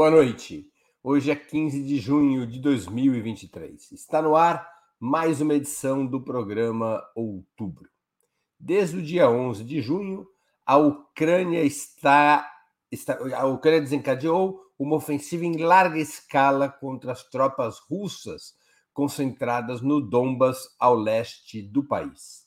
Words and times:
Boa 0.00 0.10
noite. 0.10 0.66
Hoje 1.04 1.30
é 1.30 1.36
15 1.36 1.82
de 1.82 1.98
junho 1.98 2.46
de 2.46 2.58
2023. 2.58 3.92
Está 3.92 4.22
no 4.22 4.34
ar 4.34 4.66
mais 4.98 5.42
uma 5.42 5.52
edição 5.52 6.06
do 6.06 6.22
programa 6.22 7.06
Outubro. 7.14 7.86
Desde 8.58 8.96
o 8.96 9.02
dia 9.02 9.28
11 9.28 9.62
de 9.62 9.82
junho, 9.82 10.26
a 10.64 10.78
Ucrânia 10.78 11.62
está, 11.62 12.50
está 12.90 13.18
a 13.36 13.44
Ucrânia 13.44 13.82
desencadeou 13.82 14.58
uma 14.78 14.96
ofensiva 14.96 15.44
em 15.44 15.58
larga 15.58 15.98
escala 15.98 16.70
contra 16.70 17.12
as 17.12 17.22
tropas 17.24 17.78
russas 17.80 18.54
concentradas 18.94 19.82
no 19.82 20.00
Donbas, 20.00 20.74
ao 20.78 20.94
leste 20.94 21.60
do 21.60 21.84
país. 21.84 22.46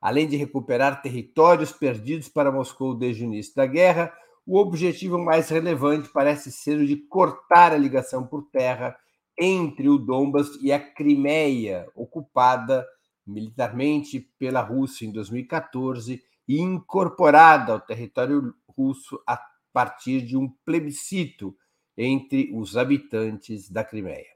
Além 0.00 0.26
de 0.26 0.38
recuperar 0.38 1.02
territórios 1.02 1.70
perdidos 1.70 2.30
para 2.30 2.50
Moscou 2.50 2.94
desde 2.94 3.24
o 3.24 3.26
início 3.26 3.54
da 3.54 3.66
guerra, 3.66 4.10
o 4.46 4.58
objetivo 4.58 5.18
mais 5.18 5.48
relevante 5.48 6.08
parece 6.12 6.52
ser 6.52 6.78
o 6.78 6.86
de 6.86 6.96
cortar 6.96 7.72
a 7.72 7.78
ligação 7.78 8.26
por 8.26 8.48
terra 8.50 8.96
entre 9.38 9.88
o 9.88 9.98
Donbas 9.98 10.48
e 10.62 10.70
a 10.72 10.78
Crimeia, 10.78 11.86
ocupada 11.94 12.86
militarmente 13.26 14.20
pela 14.38 14.60
Rússia 14.60 15.06
em 15.06 15.12
2014 15.12 16.22
e 16.46 16.60
incorporada 16.60 17.72
ao 17.72 17.80
território 17.80 18.54
russo 18.68 19.18
a 19.26 19.40
partir 19.72 20.20
de 20.20 20.36
um 20.36 20.48
plebiscito 20.64 21.56
entre 21.96 22.50
os 22.54 22.76
habitantes 22.76 23.70
da 23.70 23.82
Crimeia. 23.82 24.34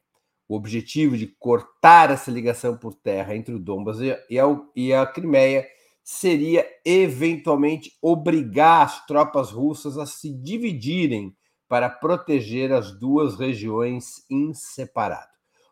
O 0.49 0.57
objetivo 0.57 1.17
de 1.17 1.27
cortar 1.27 2.11
essa 2.11 2.31
ligação 2.31 2.77
por 2.77 2.95
terra 2.95 3.37
entre 3.37 3.55
o 3.55 3.59
Donbas 3.59 3.99
e 4.01 4.95
a, 4.95 5.07
Crimeia 5.07 5.67
seria 6.11 6.67
eventualmente 6.87 7.93
obrigar 8.01 8.87
as 8.87 9.05
tropas 9.05 9.51
russas 9.51 9.99
a 9.99 10.07
se 10.07 10.33
dividirem 10.33 11.37
para 11.69 11.91
proteger 11.91 12.73
as 12.73 12.99
duas 12.99 13.39
regiões 13.39 14.25
em 14.31 14.55
separado. 14.55 15.29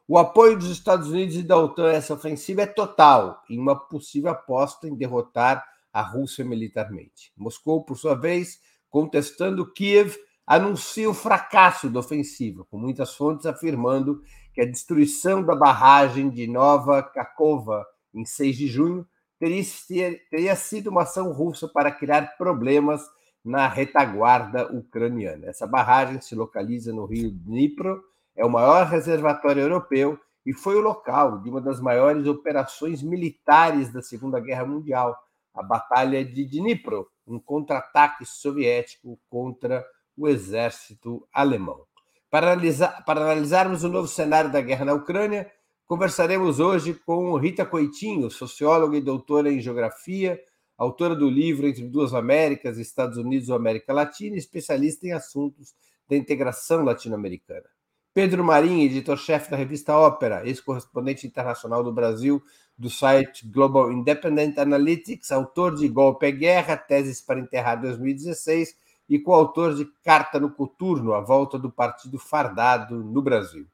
O 0.06 0.18
apoio 0.18 0.58
dos 0.58 0.68
Estados 0.68 1.08
Unidos 1.08 1.36
e 1.36 1.42
da 1.42 1.56
OTAN 1.56 1.88
a 1.88 1.94
essa 1.94 2.12
ofensiva 2.12 2.60
é 2.60 2.66
total, 2.66 3.42
em 3.48 3.58
uma 3.58 3.74
possível 3.88 4.30
aposta 4.30 4.86
em 4.86 4.94
derrotar 4.94 5.64
a 5.90 6.02
Rússia 6.02 6.44
militarmente. 6.44 7.32
Moscou, 7.34 7.82
por 7.82 7.96
sua 7.96 8.14
vez, 8.14 8.60
contestando 8.90 9.72
Kiev, 9.72 10.18
anuncia 10.46 11.08
o 11.08 11.14
fracasso 11.14 11.88
da 11.88 12.00
ofensiva, 12.00 12.62
com 12.70 12.76
muitas 12.76 13.14
fontes 13.14 13.46
afirmando 13.46 14.20
que 14.52 14.60
a 14.60 14.70
destruição 14.70 15.42
da 15.42 15.56
barragem 15.56 16.28
de 16.28 16.46
Nova 16.46 17.02
Kakova 17.02 17.86
em 18.12 18.26
6 18.26 18.54
de 18.54 18.66
junho 18.66 19.06
teria, 19.38 20.56
sido 20.56 20.90
uma 20.90 21.02
ação 21.02 21.32
russa 21.32 21.68
para 21.68 21.90
criar 21.90 22.36
problemas 22.36 23.02
na 23.44 23.68
retaguarda 23.68 24.66
ucraniana. 24.72 25.46
Essa 25.46 25.66
barragem 25.66 26.20
se 26.20 26.34
localiza 26.34 26.92
no 26.92 27.06
rio 27.06 27.30
Dnipro, 27.30 28.02
é 28.36 28.44
o 28.44 28.50
maior 28.50 28.86
reservatório 28.86 29.62
europeu 29.62 30.18
e 30.44 30.52
foi 30.52 30.76
o 30.76 30.80
local 30.80 31.40
de 31.40 31.50
uma 31.50 31.60
das 31.60 31.80
maiores 31.80 32.26
operações 32.26 33.02
militares 33.02 33.92
da 33.92 34.02
Segunda 34.02 34.38
Guerra 34.40 34.64
Mundial, 34.64 35.16
a 35.54 35.62
Batalha 35.62 36.24
de 36.24 36.44
Dnipro, 36.44 37.08
um 37.26 37.38
contra-ataque 37.38 38.24
soviético 38.24 39.18
contra 39.28 39.84
o 40.16 40.28
exército 40.28 41.26
alemão. 41.32 41.84
Para, 42.30 42.52
analisar, 42.52 43.04
para 43.04 43.20
analisarmos 43.22 43.84
o 43.84 43.88
novo 43.88 44.08
cenário 44.08 44.50
da 44.50 44.60
guerra 44.60 44.84
na 44.84 44.94
Ucrânia, 44.94 45.50
conversaremos 45.86 46.58
hoje 46.58 46.94
com 46.94 47.36
Rita 47.36 47.64
Coitinho, 47.64 48.30
socióloga 48.30 48.96
e 48.96 49.00
doutora 49.00 49.52
em 49.52 49.60
geografia, 49.60 50.40
autora 50.76 51.14
do 51.14 51.30
livro 51.30 51.66
Entre 51.66 51.86
Duas 51.86 52.12
Américas, 52.12 52.76
Estados 52.76 53.16
Unidos 53.16 53.48
ou 53.48 53.56
América 53.56 53.92
Latina, 53.92 54.36
especialista 54.36 55.06
em 55.06 55.12
assuntos 55.12 55.74
da 56.08 56.16
integração 56.16 56.84
latino-americana. 56.84 57.64
Pedro 58.12 58.42
Marim, 58.42 58.82
editor-chefe 58.82 59.50
da 59.50 59.56
revista 59.56 59.96
Ópera, 59.96 60.46
ex-correspondente 60.46 61.26
internacional 61.26 61.84
do 61.84 61.92
Brasil 61.92 62.42
do 62.76 62.90
site 62.90 63.46
Global 63.46 63.92
Independent 63.92 64.58
Analytics, 64.58 65.30
autor 65.30 65.74
de 65.74 65.88
Golpe 65.88 66.26
é 66.26 66.32
Guerra, 66.32 66.76
Teses 66.76 67.20
para 67.20 67.38
Enterrar 67.38 67.80
2016 67.80 68.76
e 69.08 69.18
coautor 69.18 69.74
de 69.74 69.84
Carta 70.02 70.40
no 70.40 70.50
Coturno, 70.50 71.12
a 71.12 71.20
volta 71.20 71.58
do 71.58 71.70
Partido 71.70 72.18
Fardado 72.18 72.96
no 73.04 73.22
Brasil. 73.22 73.66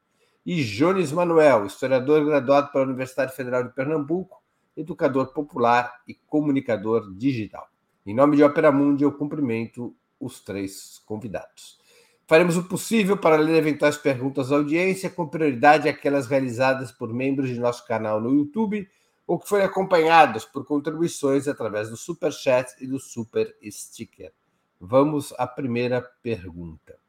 E 0.44 0.62
Jones 0.64 1.12
Manuel, 1.12 1.66
historiador 1.66 2.24
graduado 2.24 2.72
pela 2.72 2.84
Universidade 2.84 3.34
Federal 3.34 3.62
de 3.62 3.72
Pernambuco, 3.72 4.42
educador 4.76 5.32
popular 5.32 6.02
e 6.06 6.14
comunicador 6.14 7.14
digital. 7.14 7.68
Em 8.04 8.14
nome 8.14 8.36
de 8.36 8.42
Opera 8.42 8.72
Mundi, 8.72 9.04
eu 9.04 9.12
cumprimento 9.12 9.94
os 10.18 10.40
três 10.40 11.00
convidados. 11.06 11.78
Faremos 12.26 12.56
o 12.56 12.64
possível 12.64 13.16
para 13.16 13.36
ler 13.36 13.56
eventuais 13.56 13.96
perguntas 13.96 14.50
à 14.50 14.56
audiência, 14.56 15.10
com 15.10 15.28
prioridade 15.28 15.88
aquelas 15.88 16.26
realizadas 16.26 16.90
por 16.90 17.12
membros 17.12 17.48
de 17.48 17.60
nosso 17.60 17.86
canal 17.86 18.20
no 18.20 18.34
YouTube 18.34 18.88
ou 19.26 19.38
que 19.38 19.48
foram 19.48 19.64
acompanhadas 19.64 20.44
por 20.44 20.64
contribuições 20.64 21.46
através 21.46 21.88
do 21.88 21.96
Super 21.96 22.32
Chat 22.32 22.74
e 22.80 22.86
do 22.86 22.98
Super 22.98 23.56
Sticker. 23.64 24.32
Vamos 24.80 25.32
à 25.38 25.46
primeira 25.46 26.02
pergunta. 26.22 27.01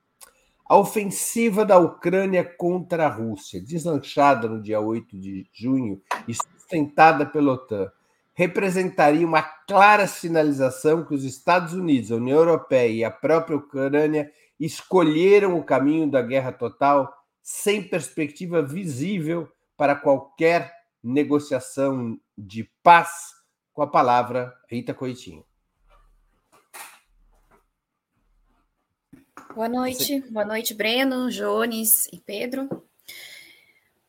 A 0.73 0.75
ofensiva 0.75 1.63
da 1.63 1.77
Ucrânia 1.77 2.43
contra 2.43 3.05
a 3.05 3.07
Rússia, 3.07 3.61
deslanchada 3.61 4.49
no 4.49 4.59
dia 4.59 4.79
8 4.79 5.15
de 5.19 5.47
junho 5.53 6.01
e 6.27 6.33
sustentada 6.33 7.27
pela 7.27 7.51
OTAN, 7.51 7.91
representaria 8.33 9.23
uma 9.23 9.43
clara 9.43 10.07
sinalização 10.07 11.05
que 11.05 11.13
os 11.13 11.23
Estados 11.23 11.73
Unidos, 11.73 12.11
a 12.11 12.15
União 12.15 12.39
Europeia 12.39 12.91
e 12.91 13.03
a 13.03 13.11
própria 13.11 13.55
Ucrânia 13.55 14.31
escolheram 14.59 15.59
o 15.59 15.63
caminho 15.63 16.09
da 16.09 16.23
guerra 16.23 16.51
total 16.51 17.07
sem 17.39 17.87
perspectiva 17.87 18.63
visível 18.63 19.47
para 19.77 19.93
qualquer 19.93 20.73
negociação 21.03 22.19
de 22.35 22.67
paz, 22.81 23.11
com 23.73 23.83
a 23.83 23.87
palavra 23.87 24.51
Rita 24.67 24.91
Coitinho. 24.91 25.45
Boa 29.55 29.69
noite, 29.69 30.19
boa 30.31 30.43
noite, 30.43 30.73
Breno, 30.73 31.29
Jones 31.29 32.07
e 32.11 32.19
Pedro. 32.19 32.67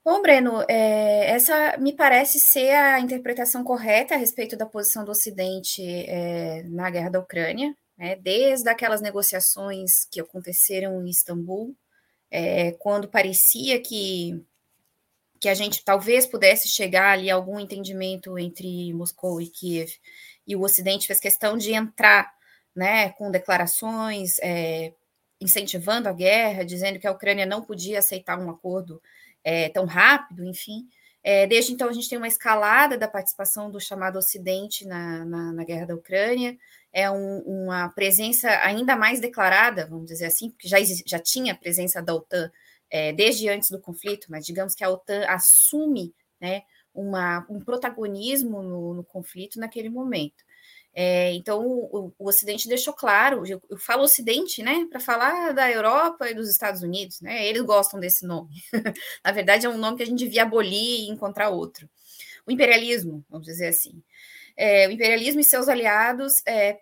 Bom, 0.02 0.22
Breno, 0.22 0.64
é, 0.66 1.32
essa 1.32 1.76
me 1.76 1.92
parece 1.92 2.40
ser 2.40 2.70
a 2.70 2.98
interpretação 2.98 3.62
correta 3.62 4.14
a 4.14 4.16
respeito 4.16 4.56
da 4.56 4.64
posição 4.64 5.04
do 5.04 5.10
Ocidente 5.10 5.82
é, 5.82 6.62
na 6.62 6.88
guerra 6.88 7.10
da 7.10 7.20
Ucrânia, 7.20 7.76
né, 7.98 8.16
desde 8.16 8.70
aquelas 8.70 9.02
negociações 9.02 10.06
que 10.10 10.18
aconteceram 10.18 11.04
em 11.04 11.10
Istambul, 11.10 11.76
é, 12.30 12.72
quando 12.72 13.06
parecia 13.06 13.78
que, 13.78 14.42
que 15.38 15.50
a 15.50 15.54
gente 15.54 15.84
talvez 15.84 16.24
pudesse 16.24 16.68
chegar 16.68 17.12
ali 17.12 17.30
a 17.30 17.34
algum 17.34 17.60
entendimento 17.60 18.38
entre 18.38 18.94
Moscou 18.94 19.42
e 19.42 19.48
Kiev, 19.48 19.92
e 20.46 20.56
o 20.56 20.62
Ocidente 20.62 21.06
fez 21.06 21.20
questão 21.20 21.58
de 21.58 21.74
entrar 21.74 22.32
né, 22.74 23.10
com 23.10 23.30
declarações 23.30 24.38
é, 24.40 24.94
incentivando 25.40 26.08
a 26.08 26.12
guerra, 26.12 26.64
dizendo 26.64 26.98
que 26.98 27.06
a 27.06 27.12
Ucrânia 27.12 27.46
não 27.46 27.62
podia 27.62 27.98
aceitar 27.98 28.38
um 28.38 28.50
acordo 28.50 29.00
é, 29.42 29.68
tão 29.68 29.84
rápido, 29.84 30.44
enfim. 30.44 30.88
É, 31.22 31.46
desde 31.46 31.72
então, 31.72 31.88
a 31.88 31.92
gente 31.92 32.08
tem 32.08 32.18
uma 32.18 32.28
escalada 32.28 32.98
da 32.98 33.08
participação 33.08 33.70
do 33.70 33.80
chamado 33.80 34.18
Ocidente 34.18 34.86
na, 34.86 35.24
na, 35.24 35.52
na 35.52 35.64
guerra 35.64 35.86
da 35.86 35.94
Ucrânia, 35.94 36.56
é 36.92 37.10
um, 37.10 37.38
uma 37.40 37.88
presença 37.88 38.48
ainda 38.62 38.94
mais 38.94 39.20
declarada, 39.20 39.86
vamos 39.86 40.06
dizer 40.06 40.26
assim, 40.26 40.50
porque 40.50 40.68
já, 40.68 40.76
já 41.06 41.18
tinha 41.18 41.54
a 41.54 41.56
presença 41.56 42.02
da 42.02 42.14
OTAN 42.14 42.50
é, 42.90 43.12
desde 43.12 43.48
antes 43.48 43.70
do 43.70 43.80
conflito, 43.80 44.26
mas 44.30 44.44
digamos 44.44 44.74
que 44.74 44.84
a 44.84 44.90
OTAN 44.90 45.24
assume 45.26 46.14
né, 46.40 46.62
uma, 46.94 47.44
um 47.48 47.58
protagonismo 47.58 48.62
no, 48.62 48.94
no 48.94 49.04
conflito 49.04 49.58
naquele 49.58 49.88
momento. 49.88 50.44
É, 50.96 51.32
então, 51.32 51.66
o, 51.66 52.14
o, 52.16 52.28
Ocidente 52.28 52.68
deixou 52.68 52.94
claro, 52.94 53.44
eu, 53.44 53.60
eu 53.68 53.76
falo 53.76 54.04
Ocidente, 54.04 54.62
né, 54.62 54.86
para 54.88 55.00
falar 55.00 55.52
da 55.52 55.68
Europa 55.68 56.30
e 56.30 56.34
dos 56.34 56.48
Estados 56.48 56.82
Unidos, 56.82 57.20
né, 57.20 57.44
eles 57.44 57.62
gostam 57.62 57.98
desse 57.98 58.24
nome. 58.24 58.62
Na 59.24 59.32
verdade, 59.32 59.66
é 59.66 59.68
um 59.68 59.76
nome 59.76 59.96
que 59.96 60.04
a 60.04 60.06
gente 60.06 60.20
devia 60.20 60.42
abolir 60.42 61.00
e 61.00 61.10
encontrar 61.10 61.48
outro. 61.48 61.90
O 62.46 62.52
imperialismo, 62.52 63.24
vamos 63.28 63.46
dizer 63.46 63.68
assim. 63.68 64.00
É, 64.56 64.86
o 64.86 64.92
imperialismo 64.92 65.40
e 65.40 65.44
seus 65.44 65.68
aliados 65.68 66.42
é, 66.46 66.78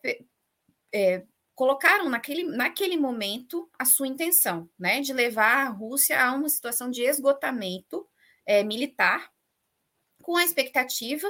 é, 0.93 1.23
colocaram 1.55 2.11
naquele, 2.11 2.45
naquele 2.45 2.99
momento 2.99 3.71
a 3.79 3.87
sua 3.87 4.09
intenção, 4.09 4.69
né, 4.79 5.01
de 5.01 5.15
levar 5.15 5.67
a 5.67 5.71
Rússia 5.71 6.23
a 6.23 6.35
uma 6.35 6.51
situação 6.51 6.91
de 6.91 7.03
esgotamento 7.03 8.07
é, 8.45 8.63
militar, 8.63 9.33
com 10.23 10.37
a 10.37 10.45
expectativa 10.45 11.27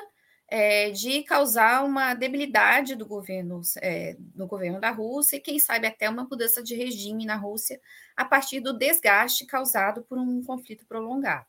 é, 0.54 0.90
de 0.90 1.22
causar 1.22 1.82
uma 1.82 2.12
debilidade 2.12 2.94
do 2.94 3.06
governo, 3.06 3.62
é, 3.80 4.18
no 4.34 4.46
governo 4.46 4.78
da 4.78 4.90
Rússia 4.90 5.36
e, 5.36 5.40
quem 5.40 5.58
sabe, 5.58 5.86
até 5.86 6.10
uma 6.10 6.24
mudança 6.30 6.62
de 6.62 6.74
regime 6.74 7.24
na 7.24 7.36
Rússia 7.36 7.80
a 8.14 8.22
partir 8.22 8.60
do 8.60 8.76
desgaste 8.76 9.46
causado 9.46 10.02
por 10.02 10.18
um 10.18 10.44
conflito 10.44 10.84
prolongado. 10.84 11.46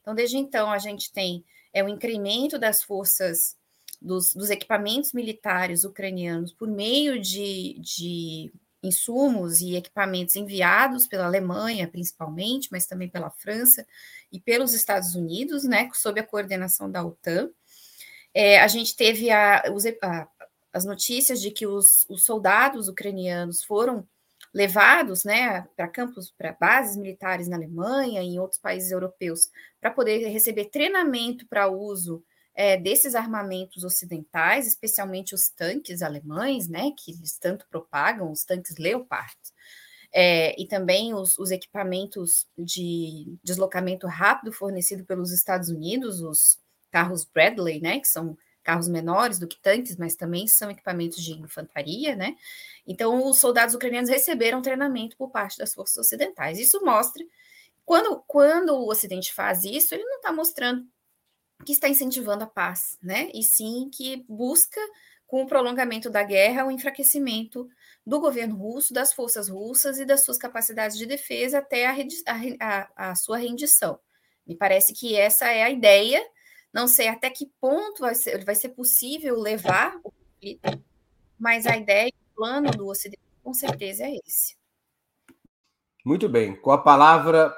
Então, 0.00 0.14
desde 0.14 0.36
então, 0.36 0.70
a 0.70 0.78
gente 0.78 1.12
tem 1.12 1.44
é, 1.72 1.82
o 1.82 1.88
incremento 1.88 2.56
das 2.56 2.80
forças, 2.80 3.56
dos, 4.00 4.32
dos 4.32 4.50
equipamentos 4.50 5.12
militares 5.12 5.82
ucranianos 5.82 6.52
por 6.52 6.68
meio 6.68 7.20
de, 7.20 7.76
de 7.80 8.52
insumos 8.84 9.62
e 9.62 9.74
equipamentos 9.74 10.36
enviados 10.36 11.08
pela 11.08 11.26
Alemanha, 11.26 11.88
principalmente, 11.88 12.68
mas 12.70 12.86
também 12.86 13.08
pela 13.08 13.30
França 13.30 13.84
e 14.30 14.38
pelos 14.38 14.74
Estados 14.74 15.16
Unidos, 15.16 15.64
né, 15.64 15.90
sob 15.92 16.20
a 16.20 16.24
coordenação 16.24 16.88
da 16.88 17.04
OTAN. 17.04 17.50
É, 18.34 18.60
a 18.60 18.66
gente 18.66 18.96
teve 18.96 19.30
a, 19.30 19.62
a, 20.02 20.28
as 20.72 20.84
notícias 20.84 21.40
de 21.40 21.50
que 21.50 21.66
os, 21.66 22.04
os 22.08 22.24
soldados 22.24 22.88
ucranianos 22.88 23.62
foram 23.62 24.06
levados 24.52 25.24
né, 25.24 25.66
para 25.76 25.88
campos, 25.88 26.32
para 26.36 26.52
bases 26.52 26.96
militares 26.96 27.48
na 27.48 27.56
Alemanha 27.56 28.22
e 28.22 28.26
em 28.26 28.38
outros 28.38 28.60
países 28.60 28.90
europeus, 28.90 29.50
para 29.80 29.90
poder 29.90 30.28
receber 30.28 30.66
treinamento 30.66 31.46
para 31.48 31.68
uso 31.68 32.24
é, 32.54 32.76
desses 32.76 33.16
armamentos 33.16 33.82
ocidentais, 33.82 34.66
especialmente 34.68 35.34
os 35.34 35.48
tanques 35.48 36.02
alemães, 36.02 36.68
né, 36.68 36.92
que 36.96 37.10
eles 37.10 37.36
tanto 37.36 37.66
propagam, 37.68 38.30
os 38.30 38.44
tanques 38.44 38.76
Leopard, 38.76 39.36
é, 40.12 40.60
e 40.60 40.66
também 40.68 41.12
os, 41.12 41.36
os, 41.36 41.50
equipamentos 41.50 42.46
de 42.56 43.36
deslocamento 43.42 44.06
rápido 44.06 44.52
fornecido 44.52 45.04
pelos 45.04 45.32
Estados 45.32 45.68
Unidos, 45.68 46.20
os 46.20 46.60
carros 46.94 47.24
Bradley, 47.24 47.80
né, 47.80 47.98
que 47.98 48.06
são 48.06 48.38
carros 48.62 48.86
menores 48.86 49.36
do 49.40 49.48
que 49.48 49.60
tanques, 49.60 49.96
mas 49.96 50.14
também 50.14 50.46
são 50.46 50.70
equipamentos 50.70 51.20
de 51.20 51.32
infantaria, 51.32 52.14
né? 52.14 52.36
Então, 52.86 53.28
os 53.28 53.40
soldados 53.40 53.74
ucranianos 53.74 54.08
receberam 54.08 54.62
treinamento 54.62 55.16
por 55.16 55.28
parte 55.28 55.58
das 55.58 55.74
forças 55.74 55.98
ocidentais. 55.98 56.56
Isso 56.58 56.82
mostra, 56.84 57.22
quando, 57.84 58.22
quando 58.28 58.70
o 58.70 58.88
Ocidente 58.88 59.34
faz 59.34 59.64
isso, 59.64 59.92
ele 59.92 60.04
não 60.04 60.18
está 60.18 60.32
mostrando 60.32 60.86
que 61.66 61.72
está 61.72 61.88
incentivando 61.88 62.44
a 62.44 62.46
paz, 62.46 62.96
né? 63.02 63.28
E 63.34 63.42
sim 63.42 63.90
que 63.92 64.24
busca, 64.28 64.80
com 65.26 65.42
o 65.42 65.46
prolongamento 65.46 66.08
da 66.08 66.22
guerra, 66.22 66.64
o 66.64 66.70
enfraquecimento 66.70 67.68
do 68.06 68.20
governo 68.20 68.54
russo, 68.54 68.94
das 68.94 69.12
forças 69.12 69.48
russas 69.48 69.98
e 69.98 70.04
das 70.04 70.22
suas 70.24 70.38
capacidades 70.38 70.96
de 70.96 71.06
defesa 71.06 71.58
até 71.58 71.86
a, 71.86 71.94
a, 72.60 73.10
a 73.10 73.14
sua 73.16 73.36
rendição. 73.36 73.98
Me 74.46 74.54
parece 74.54 74.94
que 74.94 75.16
essa 75.16 75.48
é 75.48 75.64
a 75.64 75.70
ideia. 75.70 76.24
Não 76.74 76.88
sei 76.88 77.06
até 77.06 77.30
que 77.30 77.46
ponto 77.60 78.00
vai 78.00 78.16
ser, 78.16 78.44
vai 78.44 78.56
ser 78.56 78.70
possível 78.70 79.38
levar 79.38 79.96
o 80.02 80.10
conflito, 80.10 80.84
mas 81.38 81.68
a 81.68 81.76
ideia, 81.76 82.10
o 82.32 82.34
plano 82.34 82.68
do 82.72 82.88
Ocidente, 82.88 83.22
com 83.44 83.54
certeza 83.54 84.02
é 84.02 84.16
esse. 84.26 84.56
Muito 86.04 86.28
bem. 86.28 86.60
Com 86.60 86.72
a 86.72 86.78
palavra, 86.82 87.54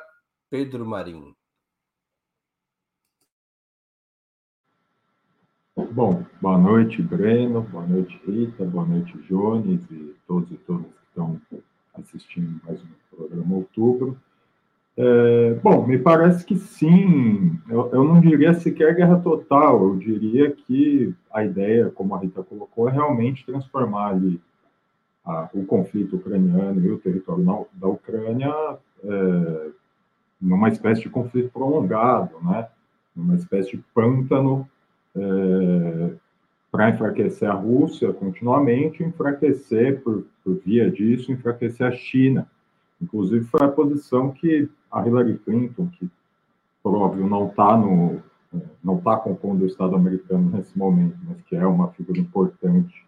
Pedro 0.51 0.85
Marinho. 0.85 1.35
Bom, 5.75 6.27
boa 6.43 6.59
noite, 6.59 7.01
Breno, 7.01 7.63
boa 7.63 7.87
noite, 7.87 8.21
Rita, 8.27 8.67
boa 8.67 8.85
noite, 8.85 9.17
Jones 9.23 9.81
e 9.91 10.15
todos 10.27 10.51
e 10.51 10.57
todas 10.59 10.87
que 10.87 11.07
estão 11.09 11.41
assistindo 11.95 12.61
mais 12.65 12.83
um 12.83 13.17
programa 13.17 13.57
Outubro. 13.57 14.21
É, 14.99 15.55
bom, 15.63 15.87
me 15.87 15.99
parece 15.99 16.45
que 16.45 16.57
sim, 16.57 17.59
eu, 17.69 17.91
eu, 17.93 18.03
não 18.03 18.19
diria 18.19 18.55
sequer 18.55 18.95
guerra 18.95 19.21
total, 19.21 19.83
eu 19.83 19.97
diria 19.97 20.51
que 20.51 21.15
a 21.31 21.45
ideia, 21.45 21.91
como 21.91 22.15
a 22.15 22.19
Rita 22.19 22.43
colocou, 22.43 22.89
é 22.89 22.93
realmente 22.93 23.45
transformar 23.45 24.13
ali 24.13 24.41
a, 25.23 25.51
o 25.53 25.67
conflito 25.67 26.17
ucraniano 26.17 26.81
e 26.81 26.91
o 26.91 26.99
território 26.99 27.45
na, 27.45 27.63
da 27.75 27.89
Ucrânia 27.89 28.79
é, 29.05 29.69
numa 30.41 30.69
espécie 30.69 31.03
de 31.03 31.11
conflito 31.11 31.51
prolongado, 31.51 32.39
né? 32.43 32.67
numa 33.15 33.35
espécie 33.35 33.73
de 33.73 33.85
pântano 33.95 34.67
é, 35.15 36.11
para 36.71 36.91
enfraquecer 36.91 37.51
a 37.51 37.55
Rússia 37.55 38.13
continuamente, 38.15 39.03
enfraquecer, 39.03 40.01
por, 40.03 40.25
por 40.43 40.55
via 40.65 40.91
disso, 40.91 41.33
enfraquecer 41.33 41.87
a 41.87 41.93
China. 41.93 42.47
Inclusive, 43.01 43.45
foi 43.45 43.63
a 43.63 43.69
posição 43.69 44.31
que 44.31 44.69
a 44.97 45.07
Hillary 45.07 45.39
Clinton, 45.39 45.89
que, 45.99 46.09
por 46.83 46.97
óbvio, 46.97 47.29
não 47.29 47.49
está 47.49 47.77
no 47.77 48.23
não 48.83 48.97
está 48.97 49.17
compondo 49.17 49.63
o 49.63 49.67
Estado 49.67 49.95
americano 49.97 50.51
nesse 50.51 50.79
momento, 50.79 51.19
mas 51.27 51.43
que 51.43 51.57
é 51.57 51.67
uma 51.67 51.89
figura 51.89 52.19
importante 52.19 53.05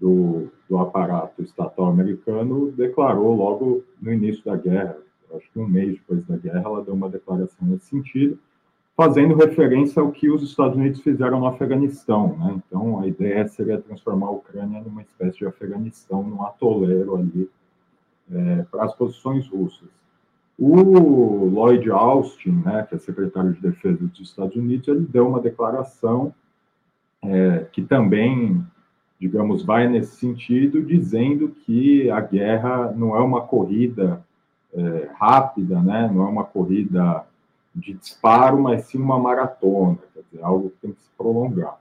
do, 0.00 0.48
do 0.68 0.78
aparato 0.78 1.42
estatal 1.42 1.86
americano, 1.86 2.70
declarou 2.72 3.34
logo 3.34 3.84
no 4.00 4.12
início 4.12 4.42
da 4.44 4.56
guerra, 4.56 4.96
acho 5.34 5.50
que 5.52 5.58
um 5.58 5.66
mês 5.66 5.94
depois 5.94 6.24
da 6.24 6.36
guerra, 6.36 6.62
ela 6.64 6.84
deu 6.84 6.94
uma 6.94 7.10
declaração 7.10 7.66
nesse 7.66 7.86
sentido, 7.86 8.38
fazendo 8.96 9.34
referência 9.34 10.00
ao 10.00 10.10
que 10.10 10.30
os 10.30 10.42
Estados 10.42 10.76
Unidos 10.76 11.00
fizeram 11.00 11.40
no 11.40 11.46
Afeganistão. 11.46 12.36
Né? 12.38 12.60
Então, 12.66 13.00
a 13.00 13.06
ideia 13.06 13.46
seria 13.46 13.80
transformar 13.80 14.28
a 14.28 14.32
Ucrânia 14.32 14.80
numa 14.80 15.02
espécie 15.02 15.38
de 15.38 15.46
Afeganistão, 15.46 16.22
num 16.22 16.42
atoleiro 16.44 17.16
ali 17.16 17.50
é, 18.32 18.62
para 18.70 18.84
as 18.84 18.94
posições 18.94 19.46
russas. 19.48 19.88
O 20.58 21.44
Lloyd 21.44 21.88
Austin, 21.90 22.62
né, 22.64 22.84
que 22.88 22.96
é 22.96 22.98
secretário 22.98 23.52
de 23.52 23.60
Defesa 23.60 24.04
dos 24.04 24.20
Estados 24.20 24.56
Unidos, 24.56 24.88
ele 24.88 25.06
deu 25.08 25.28
uma 25.28 25.40
declaração 25.40 26.34
é, 27.22 27.66
que 27.72 27.82
também, 27.82 28.64
digamos, 29.20 29.64
vai 29.64 29.88
nesse 29.88 30.16
sentido, 30.16 30.82
dizendo 30.82 31.48
que 31.64 32.10
a 32.10 32.20
guerra 32.20 32.92
não 32.92 33.14
é 33.14 33.20
uma 33.20 33.42
corrida 33.42 34.20
é, 34.74 35.08
rápida, 35.16 35.80
né, 35.80 36.10
não 36.12 36.22
é 36.26 36.28
uma 36.28 36.44
corrida 36.44 37.24
de 37.74 37.94
disparo, 37.94 38.60
mas 38.60 38.84
sim 38.86 38.98
uma 38.98 39.18
maratona, 39.18 39.98
quer 40.12 40.22
dizer, 40.28 40.44
algo 40.44 40.70
que 40.70 40.76
tem 40.82 40.92
que 40.92 41.00
se 41.00 41.10
prolongar. 41.16 41.78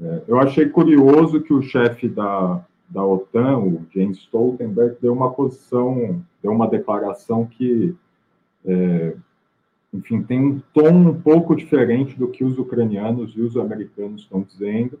É, 0.00 0.22
eu 0.26 0.40
achei 0.40 0.68
curioso 0.68 1.40
que 1.40 1.52
o 1.52 1.62
chefe 1.62 2.08
da, 2.08 2.60
da 2.88 3.04
OTAN, 3.04 3.58
o 3.58 3.86
James 3.94 4.18
Stoltenberg, 4.18 4.96
deu 5.00 5.12
uma 5.12 5.30
posição, 5.30 6.20
deu 6.44 6.52
uma 6.52 6.68
declaração 6.68 7.46
que, 7.46 7.96
é, 8.66 9.16
enfim, 9.94 10.22
tem 10.22 10.38
um 10.38 10.60
tom 10.74 10.90
um 10.90 11.18
pouco 11.18 11.56
diferente 11.56 12.18
do 12.18 12.28
que 12.28 12.44
os 12.44 12.58
ucranianos 12.58 13.32
e 13.34 13.40
os 13.40 13.56
americanos 13.56 14.20
estão 14.20 14.42
dizendo, 14.42 15.00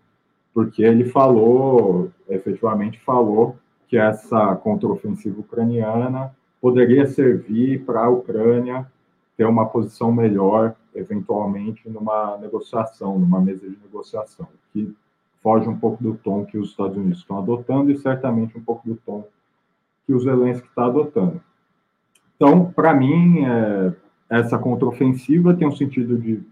porque 0.54 0.82
ele 0.82 1.04
falou, 1.04 2.10
efetivamente 2.30 2.98
falou, 3.00 3.56
que 3.86 3.98
essa 3.98 4.56
contraofensiva 4.56 5.40
ucraniana 5.40 6.34
poderia 6.62 7.06
servir 7.06 7.84
para 7.84 8.04
a 8.04 8.08
Ucrânia 8.08 8.90
ter 9.36 9.44
uma 9.44 9.66
posição 9.66 10.10
melhor, 10.10 10.74
eventualmente, 10.94 11.86
numa 11.90 12.38
negociação, 12.38 13.18
numa 13.18 13.40
mesa 13.40 13.68
de 13.68 13.76
negociação, 13.82 14.48
que 14.72 14.96
foge 15.42 15.68
um 15.68 15.76
pouco 15.76 16.02
do 16.02 16.14
tom 16.14 16.46
que 16.46 16.56
os 16.56 16.70
Estados 16.70 16.96
Unidos 16.96 17.18
estão 17.18 17.38
adotando 17.38 17.90
e 17.90 17.98
certamente 17.98 18.56
um 18.56 18.62
pouco 18.62 18.88
do 18.88 18.96
tom 18.96 19.28
que 20.06 20.12
o 20.12 20.20
Zelensky 20.20 20.66
está 20.66 20.86
adotando. 20.86 21.40
Então, 22.36 22.72
para 22.72 22.92
mim, 22.92 23.44
é, 23.44 23.92
essa 24.28 24.58
contraofensiva 24.58 25.54
tem 25.54 25.66
um 25.66 25.76
sentido 25.76 26.18
de 26.18 26.42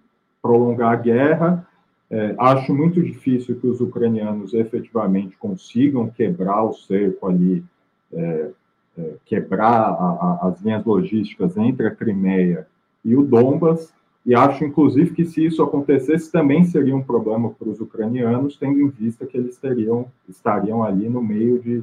prolongar 0.40 0.92
a 0.92 0.96
guerra. 0.96 1.66
É, 2.10 2.34
acho 2.38 2.74
muito 2.74 3.02
difícil 3.02 3.56
que 3.56 3.66
os 3.66 3.80
ucranianos 3.80 4.52
efetivamente 4.54 5.36
consigam 5.36 6.10
quebrar 6.10 6.62
o 6.62 6.74
cerco 6.74 7.26
ali, 7.26 7.64
é, 8.12 8.50
é 8.98 9.14
quebrar 9.24 9.88
a, 9.88 10.38
a, 10.42 10.48
as 10.48 10.60
linhas 10.60 10.84
logísticas 10.84 11.56
entre 11.56 11.86
a 11.86 11.94
Crimeia 11.94 12.66
e 13.04 13.16
o 13.16 13.22
Donbas, 13.22 13.92
e 14.24 14.34
acho, 14.34 14.64
inclusive, 14.64 15.14
que 15.14 15.24
se 15.24 15.44
isso 15.44 15.62
acontecesse, 15.62 16.30
também 16.30 16.64
seria 16.64 16.94
um 16.94 17.02
problema 17.02 17.50
para 17.50 17.68
os 17.68 17.80
ucranianos, 17.80 18.56
tendo 18.56 18.80
em 18.80 18.88
vista 18.88 19.26
que 19.26 19.36
eles 19.36 19.58
teriam, 19.58 20.06
estariam 20.28 20.84
ali 20.84 21.08
no 21.08 21.20
meio 21.20 21.58
de, 21.58 21.82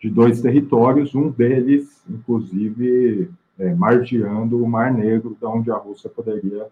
de 0.00 0.08
dois 0.08 0.40
territórios, 0.40 1.14
um 1.14 1.30
deles, 1.30 2.02
inclusive, 2.08 3.30
é, 3.58 3.74
margeando 3.74 4.62
o 4.62 4.68
Mar 4.68 4.92
Negro, 4.92 5.36
da 5.40 5.48
onde 5.48 5.70
a 5.70 5.76
Rússia 5.76 6.08
poderia, 6.08 6.66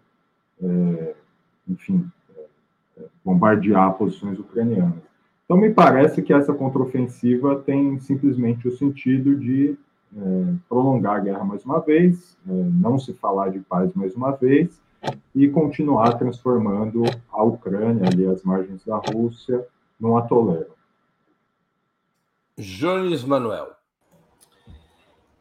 é, 0.63 1.15
enfim, 1.69 2.07
é, 2.37 3.05
bombardear 3.25 3.95
posições 3.95 4.39
ucranianas. 4.39 5.05
Então, 5.45 5.57
me 5.57 5.73
parece 5.73 6.23
que 6.23 6.33
essa 6.33 6.53
contraofensiva 6.53 7.57
tem 7.57 7.99
simplesmente 8.01 8.67
o 8.67 8.77
sentido 8.77 9.37
de 9.37 9.77
é, 10.17 10.55
prolongar 10.69 11.17
a 11.17 11.21
guerra 11.21 11.45
mais 11.45 11.65
uma 11.65 11.81
vez, 11.81 12.37
é, 12.49 12.53
não 12.53 12.99
se 12.99 13.13
falar 13.13 13.51
de 13.51 13.59
paz 13.61 13.93
mais 13.95 14.15
uma 14.15 14.33
vez 14.33 14.81
e 15.35 15.49
continuar 15.49 16.15
transformando 16.15 17.05
a 17.31 17.43
Ucrânia, 17.43 18.09
ali 18.09 18.27
as 18.27 18.43
margens 18.43 18.85
da 18.85 18.97
Rússia, 18.97 19.65
num 20.01 20.17
atoleiro. 20.17 20.76
Jones 22.59 23.23
Manuel. 23.23 23.73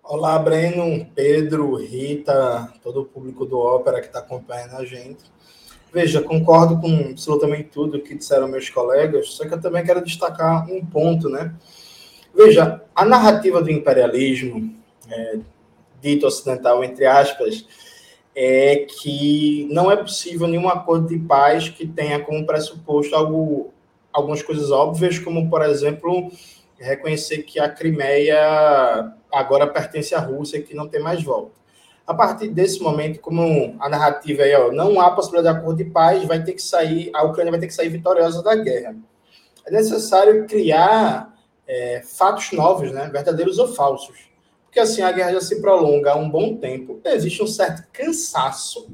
Olá, 0.03 0.37
Breno, 0.37 1.05
Pedro, 1.15 1.75
Rita, 1.77 2.73
todo 2.83 3.03
o 3.03 3.05
público 3.05 3.45
do 3.45 3.57
Ópera 3.57 4.01
que 4.01 4.07
está 4.07 4.19
acompanhando 4.19 4.75
a 4.75 4.83
gente. 4.83 5.23
Veja, 5.93 6.21
concordo 6.21 6.77
com 6.81 7.11
absolutamente 7.11 7.69
tudo 7.69 8.01
que 8.01 8.15
disseram 8.15 8.49
meus 8.49 8.69
colegas, 8.69 9.29
só 9.29 9.47
que 9.47 9.53
eu 9.53 9.61
também 9.61 9.85
quero 9.85 10.03
destacar 10.03 10.69
um 10.69 10.85
ponto, 10.85 11.29
né? 11.29 11.55
Veja, 12.35 12.81
a 12.93 13.05
narrativa 13.05 13.61
do 13.61 13.71
imperialismo, 13.71 14.75
é, 15.09 15.39
dito 16.01 16.27
ocidental, 16.27 16.83
entre 16.83 17.05
aspas, 17.05 17.65
é 18.35 18.85
que 18.89 19.69
não 19.71 19.89
é 19.89 19.95
possível 19.95 20.47
nenhum 20.47 20.67
acordo 20.67 21.07
de 21.07 21.17
paz 21.17 21.69
que 21.69 21.87
tenha 21.87 22.19
como 22.19 22.45
pressuposto 22.45 23.15
algo, 23.15 23.73
algumas 24.11 24.43
coisas 24.43 24.69
óbvias, 24.69 25.17
como, 25.17 25.49
por 25.49 25.61
exemplo, 25.61 26.29
reconhecer 26.77 27.43
que 27.43 27.59
a 27.59 27.69
Crimeia 27.69 29.13
agora 29.31 29.67
pertence 29.67 30.13
à 30.13 30.19
Rússia, 30.19 30.61
que 30.61 30.73
não 30.73 30.87
tem 30.87 31.01
mais 31.01 31.23
volta. 31.23 31.51
A 32.05 32.13
partir 32.13 32.49
desse 32.49 32.81
momento, 32.81 33.19
como 33.19 33.75
a 33.79 33.89
narrativa 33.89 34.43
aí, 34.43 34.53
ó, 34.55 34.71
não 34.71 35.01
há 35.01 35.11
possibilidade 35.11 35.55
de 35.55 35.61
acordo 35.61 35.83
de 35.83 35.89
paz, 35.89 36.23
vai 36.25 36.43
ter 36.43 36.53
que 36.53 36.61
sair, 36.61 37.09
a 37.13 37.23
Ucrânia 37.23 37.51
vai 37.51 37.59
ter 37.59 37.67
que 37.67 37.73
sair 37.73 37.89
vitoriosa 37.89 38.43
da 38.43 38.55
guerra. 38.55 38.95
É 39.65 39.71
necessário 39.71 40.45
criar 40.45 41.33
é, 41.67 42.03
fatos 42.05 42.51
novos, 42.51 42.91
né, 42.91 43.09
verdadeiros 43.11 43.57
ou 43.57 43.67
falsos. 43.67 44.29
Porque 44.65 44.79
assim, 44.79 45.01
a 45.01 45.11
guerra 45.11 45.33
já 45.33 45.41
se 45.41 45.61
prolonga 45.61 46.11
há 46.11 46.15
um 46.15 46.29
bom 46.29 46.57
tempo. 46.57 46.99
Existe 47.05 47.41
um 47.41 47.47
certo 47.47 47.87
cansaço, 47.91 48.89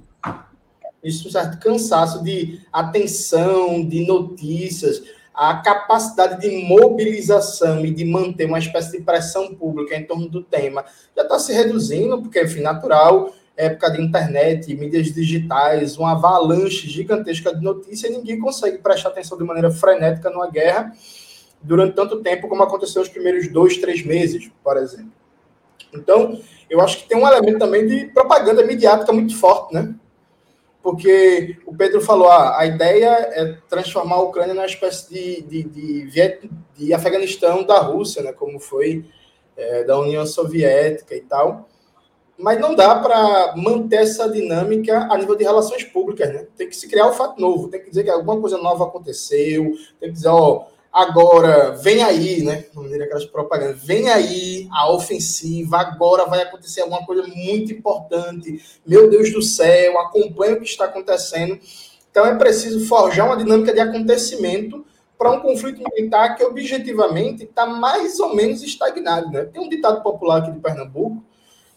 existe 1.03 1.27
um 1.27 1.31
certo 1.31 1.59
cansaço 1.59 2.23
de 2.23 2.61
atenção, 2.71 3.85
de 3.85 4.05
notícias, 4.05 5.03
a 5.41 5.55
capacidade 5.55 6.39
de 6.39 6.55
mobilização 6.65 7.83
e 7.83 7.89
de 7.89 8.05
manter 8.05 8.45
uma 8.45 8.59
espécie 8.59 8.91
de 8.91 9.03
pressão 9.03 9.55
pública 9.55 9.95
em 9.95 10.03
torno 10.03 10.29
do 10.29 10.43
tema 10.43 10.85
já 11.17 11.23
está 11.23 11.39
se 11.39 11.51
reduzindo, 11.51 12.21
porque, 12.21 12.43
enfim, 12.43 12.61
natural, 12.61 13.33
época 13.57 13.89
de 13.89 14.03
internet, 14.03 14.71
mídias 14.75 15.11
digitais, 15.11 15.97
uma 15.97 16.11
avalanche 16.11 16.87
gigantesca 16.87 17.55
de 17.55 17.63
notícias, 17.63 18.11
ninguém 18.11 18.39
consegue 18.39 18.77
prestar 18.77 19.09
atenção 19.09 19.35
de 19.35 19.43
maneira 19.43 19.71
frenética 19.71 20.29
numa 20.29 20.47
guerra 20.47 20.93
durante 21.59 21.95
tanto 21.95 22.21
tempo 22.21 22.47
como 22.47 22.61
aconteceu 22.61 23.01
nos 23.01 23.09
primeiros 23.09 23.51
dois, 23.51 23.77
três 23.77 24.05
meses, 24.05 24.47
por 24.63 24.77
exemplo. 24.77 25.11
Então, 25.91 26.39
eu 26.69 26.79
acho 26.81 26.99
que 26.99 27.09
tem 27.09 27.17
um 27.17 27.27
elemento 27.27 27.57
também 27.57 27.87
de 27.87 28.05
propaganda 28.13 28.63
mediática 28.63 29.11
muito 29.11 29.35
forte, 29.35 29.73
né? 29.73 29.95
Porque 30.81 31.57
o 31.65 31.75
Pedro 31.75 32.01
falou, 32.01 32.29
ah, 32.29 32.59
a 32.59 32.65
ideia 32.65 33.09
é 33.31 33.57
transformar 33.69 34.15
a 34.15 34.21
Ucrânia 34.21 34.53
numa 34.53 34.65
espécie 34.65 35.41
de, 35.41 35.41
de, 35.43 35.63
de, 35.63 36.49
de 36.75 36.93
Afeganistão 36.93 37.63
da 37.63 37.79
Rússia, 37.79 38.23
né, 38.23 38.33
como 38.33 38.59
foi 38.59 39.05
é, 39.55 39.83
da 39.83 39.99
União 39.99 40.25
Soviética 40.25 41.15
e 41.15 41.21
tal. 41.21 41.69
Mas 42.37 42.59
não 42.59 42.73
dá 42.73 42.95
para 42.95 43.53
manter 43.55 43.97
essa 43.97 44.27
dinâmica 44.27 45.07
a 45.11 45.17
nível 45.17 45.35
de 45.35 45.43
relações 45.43 45.83
públicas, 45.83 46.33
né? 46.33 46.47
Tem 46.57 46.67
que 46.67 46.75
se 46.75 46.87
criar 46.87 47.07
um 47.07 47.13
fato 47.13 47.39
novo, 47.39 47.67
tem 47.67 47.79
que 47.79 47.89
dizer 47.89 48.03
que 48.03 48.09
alguma 48.09 48.39
coisa 48.41 48.57
nova 48.57 48.85
aconteceu, 48.85 49.75
tem 49.99 50.09
que 50.09 50.15
dizer, 50.15 50.29
ó, 50.29 50.65
Agora, 50.91 51.71
vem 51.71 52.03
aí, 52.03 52.43
né? 52.43 52.65
Maneira 52.73 53.05
aquelas 53.05 53.25
propagandas, 53.25 53.81
vem 53.81 54.09
aí 54.09 54.67
a 54.71 54.91
ofensiva, 54.91 55.77
agora 55.77 56.25
vai 56.25 56.41
acontecer 56.41 56.81
alguma 56.81 57.05
coisa 57.05 57.23
muito 57.27 57.71
importante. 57.71 58.61
Meu 58.85 59.09
Deus 59.09 59.31
do 59.31 59.41
céu, 59.41 59.97
acompanha 59.99 60.53
o 60.53 60.59
que 60.59 60.67
está 60.67 60.85
acontecendo. 60.85 61.57
Então 62.09 62.25
é 62.25 62.35
preciso 62.35 62.85
forjar 62.87 63.25
uma 63.25 63.37
dinâmica 63.37 63.73
de 63.73 63.79
acontecimento 63.79 64.85
para 65.17 65.31
um 65.31 65.39
conflito 65.39 65.81
militar 65.81 66.35
que 66.35 66.43
objetivamente 66.43 67.43
está 67.43 67.65
mais 67.65 68.19
ou 68.19 68.35
menos 68.35 68.61
estagnado. 68.61 69.29
Né? 69.31 69.45
Tem 69.45 69.61
um 69.61 69.69
ditado 69.69 70.03
popular 70.03 70.39
aqui 70.39 70.51
de 70.51 70.59
Pernambuco, 70.59 71.23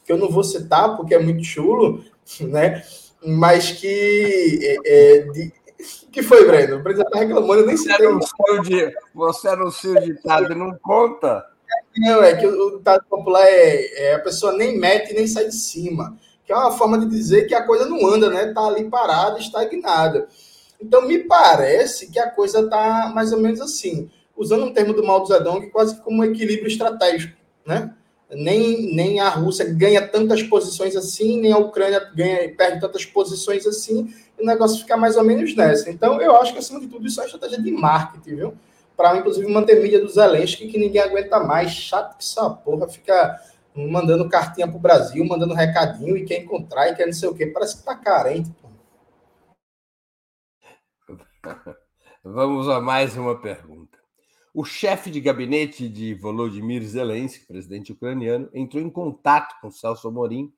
que 0.05 0.11
eu 0.11 0.19
não 0.19 0.29
vou 0.29 0.43
citar 0.43 0.97
porque 0.97 1.15
é 1.15 1.19
muito 1.21 1.45
chulo, 1.45 2.03
né? 2.41 2.83
mas 3.25 3.71
que 3.71 4.59
é, 4.63 4.79
é, 4.87 5.27
que 6.13 6.23
foi, 6.23 6.47
Breno? 6.47 6.77
O 6.77 6.83
presidente 6.83 7.09
está 7.09 7.19
reclamando, 7.21 7.61
eu 7.61 7.67
nem 7.67 7.77
sei. 7.77 7.95
De, 8.63 8.95
você 9.15 9.49
anuncia 9.49 9.93
o 9.93 10.01
ditado 10.01 10.53
e 10.53 10.55
não 10.55 10.77
conta? 10.79 11.45
Não, 11.97 12.23
é 12.23 12.35
que 12.37 12.47
o, 12.47 12.79
ditado 12.79 13.05
popular 13.09 13.45
é, 13.45 14.11
é, 14.11 14.15
a 14.15 14.19
pessoa 14.21 14.53
nem 14.53 14.79
mete 14.79 15.13
nem 15.15 15.27
sai 15.27 15.47
de 15.47 15.55
cima. 15.55 16.17
Que 16.45 16.53
é 16.53 16.57
uma 16.57 16.73
forma 16.73 16.99
de 16.99 17.07
dizer 17.07 17.47
que 17.47 17.55
a 17.55 17.67
coisa 17.67 17.87
não 17.87 18.07
anda, 18.07 18.29
né? 18.29 18.49
Está 18.49 18.67
ali 18.67 18.89
parada, 18.89 19.39
estagnada. 19.39 20.29
Então, 20.81 21.07
me 21.07 21.19
parece 21.19 22.11
que 22.11 22.19
a 22.19 22.31
coisa 22.31 22.61
está 22.61 23.11
mais 23.15 23.33
ou 23.33 23.41
menos 23.41 23.61
assim. 23.61 24.11
Usando 24.37 24.65
um 24.65 24.73
termo 24.73 24.93
do 24.93 25.05
Mao 25.05 25.25
Zedong, 25.25 25.71
quase 25.71 26.01
como 26.03 26.21
um 26.21 26.25
equilíbrio 26.25 26.67
estratégico, 26.67 27.37
né? 27.67 27.95
nem, 28.37 28.95
nem 28.95 29.21
a 29.21 29.29
Rússia 29.29 29.65
ganha 29.65 30.07
tantas 30.07 30.43
posições 30.43 30.97
assim, 30.97 31.41
nem 31.41 31.53
a 31.53 31.59
Ucrânia 31.59 32.01
ganha 32.15 32.55
perde 32.55 32.81
tantas 32.81 33.05
posições 33.05 33.67
assim, 33.67 34.13
e 34.39 34.43
o 34.43 34.47
negócio 34.47 34.81
fica 34.81 34.97
mais 34.97 35.17
ou 35.17 35.25
menos 35.25 35.55
nessa. 35.55 35.91
Então, 35.91 36.21
eu 36.21 36.37
acho 36.37 36.53
que, 36.53 36.59
acima 36.59 36.81
de 36.81 36.87
tudo, 36.87 37.07
isso 37.07 37.21
é 37.21 37.25
estratégia 37.25 37.61
de 37.61 37.71
marketing, 37.71 38.37
viu? 38.37 38.55
Para, 38.97 39.17
inclusive, 39.17 39.47
manter 39.51 39.83
mídia 39.83 40.01
do 40.01 40.09
Zelensky, 40.09 40.69
que 40.69 40.79
ninguém 40.79 41.03
aguenta 41.03 41.41
mais. 41.41 41.73
Chato 41.73 42.17
que 42.17 42.25
essa 42.25 42.49
porra 42.51 42.89
fica 42.89 43.41
mandando 43.75 44.29
cartinha 44.29 44.69
pro 44.69 44.79
Brasil, 44.79 45.25
mandando 45.25 45.55
recadinho, 45.55 46.17
e 46.17 46.25
quer 46.25 46.43
encontrar, 46.43 46.89
e 46.89 46.95
quer 46.95 47.07
não 47.07 47.13
sei 47.13 47.29
o 47.29 47.35
quê. 47.35 47.47
Parece 47.47 47.79
que 47.79 47.85
tá 47.85 47.95
carente, 47.97 48.51
porra. 48.61 48.75
Vamos 52.23 52.69
a 52.69 52.81
mais 52.81 53.17
uma 53.17 53.39
pergunta. 53.41 53.99
O 54.55 54.65
chefe 54.65 55.11
de 55.11 55.21
gabinete 55.21 55.89
de 55.89 56.15
Volodymyr 56.15 56.83
Zelensky, 56.85 57.45
presidente 57.45 57.93
ucraniano, 57.93 58.49
entrou 58.55 58.81
em 58.83 58.89
contato 58.89 59.57
com 59.61 59.71
Celso 59.71 60.07
Amorim, 60.07 60.53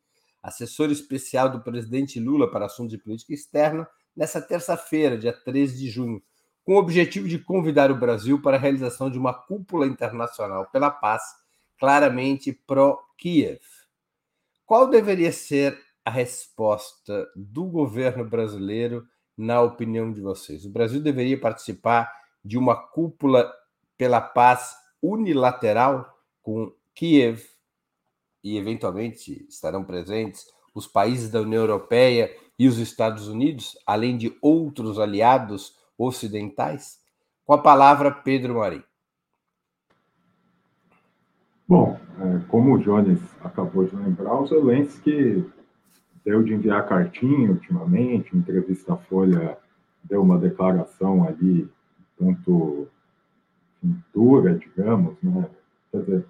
assessor 0.47 0.93
especial 0.93 1.51
do 1.51 1.61
presidente 1.61 2.21
Lula 2.21 2.49
para 2.49 2.67
assuntos 2.67 2.93
de 2.93 2.99
política 2.99 3.35
externa, 3.35 3.87
nessa 4.17 4.41
terça-feira, 4.41 5.19
dia 5.19 5.33
13 5.33 5.77
de 5.77 5.91
junho, 5.91 6.23
com 6.65 6.75
o 6.75 6.79
objetivo 6.79 7.29
de 7.29 7.39
convidar 7.39 7.91
o 7.91 7.99
Brasil 7.99 8.41
para 8.41 8.57
a 8.57 8.61
realização 8.61 9.11
de 9.11 9.19
uma 9.19 9.35
cúpula 9.35 9.87
internacional 9.87 10.67
pela 10.71 10.91
paz, 10.91 11.23
claramente 11.79 12.53
pró-Kiev. 12.53 13.61
Qual 14.65 14.89
deveria 14.89 15.33
ser 15.33 15.79
a 16.05 16.11
resposta 16.11 17.29
do 17.35 17.65
governo 17.65 18.25
brasileiro, 18.25 19.05
na 19.37 19.61
opinião 19.61 20.13
de 20.13 20.21
vocês? 20.21 20.65
O 20.65 20.71
Brasil 20.71 21.01
deveria 21.01 21.39
participar 21.39 22.11
de 22.45 22.57
uma 22.57 22.77
cúpula 22.77 23.53
pela 23.99 24.21
paz 24.21 24.77
unilateral 25.03 26.17
com 26.41 26.73
Kiev 26.95 27.56
e 28.47 28.57
eventualmente 28.57 29.45
estarão 29.49 29.83
presentes 29.83 30.47
os 30.73 30.87
países 30.87 31.33
da 31.33 31.41
União 31.41 31.63
Europeia 31.63 32.31
e 32.57 32.69
os 32.69 32.79
Estados 32.79 33.27
Unidos, 33.27 33.77
além 33.85 34.17
de 34.17 34.37
outros 34.41 35.01
aliados 35.01 35.77
ocidentais? 35.99 37.01
Com 37.45 37.55
a 37.55 37.59
palavra, 37.59 38.13
Pedro 38.13 38.59
Marim. 38.61 38.85
Bom, 41.67 41.99
é, 42.21 42.39
como 42.49 42.77
o 42.77 42.79
Jones 42.79 43.19
acabou 43.43 43.85
de 43.85 43.97
lembrar, 43.97 44.41
o 44.41 44.47
Zelensky 44.47 45.45
deu 46.25 46.45
de 46.45 46.55
enviar 46.55 46.89
cartinha 46.89 47.51
ultimamente, 47.51 48.37
entrevista 48.37 48.95
à 48.95 48.97
Folha 48.97 49.59
deu 50.05 50.23
uma 50.23 50.39
declaração 50.39 51.27
ali, 51.27 51.69
tanto 52.17 52.87
dura, 54.15 54.57
digamos, 54.57 55.17
né? 55.21 55.51
Quer 55.91 56.01
dizer, 56.01 56.27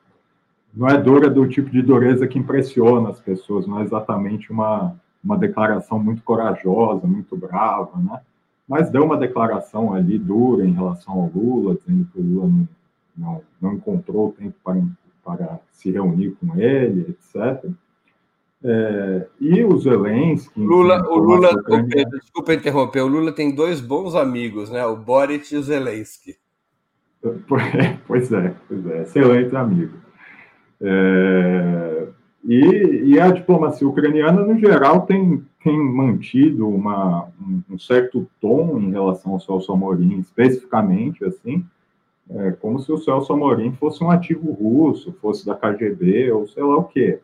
não 0.76 0.87
é 0.88 0.99
dura 0.99 1.30
do 1.30 1.49
tipo 1.49 1.71
de 1.71 1.80
dureza 1.80 2.28
que 2.28 2.38
impressiona 2.38 3.09
as 3.09 3.18
pessoas, 3.18 3.66
não 3.66 3.80
é 3.80 3.83
exatamente 3.83 4.52
uma, 4.52 4.95
uma 5.25 5.38
declaração 5.38 5.99
muito 5.99 6.23
corajosa, 6.23 7.06
muito 7.06 7.35
brava, 7.35 7.99
né? 7.99 8.21
Mas 8.68 8.90
deu 8.90 9.04
uma 9.04 9.16
declaração 9.16 9.95
ali 9.95 10.18
dura 10.18 10.66
em 10.66 10.73
relação 10.73 11.14
ao 11.14 11.30
Lula, 11.35 11.76
dizendo 11.76 12.06
que 12.12 12.21
o 12.21 12.23
Lula 12.23 12.49
não, 12.49 12.68
não, 13.16 13.42
não 13.62 13.73
encontrou 13.75 14.35
tempo 14.38 14.54
para, 14.62 14.83
para 15.25 15.61
se 15.73 15.90
reunir 15.90 16.33
com 16.33 16.59
ele, 16.61 17.06
etc. 17.09 17.71
É, 18.62 19.26
e 19.40 19.64
o 19.64 19.78
Zelensky. 19.78 20.61
Lula, 20.61 21.00
o 21.09 21.16
Lula, 21.16 21.50
desculpa 22.11 22.52
interromper, 22.52 23.00
o 23.02 23.06
Lula 23.06 23.33
tem 23.33 23.54
dois 23.54 23.80
bons 23.80 24.14
amigos, 24.14 24.68
né? 24.68 24.85
O 24.85 24.97
Boric 24.97 25.54
e 25.54 25.56
o 25.56 25.62
Zelensky. 25.62 26.37
Pois 28.06 28.30
é, 28.30 28.54
pois 28.68 28.87
é, 28.87 29.02
excelente 29.02 29.56
amigo. 29.56 30.05
É, 30.80 32.09
e, 32.45 33.12
e, 33.12 33.21
a 33.21 33.30
diplomacia 33.30 33.88
ucraniana, 33.88 34.42
no 34.42 34.59
geral, 34.59 35.02
tem, 35.02 35.45
tem 35.64 35.76
mantido 35.76 36.68
uma, 36.68 37.28
um, 37.68 37.78
certo 37.78 38.28
tom 38.40 38.78
em 38.78 38.90
relação 38.90 39.33
ao 39.33 39.40
Celso 39.40 39.73
Amorim, 39.73 40.21
especificamente, 40.21 41.25
assim, 41.25 41.64
é, 42.30 42.52
como 42.52 42.78
se 42.78 42.92
o 42.92 42.99
Celso 42.99 43.33
Amorim 43.33 43.73
fosse 43.73 44.02
um 44.02 44.11
ativo 44.11 44.52
russo, 44.52 45.12
fosse 45.21 45.45
da 45.45 45.54
KGB, 45.54 46.30
ou 46.30 46.47
sei 46.47 46.62
lá 46.62 46.76
o 46.76 46.85
quê. 46.85 47.18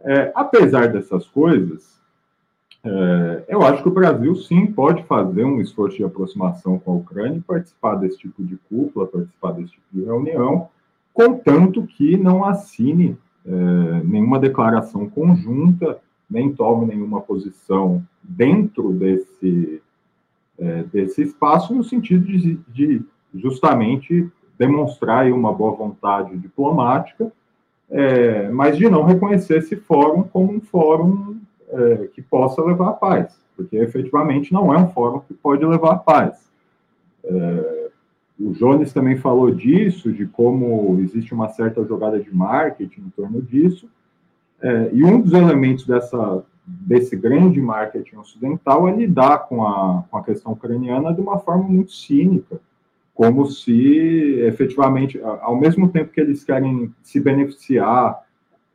É, 0.00 0.30
apesar 0.34 0.92
dessas 0.92 1.26
coisas, 1.26 1.98
é, 2.84 3.44
eu 3.48 3.62
acho 3.62 3.82
que 3.82 3.88
o 3.88 3.92
Brasil, 3.92 4.34
sim, 4.36 4.66
pode 4.66 5.02
fazer 5.04 5.44
um 5.44 5.60
esforço 5.60 5.96
de 5.96 6.04
aproximação 6.04 6.78
com 6.78 6.92
a 6.92 6.94
Ucrânia 6.94 7.38
e 7.38 7.42
participar 7.42 7.96
desse 7.96 8.18
tipo 8.18 8.44
de 8.44 8.56
cúpula, 8.68 9.06
participar 9.06 9.52
desse 9.52 9.72
tipo 9.72 9.86
de 9.92 10.04
reunião, 10.04 10.68
contanto 11.12 11.86
que 11.86 12.16
não 12.16 12.44
assine 12.44 13.16
é, 13.46 13.50
nenhuma 14.04 14.38
declaração 14.38 15.08
conjunta, 15.08 15.98
nem 16.30 16.52
tome 16.52 16.86
nenhuma 16.86 17.20
posição 17.20 18.04
dentro 18.22 18.92
desse, 18.92 19.82
é, 20.58 20.82
desse 20.84 21.22
espaço, 21.22 21.74
no 21.74 21.82
sentido 21.82 22.26
de, 22.26 22.60
de 22.68 23.02
justamente 23.34 24.30
demonstrar 24.58 25.30
uma 25.32 25.52
boa 25.52 25.72
vontade 25.72 26.36
diplomática, 26.36 27.32
é, 27.90 28.48
mas 28.50 28.76
de 28.76 28.88
não 28.90 29.04
reconhecer 29.04 29.58
esse 29.58 29.76
fórum 29.76 30.22
como 30.24 30.52
um 30.52 30.60
fórum 30.60 31.38
é, 31.70 32.08
que 32.12 32.20
possa 32.20 32.62
levar 32.62 32.90
à 32.90 32.92
paz, 32.92 33.38
porque 33.56 33.76
efetivamente 33.76 34.52
não 34.52 34.74
é 34.74 34.78
um 34.78 34.88
fórum 34.88 35.20
que 35.20 35.32
pode 35.32 35.64
levar 35.64 35.92
à 35.92 35.96
paz. 35.96 36.50
É, 37.24 37.87
o 38.38 38.52
Jones 38.52 38.92
também 38.92 39.16
falou 39.16 39.50
disso, 39.50 40.12
de 40.12 40.26
como 40.26 40.98
existe 41.00 41.34
uma 41.34 41.48
certa 41.48 41.84
jogada 41.84 42.20
de 42.20 42.34
marketing 42.34 43.00
em 43.00 43.10
torno 43.10 43.42
disso, 43.42 43.88
é, 44.60 44.90
e 44.92 45.04
um 45.04 45.20
dos 45.20 45.32
elementos 45.32 45.86
dessa, 45.86 46.44
desse 46.64 47.16
grande 47.16 47.60
marketing 47.60 48.16
ocidental 48.16 48.88
é 48.88 48.94
lidar 48.94 49.48
com 49.48 49.66
a, 49.66 50.04
com 50.10 50.16
a 50.16 50.22
questão 50.22 50.52
ucraniana 50.52 51.12
de 51.12 51.20
uma 51.20 51.38
forma 51.38 51.64
muito 51.64 51.92
cínica, 51.92 52.60
como 53.14 53.46
se 53.46 54.40
efetivamente, 54.46 55.20
ao 55.22 55.56
mesmo 55.56 55.88
tempo 55.88 56.12
que 56.12 56.20
eles 56.20 56.44
querem 56.44 56.94
se 57.02 57.18
beneficiar 57.18 58.22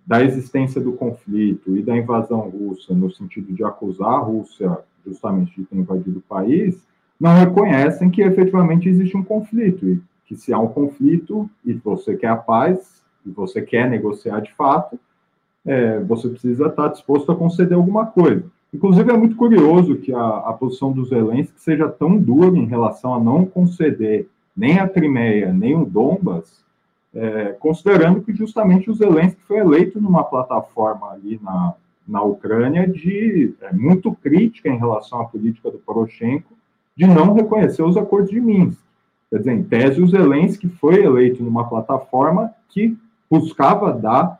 da 0.05 0.22
existência 0.22 0.82
do 0.82 0.91
conflito 0.91 1.77
e 1.77 1.82
da 1.82 1.96
invasão 1.96 2.41
russa, 2.50 2.93
no 2.93 3.10
sentido 3.10 3.53
de 3.53 3.63
acusar 3.63 4.12
a 4.12 4.20
Rússia 4.20 4.77
justamente 5.05 5.55
de 5.55 5.65
ter 5.65 5.77
invadido 5.77 6.20
o 6.20 6.22
país, 6.22 6.86
não 7.24 7.36
reconhecem 7.36 8.10
que 8.10 8.22
efetivamente 8.22 8.89
existe 8.89 9.15
um 9.15 9.24
conflito 9.24 9.88
e 9.88 10.01
que 10.25 10.36
se 10.36 10.51
há 10.51 10.60
um 10.60 10.68
conflito 10.68 11.50
e 11.63 11.72
você 11.72 12.18
quer 12.18 12.27
a 12.27 12.36
paz 12.36 13.01
e 13.25 13.32
você 13.32 13.62
quer 13.62 13.89
negociar 13.89 14.42
de 14.42 14.53
fato, 14.56 15.00
é, 15.65 16.01
você 16.01 16.27
precisa 16.27 16.68
estar 16.68 16.89
disposto 16.89 17.32
a 17.32 17.36
conceder 17.36 17.77
alguma 17.77 18.08
coisa. 18.08 18.44
Inclusive, 18.74 19.10
é 19.10 19.15
muito 19.15 19.38
curioso 19.38 19.96
que 19.96 20.13
a, 20.13 20.20
a 20.20 20.51
posição 20.51 20.92
dos 20.92 21.10
Zelensky 21.10 21.53
seja 21.62 21.88
tão 21.88 22.18
dura 22.18 22.58
em 22.58 22.65
relação 22.65 23.13
a 23.13 23.20
não 23.22 23.46
conceder 23.46 24.27
nem 24.53 24.80
a 24.80 24.89
Crimeia, 24.89 25.53
nem 25.53 25.77
o 25.77 25.86
Donbas, 25.86 26.62
é, 27.15 27.56
considerando 27.58 28.22
que 28.22 28.36
justamente 28.36 28.92
o 28.92 28.94
Zelensky 28.94 29.42
foi 29.44 29.60
eleito 29.60 30.01
numa 30.01 30.25
plataforma 30.25 31.12
ali 31.12 31.39
na, 31.42 31.74
na 32.06 32.22
Ucrânia 32.22 32.86
de 32.86 33.56
é, 33.62 33.72
muito 33.72 34.13
crítica 34.13 34.68
em 34.68 34.77
relação 34.77 35.22
à 35.22 35.25
política 35.25 35.72
do 35.72 35.77
Poroshenko 35.77 36.53
de 36.96 37.08
não 37.08 37.34
reconhecer 37.34 37.84
os 37.84 37.98
acordos 37.98 38.30
de 38.30 38.40
Minsk. 38.40 38.80
Quer 39.30 39.40
dizer, 39.40 39.54
em 39.54 39.64
tese, 39.64 40.02
o 40.02 40.08
Zelensky 40.08 40.70
foi 40.70 41.04
eleito 41.04 41.44
numa 41.44 41.68
plataforma 41.68 42.52
que 42.70 42.98
buscava 43.30 43.92
dar 43.92 44.40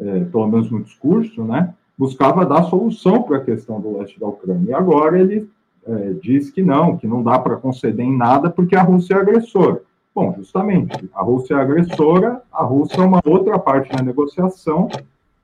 é, 0.00 0.24
pelo 0.24 0.48
menos 0.48 0.70
no 0.70 0.82
discurso, 0.82 1.44
né, 1.44 1.74
buscava 1.96 2.46
dar 2.46 2.62
solução 2.64 3.22
para 3.22 3.36
a 3.36 3.44
questão 3.44 3.78
do 3.78 3.98
leste 3.98 4.18
da 4.18 4.26
Ucrânia. 4.26 4.70
E 4.70 4.72
agora 4.72 5.20
ele 5.20 5.48
é, 5.86 6.14
diz 6.22 6.50
que 6.50 6.62
não, 6.62 6.96
que 6.96 7.06
não 7.06 7.22
dá 7.22 7.38
para 7.38 7.56
conceder 7.56 8.04
em 8.04 8.16
nada 8.16 8.48
porque 8.48 8.74
a 8.74 8.82
Rússia 8.82 9.14
é 9.14 9.18
agressora. 9.18 9.82
Bom, 10.14 10.34
justamente, 10.36 11.08
a 11.14 11.22
Rússia 11.22 11.54
é 11.54 11.60
agressora, 11.60 12.42
a 12.50 12.64
Rússia 12.64 13.02
é 13.02 13.04
uma 13.04 13.20
outra 13.24 13.58
parte 13.58 13.94
na 13.94 14.02
negociação 14.02 14.88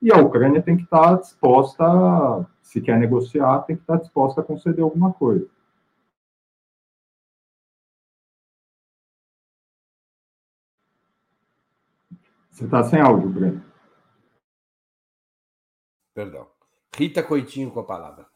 e 0.00 0.10
a 0.10 0.16
Ucrânia 0.16 0.62
tem 0.62 0.76
que 0.76 0.84
estar 0.84 1.16
disposta, 1.16 2.46
se 2.62 2.80
quer 2.80 2.98
negociar, 2.98 3.60
tem 3.60 3.76
que 3.76 3.82
estar 3.82 3.96
disposta 3.96 4.40
a 4.40 4.44
conceder 4.44 4.82
alguma 4.82 5.12
coisa. 5.12 5.46
Você 12.56 12.64
está 12.64 12.82
sem 12.84 12.98
áudio, 12.98 13.28
Breno. 13.28 13.62
Perdão. 16.14 16.50
Rita 16.96 17.22
Coitinho 17.22 17.70
com 17.70 17.80
a 17.80 17.84
palavra. 17.84 18.26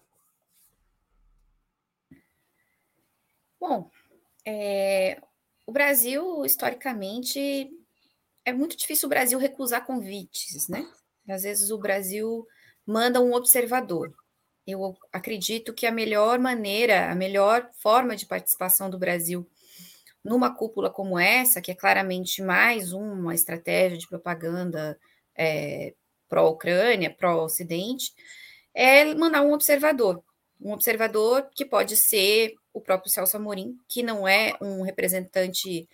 Bom, 3.59 3.91
é, 4.47 5.19
o 5.67 5.73
Brasil, 5.73 6.45
historicamente, 6.45 7.71
é 8.45 8.53
muito 8.53 8.77
difícil 8.77 9.07
o 9.07 9.09
Brasil 9.09 9.39
recusar 9.39 9.87
convites, 9.87 10.69
né? 10.69 10.87
Às 11.27 11.45
vezes 11.45 11.71
o 11.71 11.79
Brasil 11.79 12.47
manda 12.87 13.23
um 13.23 13.33
observador. 13.33 14.15
Eu 14.67 14.99
acredito 15.11 15.73
que 15.73 15.87
a 15.87 15.93
melhor 15.93 16.39
maneira, 16.39 17.11
a 17.11 17.15
melhor 17.15 17.71
forma 17.81 18.15
de 18.15 18.27
participação 18.27 18.91
do 18.91 18.99
Brasil 18.99 19.49
numa 20.25 20.55
cúpula 20.55 20.91
como 20.91 21.19
essa, 21.19 21.61
que 21.61 21.71
é 21.71 21.75
claramente 21.75 22.43
mais 22.43 22.93
uma 22.93 23.35
estratégia 23.35 23.99
de 23.99 24.09
propaganda 24.09 24.99
é, 25.37 25.95
pró-Ucrânia, 26.29 27.15
pró-Ocidente, 27.15 28.13
é 28.75 29.15
mandar 29.15 29.43
um 29.43 29.53
observador. 29.53 30.23
Um 30.61 30.73
observador 30.73 31.49
que 31.55 31.65
pode 31.65 31.97
ser 31.97 32.55
o 32.73 32.81
próprio 32.81 33.11
Celso 33.11 33.37
Amorim, 33.37 33.77
que 33.89 34.03
não 34.03 34.29
é 34.29 34.57
um 34.61 34.83
representante 34.83 35.89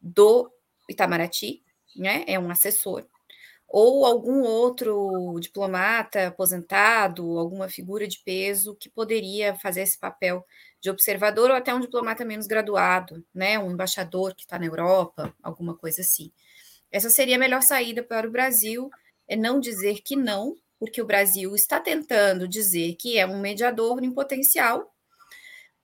do 0.00 0.50
Itamaraty, 0.88 1.62
né? 1.96 2.24
é 2.26 2.38
um 2.38 2.50
assessor, 2.50 3.06
ou 3.68 4.06
algum 4.06 4.42
outro 4.42 5.38
diplomata 5.40 6.28
aposentado, 6.28 7.38
alguma 7.38 7.68
figura 7.68 8.08
de 8.08 8.18
peso 8.24 8.74
que 8.76 8.88
poderia 8.88 9.54
fazer 9.56 9.82
esse 9.82 9.98
papel 9.98 10.44
de 10.80 10.90
observador, 10.90 11.50
ou 11.50 11.56
até 11.56 11.74
um 11.74 11.80
diplomata 11.80 12.24
menos 12.24 12.46
graduado, 12.46 13.24
né? 13.34 13.58
um 13.58 13.70
embaixador 13.70 14.34
que 14.34 14.42
está 14.42 14.58
na 14.58 14.66
Europa, 14.66 15.34
alguma 15.42 15.76
coisa 15.76 16.02
assim. 16.02 16.32
Essa 16.90 17.10
seria 17.10 17.36
a 17.36 17.38
melhor 17.38 17.62
saída 17.62 18.02
para 18.02 18.26
o 18.26 18.30
Brasil, 18.30 18.90
é 19.26 19.36
não 19.36 19.60
dizer 19.60 20.00
que 20.00 20.16
não, 20.16 20.56
porque 20.78 21.02
o 21.02 21.06
Brasil 21.06 21.54
está 21.54 21.80
tentando 21.80 22.46
dizer 22.46 22.94
que 22.94 23.18
é 23.18 23.26
um 23.26 23.40
mediador 23.40 24.02
em 24.02 24.12
potencial. 24.12 24.94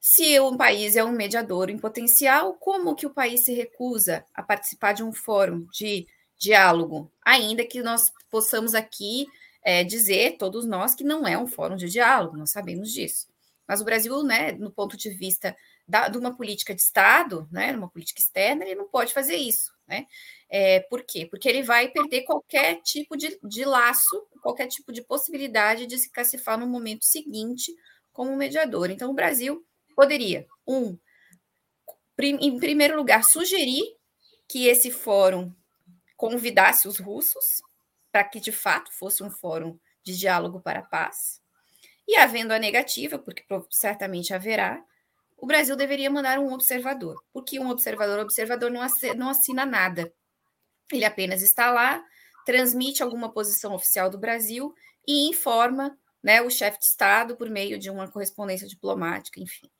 Se 0.00 0.38
um 0.40 0.56
país 0.56 0.96
é 0.96 1.04
um 1.04 1.12
mediador 1.12 1.68
em 1.68 1.78
potencial, 1.78 2.54
como 2.54 2.94
que 2.94 3.06
o 3.06 3.10
país 3.10 3.44
se 3.44 3.52
recusa 3.52 4.24
a 4.34 4.42
participar 4.42 4.92
de 4.92 5.02
um 5.02 5.12
fórum 5.12 5.66
de 5.72 6.06
diálogo, 6.38 7.10
ainda 7.24 7.64
que 7.64 7.82
nós 7.82 8.12
possamos 8.30 8.74
aqui 8.74 9.26
é, 9.62 9.82
dizer, 9.82 10.36
todos 10.38 10.66
nós, 10.66 10.94
que 10.94 11.02
não 11.02 11.26
é 11.26 11.38
um 11.38 11.46
fórum 11.46 11.74
de 11.74 11.88
diálogo, 11.88 12.36
nós 12.36 12.50
sabemos 12.50 12.92
disso. 12.92 13.33
Mas 13.66 13.80
o 13.80 13.84
Brasil, 13.84 14.22
né, 14.22 14.52
no 14.52 14.70
ponto 14.70 14.96
de 14.96 15.10
vista 15.10 15.56
da, 15.88 16.08
de 16.08 16.18
uma 16.18 16.36
política 16.36 16.74
de 16.74 16.80
Estado, 16.80 17.48
né, 17.50 17.72
uma 17.72 17.88
política 17.88 18.20
externa, 18.20 18.64
ele 18.64 18.74
não 18.74 18.88
pode 18.88 19.12
fazer 19.12 19.36
isso, 19.36 19.72
né? 19.86 20.06
É, 20.48 20.80
por 20.80 21.02
quê? 21.02 21.26
Porque 21.26 21.48
ele 21.48 21.62
vai 21.62 21.88
perder 21.88 22.22
qualquer 22.22 22.80
tipo 22.82 23.16
de, 23.16 23.38
de 23.42 23.64
laço, 23.64 24.26
qualquer 24.42 24.66
tipo 24.66 24.92
de 24.92 25.02
possibilidade 25.02 25.86
de 25.86 25.98
se 25.98 26.10
cacifar 26.10 26.58
no 26.58 26.66
momento 26.66 27.04
seguinte 27.04 27.74
como 28.12 28.36
mediador. 28.36 28.90
Então, 28.90 29.10
o 29.10 29.14
Brasil 29.14 29.66
poderia, 29.96 30.46
um, 30.66 30.96
prim, 32.16 32.36
em 32.40 32.58
primeiro 32.58 32.96
lugar, 32.96 33.24
sugerir 33.24 33.82
que 34.48 34.66
esse 34.66 34.90
fórum 34.90 35.52
convidasse 36.16 36.86
os 36.86 36.98
russos 36.98 37.62
para 38.12 38.24
que 38.24 38.38
de 38.38 38.52
fato 38.52 38.92
fosse 38.92 39.22
um 39.22 39.30
fórum 39.30 39.78
de 40.02 40.16
diálogo 40.16 40.60
para 40.60 40.80
a 40.80 40.84
paz. 40.84 41.42
E 42.06 42.16
havendo 42.16 42.52
a 42.52 42.58
negativa, 42.58 43.18
porque 43.18 43.44
certamente 43.70 44.34
haverá, 44.34 44.82
o 45.38 45.46
Brasil 45.46 45.76
deveria 45.76 46.10
mandar 46.10 46.38
um 46.38 46.52
observador. 46.52 47.22
Porque 47.32 47.58
um 47.58 47.68
observador, 47.70 48.18
observador 48.20 48.70
não 48.70 48.82
assina, 48.82 49.14
não 49.14 49.28
assina 49.28 49.66
nada. 49.66 50.12
Ele 50.92 51.04
apenas 51.04 51.42
está 51.42 51.70
lá, 51.70 52.04
transmite 52.44 53.02
alguma 53.02 53.32
posição 53.32 53.74
oficial 53.74 54.10
do 54.10 54.18
Brasil 54.18 54.74
e 55.06 55.28
informa 55.28 55.98
né, 56.22 56.40
o 56.40 56.50
chefe 56.50 56.78
de 56.78 56.86
Estado 56.86 57.36
por 57.36 57.50
meio 57.50 57.78
de 57.78 57.90
uma 57.90 58.10
correspondência 58.10 58.66
diplomática, 58.66 59.40
enfim. 59.40 59.70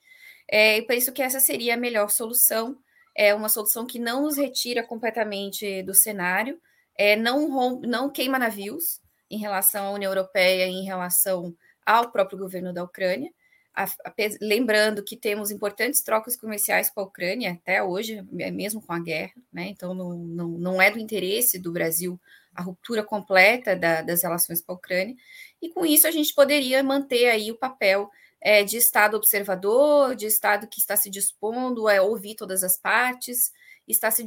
É, 0.50 0.78
eu 0.78 0.86
penso 0.86 1.12
que 1.12 1.22
essa 1.22 1.40
seria 1.40 1.74
a 1.74 1.78
melhor 1.78 2.10
solução, 2.10 2.78
é 3.16 3.34
uma 3.34 3.48
solução 3.48 3.86
que 3.86 3.98
não 3.98 4.22
nos 4.22 4.36
retira 4.36 4.82
completamente 4.82 5.82
do 5.82 5.94
cenário, 5.94 6.60
é, 6.98 7.16
não, 7.16 7.80
não 7.80 8.10
queima 8.10 8.38
navios 8.38 9.00
em 9.30 9.38
relação 9.38 9.86
à 9.86 9.90
União 9.92 10.12
Europeia, 10.12 10.66
em 10.66 10.84
relação 10.84 11.56
ao 11.84 12.10
próprio 12.10 12.38
governo 12.38 12.72
da 12.72 12.82
Ucrânia, 12.82 13.32
a, 13.74 13.84
a, 13.84 14.14
lembrando 14.40 15.02
que 15.02 15.16
temos 15.16 15.50
importantes 15.50 16.00
trocas 16.00 16.36
comerciais 16.36 16.88
com 16.88 17.00
a 17.00 17.04
Ucrânia 17.04 17.52
até 17.52 17.82
hoje, 17.82 18.24
é 18.38 18.50
mesmo 18.50 18.80
com 18.80 18.92
a 18.92 19.00
guerra, 19.00 19.34
né? 19.52 19.66
Então 19.66 19.92
não, 19.94 20.16
não, 20.16 20.48
não 20.48 20.82
é 20.82 20.90
do 20.90 20.98
interesse 20.98 21.58
do 21.58 21.72
Brasil 21.72 22.20
a 22.54 22.62
ruptura 22.62 23.02
completa 23.02 23.74
da, 23.74 24.00
das 24.00 24.22
relações 24.22 24.60
com 24.60 24.72
a 24.72 24.76
Ucrânia, 24.76 25.16
e 25.60 25.68
com 25.70 25.84
isso 25.84 26.06
a 26.06 26.10
gente 26.12 26.32
poderia 26.32 26.82
manter 26.84 27.28
aí 27.28 27.50
o 27.50 27.58
papel 27.58 28.08
é, 28.40 28.62
de 28.62 28.76
Estado 28.76 29.16
observador, 29.16 30.14
de 30.14 30.26
Estado 30.26 30.68
que 30.68 30.78
está 30.78 30.96
se 30.96 31.10
dispondo 31.10 31.88
a 31.88 32.00
ouvir 32.02 32.36
todas 32.36 32.62
as 32.62 32.78
partes, 32.78 33.52
está 33.88 34.08
se, 34.10 34.22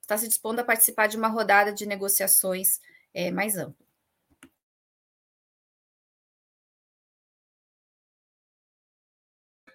está 0.00 0.16
se 0.16 0.28
dispondo 0.28 0.60
a 0.60 0.64
participar 0.64 1.06
de 1.06 1.18
uma 1.18 1.28
rodada 1.28 1.72
de 1.72 1.84
negociações 1.84 2.80
é, 3.12 3.30
mais 3.30 3.56
ampla. 3.56 3.91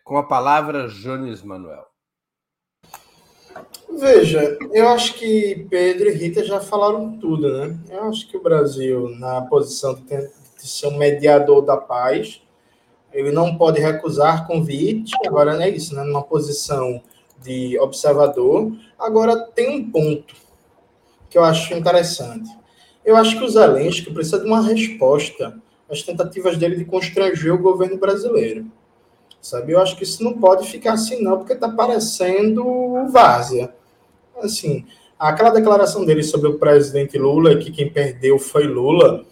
Com 0.08 0.18
a 0.18 0.24
palavra, 0.24 0.88
Jones 0.88 1.44
Manuel. 1.44 1.86
Veja, 4.00 4.58
eu 4.72 4.88
acho 4.88 5.16
que 5.16 5.68
Pedro 5.70 6.08
e 6.08 6.14
Rita 6.14 6.46
já 6.46 6.62
falaram 6.62 7.18
tudo, 7.18 7.52
né? 7.52 7.78
Eu 7.90 8.06
acho 8.06 8.26
que 8.30 8.38
o 8.38 8.42
Brasil, 8.42 9.10
na 9.20 9.42
posição 9.42 9.96
de, 9.96 10.32
ser 10.60 10.88
um 10.88 10.98
mediador 10.98 11.62
da 11.62 11.76
paz, 11.76 12.42
ele 13.12 13.34
não 13.34 13.58
pode 13.58 13.82
recusar 13.82 14.48
convite, 14.48 15.12
agora 15.26 15.56
não 15.56 15.64
é 15.64 15.70
isso, 15.70 15.94
né? 15.94 16.06
Numa 16.06 16.24
posição 16.24 17.04
de 17.44 17.78
observador. 17.78 18.72
Agora, 18.98 19.38
tem 19.48 19.78
um 19.78 19.92
ponto 19.92 20.34
que 21.30 21.38
eu 21.38 21.44
acho 21.44 21.74
interessante. 21.74 22.50
Eu 23.04 23.18
acho 23.18 23.38
que 23.38 23.44
o 23.44 23.50
Zelensky 23.50 24.14
precisa 24.14 24.40
de 24.40 24.46
uma 24.46 24.62
resposta 24.62 25.62
às 25.92 26.02
tentativas 26.02 26.56
dele 26.56 26.78
de 26.78 26.86
constranger 26.86 27.54
o 27.54 27.62
governo 27.62 27.98
brasileiro. 27.98 28.72
Sabe? 29.48 29.74
Eu 29.74 29.80
acho 29.80 29.96
que 29.96 30.04
isso 30.04 30.24
não 30.24 30.34
pode 30.34 30.68
ficar 30.68 30.94
assim, 30.94 31.22
não, 31.22 31.38
porque 31.38 31.54
está 31.54 31.70
parecendo 31.70 32.64
várzea. 33.12 33.74
Assim, 34.42 34.86
aquela 35.18 35.50
declaração 35.50 36.06
dele 36.06 36.24
sobre 36.24 36.50
o 36.50 36.60
presidente 36.60 37.18
Lula, 37.18 37.58
que 37.58 37.72
quem 37.72 37.90
perdeu 37.90 38.38
foi 38.38 38.68
Lula, 38.68 39.26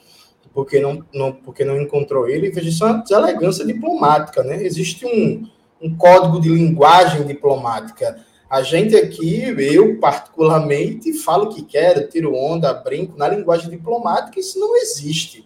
porque 0.54 0.80
não, 0.80 1.04
não, 1.14 1.32
porque 1.34 1.66
não 1.66 1.80
encontrou 1.80 2.30
ele, 2.30 2.50
veja, 2.50 2.70
isso 2.70 2.86
é 2.86 2.92
uma 2.92 3.02
deselegância 3.02 3.66
diplomática, 3.66 4.42
né? 4.42 4.64
Existe 4.64 5.06
um, 5.06 5.48
um 5.82 5.96
código 5.96 6.40
de 6.40 6.50
linguagem 6.50 7.26
diplomática. 7.26 8.24
A 8.50 8.62
gente 8.62 8.96
aqui, 8.96 9.54
eu 9.60 10.00
particularmente, 10.00 11.12
falo 11.14 11.46
o 11.46 11.50
que 11.54 11.62
quero, 11.62 12.08
tiro 12.08 12.34
onda, 12.34 12.74
brinco, 12.74 13.18
na 13.18 13.28
linguagem 13.28 13.70
diplomática, 13.70 14.40
isso 14.40 14.60
não 14.60 14.78
existe. 14.78 15.46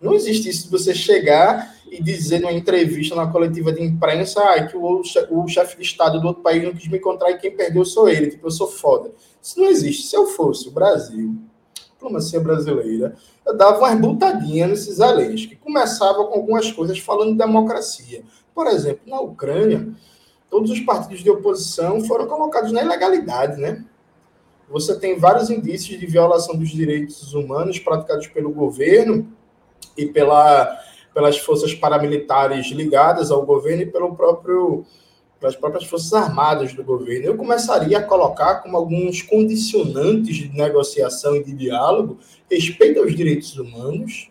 Não 0.00 0.14
existe 0.14 0.48
isso 0.48 0.64
de 0.64 0.70
você 0.70 0.94
chegar 0.94 1.76
e 1.90 2.02
dizer 2.02 2.40
numa 2.40 2.52
entrevista, 2.52 3.14
na 3.14 3.26
coletiva 3.26 3.72
de 3.72 3.82
imprensa, 3.82 4.40
ah, 4.42 4.66
que 4.66 4.76
o, 4.76 5.02
o 5.30 5.48
chefe 5.48 5.76
de 5.76 5.82
Estado 5.82 6.20
do 6.20 6.28
outro 6.28 6.42
país 6.42 6.62
não 6.62 6.72
quis 6.72 6.86
me 6.88 6.98
encontrar 6.98 7.30
e 7.30 7.38
quem 7.38 7.56
perdeu 7.56 7.84
sou 7.84 8.08
ele, 8.08 8.28
tipo, 8.28 8.46
eu 8.46 8.50
sou 8.50 8.68
foda. 8.68 9.10
Isso 9.42 9.58
não 9.58 9.66
existe. 9.66 10.06
Se 10.06 10.16
eu 10.16 10.26
fosse 10.26 10.68
o 10.68 10.70
Brasil, 10.70 11.34
diplomacia 11.74 12.38
brasileira, 12.38 13.16
eu 13.44 13.56
dava 13.56 13.78
umas 13.78 14.00
botadinhas 14.00 14.70
nesses 14.70 15.00
alês, 15.00 15.46
que 15.46 15.56
começava 15.56 16.24
com 16.26 16.34
algumas 16.34 16.70
coisas 16.70 16.98
falando 16.98 17.32
de 17.32 17.38
democracia. 17.38 18.22
Por 18.54 18.66
exemplo, 18.68 19.02
na 19.06 19.20
Ucrânia, 19.20 19.88
todos 20.50 20.70
os 20.70 20.80
partidos 20.80 21.24
de 21.24 21.30
oposição 21.30 22.00
foram 22.02 22.26
colocados 22.26 22.70
na 22.70 22.82
ilegalidade, 22.82 23.60
né? 23.60 23.84
Você 24.70 24.98
tem 24.98 25.18
vários 25.18 25.48
indícios 25.48 25.98
de 25.98 26.06
violação 26.06 26.54
dos 26.54 26.68
direitos 26.68 27.32
humanos 27.32 27.78
praticados 27.78 28.26
pelo 28.26 28.50
governo 28.50 29.32
e 29.98 30.06
pela, 30.06 30.78
pelas 31.12 31.36
forças 31.38 31.74
paramilitares 31.74 32.68
ligadas 32.68 33.30
ao 33.30 33.44
governo 33.44 33.82
e 33.82 33.86
pelo 33.86 34.14
próprio 34.14 34.86
pelas 35.40 35.54
próprias 35.54 35.84
forças 35.84 36.12
armadas 36.12 36.72
do 36.74 36.82
governo. 36.82 37.26
Eu 37.26 37.36
começaria 37.36 37.98
a 37.98 38.02
colocar 38.02 38.56
como 38.56 38.76
alguns 38.76 39.22
condicionantes 39.22 40.36
de 40.36 40.48
negociação 40.48 41.36
e 41.36 41.44
de 41.44 41.52
diálogo 41.52 42.18
respeito 42.50 43.00
aos 43.00 43.14
direitos 43.14 43.56
humanos, 43.56 44.30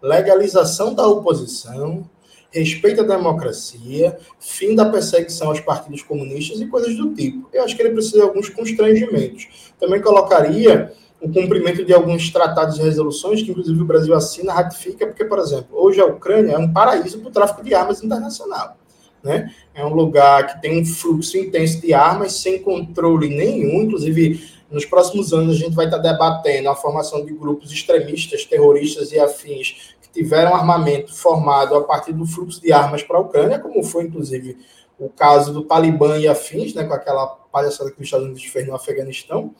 legalização 0.00 0.94
da 0.94 1.06
oposição, 1.06 2.08
respeito 2.50 3.00
à 3.00 3.04
democracia, 3.04 4.16
fim 4.38 4.74
da 4.74 4.88
perseguição 4.88 5.48
aos 5.48 5.60
partidos 5.60 6.02
comunistas 6.02 6.60
e 6.60 6.66
coisas 6.66 6.96
do 6.96 7.12
tipo. 7.12 7.48
Eu 7.52 7.64
acho 7.64 7.74
que 7.74 7.82
ele 7.82 7.92
precisa 7.92 8.18
de 8.18 8.22
alguns 8.22 8.48
constrangimentos. 8.48 9.72
Também 9.80 10.00
colocaria 10.00 10.92
o 11.26 11.32
cumprimento 11.32 11.84
de 11.84 11.92
alguns 11.92 12.30
tratados 12.30 12.78
e 12.78 12.82
resoluções 12.82 13.42
que, 13.42 13.50
inclusive, 13.50 13.80
o 13.80 13.84
Brasil 13.84 14.14
assina, 14.14 14.52
ratifica, 14.52 15.06
porque, 15.06 15.24
por 15.24 15.38
exemplo, 15.38 15.68
hoje 15.72 16.00
a 16.00 16.06
Ucrânia 16.06 16.52
é 16.52 16.58
um 16.58 16.72
paraíso 16.72 17.18
para 17.18 17.28
o 17.28 17.32
tráfico 17.32 17.64
de 17.64 17.74
armas 17.74 18.02
internacional. 18.02 18.76
Né? 19.22 19.52
É 19.74 19.84
um 19.84 19.94
lugar 19.94 20.46
que 20.46 20.62
tem 20.62 20.80
um 20.80 20.84
fluxo 20.84 21.36
intenso 21.36 21.80
de 21.80 21.92
armas 21.92 22.34
sem 22.34 22.62
controle 22.62 23.28
nenhum, 23.28 23.82
inclusive 23.82 24.56
nos 24.70 24.84
próximos 24.84 25.32
anos 25.32 25.56
a 25.56 25.58
gente 25.58 25.74
vai 25.74 25.86
estar 25.86 25.98
debatendo 25.98 26.68
a 26.68 26.74
formação 26.74 27.24
de 27.24 27.32
grupos 27.32 27.72
extremistas, 27.72 28.44
terroristas 28.44 29.12
e 29.12 29.18
afins 29.18 29.96
tiveram 30.16 30.54
armamento 30.54 31.14
formado 31.14 31.74
a 31.74 31.84
partir 31.84 32.14
do 32.14 32.26
fluxo 32.26 32.60
de 32.62 32.72
armas 32.72 33.02
para 33.02 33.18
a 33.18 33.20
Ucrânia, 33.20 33.58
como 33.58 33.82
foi, 33.84 34.04
inclusive, 34.04 34.56
o 34.98 35.10
caso 35.10 35.52
do 35.52 35.62
Talibã 35.62 36.16
e 36.16 36.26
afins, 36.26 36.72
né, 36.72 36.84
com 36.84 36.94
aquela 36.94 37.26
palhaçada 37.52 37.90
que 37.90 38.00
os 38.00 38.06
Estados 38.06 38.24
Unidos 38.24 38.44
fez 38.44 38.66
no 38.66 38.74
Afeganistão. 38.74 39.54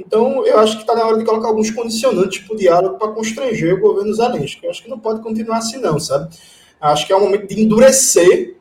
Então, 0.00 0.46
eu 0.46 0.58
acho 0.58 0.76
que 0.76 0.82
está 0.82 0.94
na 0.94 1.06
hora 1.06 1.18
de 1.18 1.24
colocar 1.24 1.48
alguns 1.48 1.70
condicionantes 1.70 2.38
para 2.38 2.54
o 2.54 2.58
diálogo 2.58 2.98
para 2.98 3.12
constranger 3.12 3.74
o 3.74 3.80
governo 3.80 4.14
Zelensky. 4.14 4.64
Eu 4.64 4.70
acho 4.70 4.82
que 4.82 4.88
não 4.88 4.98
pode 4.98 5.20
continuar 5.22 5.58
assim, 5.58 5.78
não, 5.78 6.00
sabe? 6.00 6.34
Acho 6.80 7.06
que 7.06 7.12
é 7.12 7.16
o 7.16 7.20
momento 7.20 7.46
de 7.46 7.60
endurecer, 7.60 8.56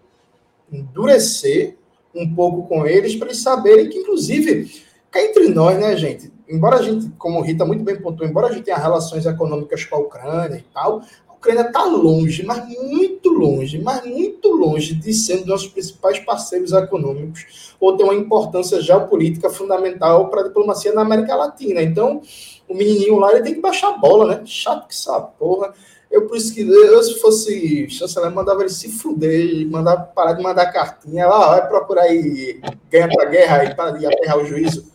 endurecer 0.71 1.77
um 2.13 2.33
pouco 2.35 2.67
com 2.67 2.85
eles, 2.85 3.15
para 3.15 3.27
eles 3.27 3.41
saberem 3.41 3.87
que, 3.87 3.97
inclusive, 3.97 4.83
cá 5.09 5.23
entre 5.23 5.47
nós, 5.47 5.79
né, 5.79 5.95
gente? 5.95 6.31
Embora 6.47 6.77
a 6.77 6.81
gente, 6.81 7.09
como 7.17 7.41
Rita 7.41 7.63
muito 7.63 7.83
bem 7.83 8.01
pontuou, 8.01 8.27
embora 8.27 8.47
a 8.47 8.51
gente 8.51 8.63
tenha 8.63 8.77
relações 8.77 9.25
econômicas 9.25 9.85
com 9.85 9.95
a 9.95 9.99
Ucrânia 9.99 10.57
e 10.57 10.73
tal, 10.73 11.03
Ucrânia 11.39 11.61
está 11.61 11.85
longe, 11.85 12.43
mas 12.45 12.67
muito 12.67 13.29
longe, 13.29 13.79
mas 13.79 14.05
muito 14.05 14.49
longe 14.49 14.93
de 14.93 15.13
ser 15.13 15.35
um 15.35 15.37
dos 15.37 15.47
nossos 15.47 15.67
principais 15.67 16.19
parceiros 16.19 16.73
econômicos 16.73 17.73
ou 17.79 17.95
ter 17.95 18.03
uma 18.03 18.13
importância 18.13 18.81
geopolítica 18.81 19.49
fundamental 19.49 20.29
para 20.29 20.41
a 20.41 20.43
diplomacia 20.43 20.91
na 20.91 21.01
América 21.01 21.33
Latina. 21.35 21.81
Então, 21.81 22.21
o 22.67 22.75
menininho 22.75 23.17
lá 23.17 23.31
ele 23.31 23.43
tem 23.43 23.53
que 23.53 23.61
baixar 23.61 23.87
a 23.87 23.97
bola, 23.97 24.27
né? 24.27 24.41
Chato 24.45 24.85
que 24.85 24.93
essa 24.93 25.17
porra. 25.21 25.73
Eu, 26.11 26.27
por 26.27 26.35
isso 26.35 26.53
que 26.53 26.61
eu, 26.61 27.01
se 27.03 27.19
fosse 27.21 27.89
chanceler, 27.89 28.31
mandava 28.31 28.61
ele 28.61 28.69
se 28.69 28.89
fuder, 28.89 29.65
mandava 29.69 30.01
parar 30.03 30.33
de 30.33 30.43
mandar 30.43 30.65
cartinha. 30.73 31.25
Lá, 31.25 31.51
vai 31.51 31.67
procurar 31.69 32.03
aí, 32.03 32.59
ganha 32.91 33.07
para 33.07 33.29
guerra 33.29 33.63
e 33.63 33.75
para 33.75 33.91
de 33.91 34.05
aterrar 34.05 34.39
o 34.39 34.45
juízo. 34.45 34.91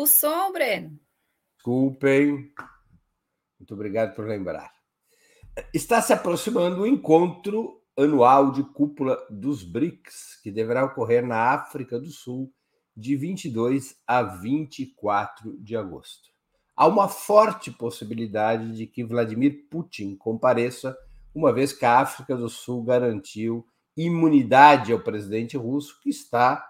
O 0.00 0.06
som, 0.06 0.52
Breno. 0.52 0.96
Desculpem. 1.56 2.52
Muito 3.58 3.74
obrigado 3.74 4.14
por 4.14 4.28
lembrar. 4.28 4.70
Está 5.74 6.00
se 6.00 6.12
aproximando 6.12 6.82
o 6.82 6.86
encontro 6.86 7.82
anual 7.98 8.52
de 8.52 8.62
cúpula 8.62 9.18
dos 9.28 9.64
BRICS, 9.64 10.40
que 10.40 10.52
deverá 10.52 10.84
ocorrer 10.84 11.26
na 11.26 11.52
África 11.52 11.98
do 11.98 12.12
Sul 12.12 12.54
de 12.96 13.16
22 13.16 13.96
a 14.06 14.22
24 14.22 15.60
de 15.60 15.76
agosto. 15.76 16.28
Há 16.76 16.86
uma 16.86 17.08
forte 17.08 17.72
possibilidade 17.72 18.76
de 18.76 18.86
que 18.86 19.02
Vladimir 19.02 19.66
Putin 19.68 20.14
compareça, 20.14 20.96
uma 21.34 21.52
vez 21.52 21.72
que 21.72 21.84
a 21.84 21.98
África 21.98 22.36
do 22.36 22.48
Sul 22.48 22.84
garantiu 22.84 23.66
imunidade 23.96 24.92
ao 24.92 25.00
presidente 25.00 25.56
russo, 25.56 25.98
que 26.00 26.08
está 26.08 26.64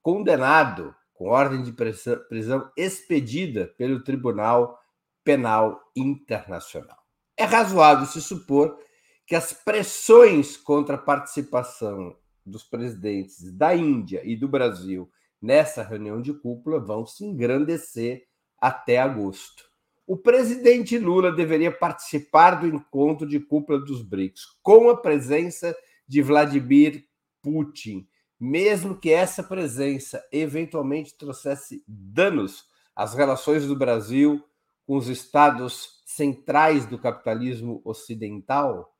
condenado 0.00 0.94
com 1.20 1.28
ordem 1.28 1.62
de 1.62 1.70
prisão 1.70 2.70
expedida 2.74 3.66
pelo 3.76 4.02
Tribunal 4.02 4.80
Penal 5.22 5.78
Internacional. 5.94 6.96
É 7.36 7.44
razoável 7.44 8.06
se 8.06 8.22
supor 8.22 8.78
que 9.26 9.34
as 9.34 9.52
pressões 9.52 10.56
contra 10.56 10.94
a 10.94 10.98
participação 10.98 12.16
dos 12.44 12.64
presidentes 12.64 13.52
da 13.52 13.76
Índia 13.76 14.22
e 14.24 14.34
do 14.34 14.48
Brasil 14.48 15.10
nessa 15.42 15.82
reunião 15.82 16.22
de 16.22 16.32
cúpula 16.32 16.80
vão 16.80 17.04
se 17.04 17.22
engrandecer 17.22 18.24
até 18.58 18.98
agosto. 18.98 19.64
O 20.06 20.16
presidente 20.16 20.96
Lula 20.96 21.30
deveria 21.30 21.70
participar 21.70 22.52
do 22.52 22.66
encontro 22.66 23.28
de 23.28 23.38
cúpula 23.38 23.78
dos 23.78 24.00
BRICS 24.00 24.40
com 24.62 24.88
a 24.88 24.96
presença 24.96 25.76
de 26.08 26.22
Vladimir 26.22 27.04
Putin, 27.42 28.08
mesmo 28.40 28.98
que 28.98 29.12
essa 29.12 29.42
presença 29.42 30.26
eventualmente 30.32 31.14
trouxesse 31.14 31.84
danos 31.86 32.66
às 32.96 33.12
relações 33.12 33.66
do 33.66 33.76
Brasil 33.76 34.42
com 34.86 34.96
os 34.96 35.08
estados 35.08 36.02
centrais 36.06 36.86
do 36.86 36.98
capitalismo 36.98 37.82
ocidental? 37.84 38.96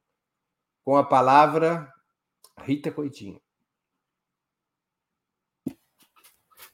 Com 0.84 0.94
a 0.94 1.04
palavra, 1.04 1.90
Rita 2.58 2.90
Coitinho. 2.90 3.40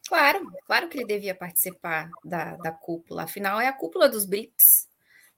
Claro, 0.08 0.50
claro 0.66 0.88
que 0.88 0.98
ele 0.98 1.06
devia 1.06 1.34
participar 1.34 2.10
da, 2.24 2.56
da 2.56 2.72
cúpula. 2.72 3.24
Afinal, 3.24 3.60
é 3.60 3.68
a 3.68 3.72
cúpula 3.72 4.08
dos 4.08 4.24
BRICS, 4.24 4.88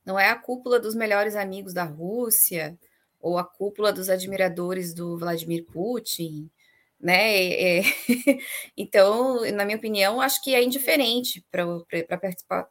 não 0.05 0.19
é 0.19 0.31
a 0.31 0.37
cúpula 0.37 0.79
dos 0.79 0.95
melhores 0.95 1.37
amigos 1.37 1.75
da 1.75 1.85
Rússia 1.85 2.79
ou 3.21 3.39
a 3.39 3.45
cúpula 3.45 3.93
dos 3.93 4.09
admiradores 4.09 4.95
do 4.95 5.19
Vladimir 5.19 5.67
Putin 5.67 6.51
né? 7.01 7.79
É, 7.79 7.83
então, 8.77 9.41
na 9.53 9.65
minha 9.65 9.79
opinião, 9.79 10.21
acho 10.21 10.43
que 10.43 10.55
é 10.55 10.63
indiferente 10.63 11.45
para 11.51 11.65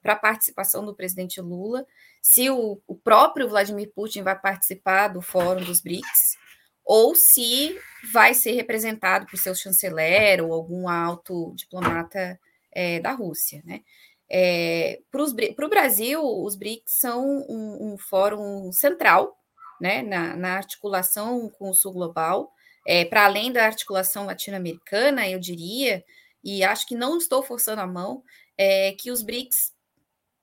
a 0.06 0.16
participação 0.16 0.86
do 0.86 0.96
presidente 0.96 1.40
Lula 1.40 1.86
se 2.22 2.50
o, 2.50 2.82
o, 2.86 2.96
próprio 2.96 3.48
Vladimir 3.48 3.92
Putin 3.94 4.22
vai 4.22 4.38
participar 4.38 5.08
do 5.08 5.22
Fórum 5.22 5.64
dos 5.64 5.80
BRICS 5.80 6.38
ou 6.84 7.16
se 7.16 7.80
vai 8.12 8.34
ser 8.34 8.52
representado 8.52 9.26
por 9.28 9.38
seu 9.38 9.56
chanceler 9.56 10.44
ou 10.44 10.54
algum 10.54 10.90
alto 10.90 11.54
diplomata 11.56 12.38
é, 12.72 13.00
da 13.00 13.12
Rússia, 13.12 13.62
né? 13.66 13.82
É, 14.30 15.00
para 15.10 15.66
o 15.66 15.70
Brasil, 15.70 16.22
os 16.22 16.58
BRICS 16.58 17.00
são 17.00 17.26
um, 17.48 17.94
um 17.94 17.98
fórum 17.98 18.72
central 18.74 19.38
né, 19.80 20.02
na, 20.02 20.36
na 20.36 20.56
articulação 20.56 21.50
com 21.50 21.70
o 21.70 21.74
Sul 21.74 21.94
Global, 21.94 22.52
é, 22.88 23.04
para 23.04 23.26
além 23.26 23.52
da 23.52 23.66
articulação 23.66 24.26
latino-americana, 24.26 25.28
eu 25.30 25.38
diria, 25.38 26.02
e 26.42 26.64
acho 26.64 26.88
que 26.88 26.96
não 26.96 27.18
estou 27.18 27.44
forçando 27.44 27.82
a 27.82 27.86
mão, 27.86 28.24
é, 28.58 28.94
que 28.94 29.12
os 29.12 29.22
BRICS, 29.22 29.74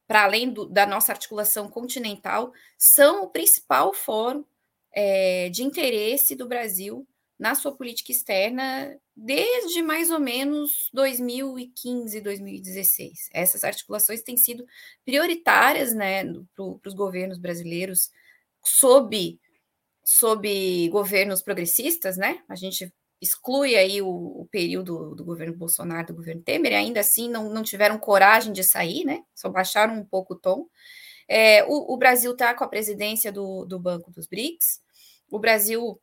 para 0.06 0.24
além 0.24 0.52
do, 0.52 0.66
da 0.66 0.86
nossa 0.86 1.10
articulação 1.10 1.70
continental, 1.70 2.52
são 2.76 3.24
o 3.24 3.30
principal 3.30 3.94
fórum 3.94 4.44
é, 4.92 5.48
de 5.48 5.62
interesse 5.62 6.36
do 6.36 6.46
Brasil 6.46 7.08
na 7.38 7.54
sua 7.54 7.74
política 7.74 8.12
externa 8.12 8.94
desde 9.16 9.80
mais 9.80 10.10
ou 10.10 10.20
menos 10.20 10.90
2015, 10.92 12.20
2016. 12.20 13.30
Essas 13.32 13.64
articulações 13.64 14.22
têm 14.22 14.36
sido 14.36 14.66
prioritárias 15.02 15.94
né, 15.94 16.24
para 16.54 16.88
os 16.88 16.94
governos 16.94 17.38
brasileiros 17.38 18.10
sob, 18.62 19.38
sob 20.04 20.88
governos 20.90 21.42
progressistas, 21.42 22.16
né? 22.18 22.42
A 22.48 22.54
gente 22.54 22.92
exclui 23.20 23.74
aí 23.74 24.02
o, 24.02 24.08
o, 24.08 24.46
período 24.50 25.14
do 25.14 25.24
governo 25.24 25.56
Bolsonaro, 25.56 26.08
do 26.08 26.14
governo 26.14 26.42
Temer, 26.42 26.72
e 26.72 26.74
ainda 26.74 27.00
assim 27.00 27.28
não, 27.28 27.48
não 27.48 27.62
tiveram 27.62 27.98
coragem 27.98 28.52
de 28.52 28.62
sair, 28.62 29.04
né? 29.04 29.24
Só 29.34 29.48
baixaram 29.48 29.94
um 29.94 30.04
pouco 30.04 30.34
o 30.34 30.38
tom. 30.38 30.68
É, 31.26 31.64
o, 31.64 31.94
o, 31.94 31.96
Brasil 31.96 32.32
está 32.32 32.52
com 32.52 32.64
a 32.64 32.68
presidência 32.68 33.32
do, 33.32 33.64
do 33.64 33.78
Banco 33.78 34.10
dos 34.10 34.26
BRICS. 34.26 34.82
O 35.30 35.38
Brasil 35.38 35.98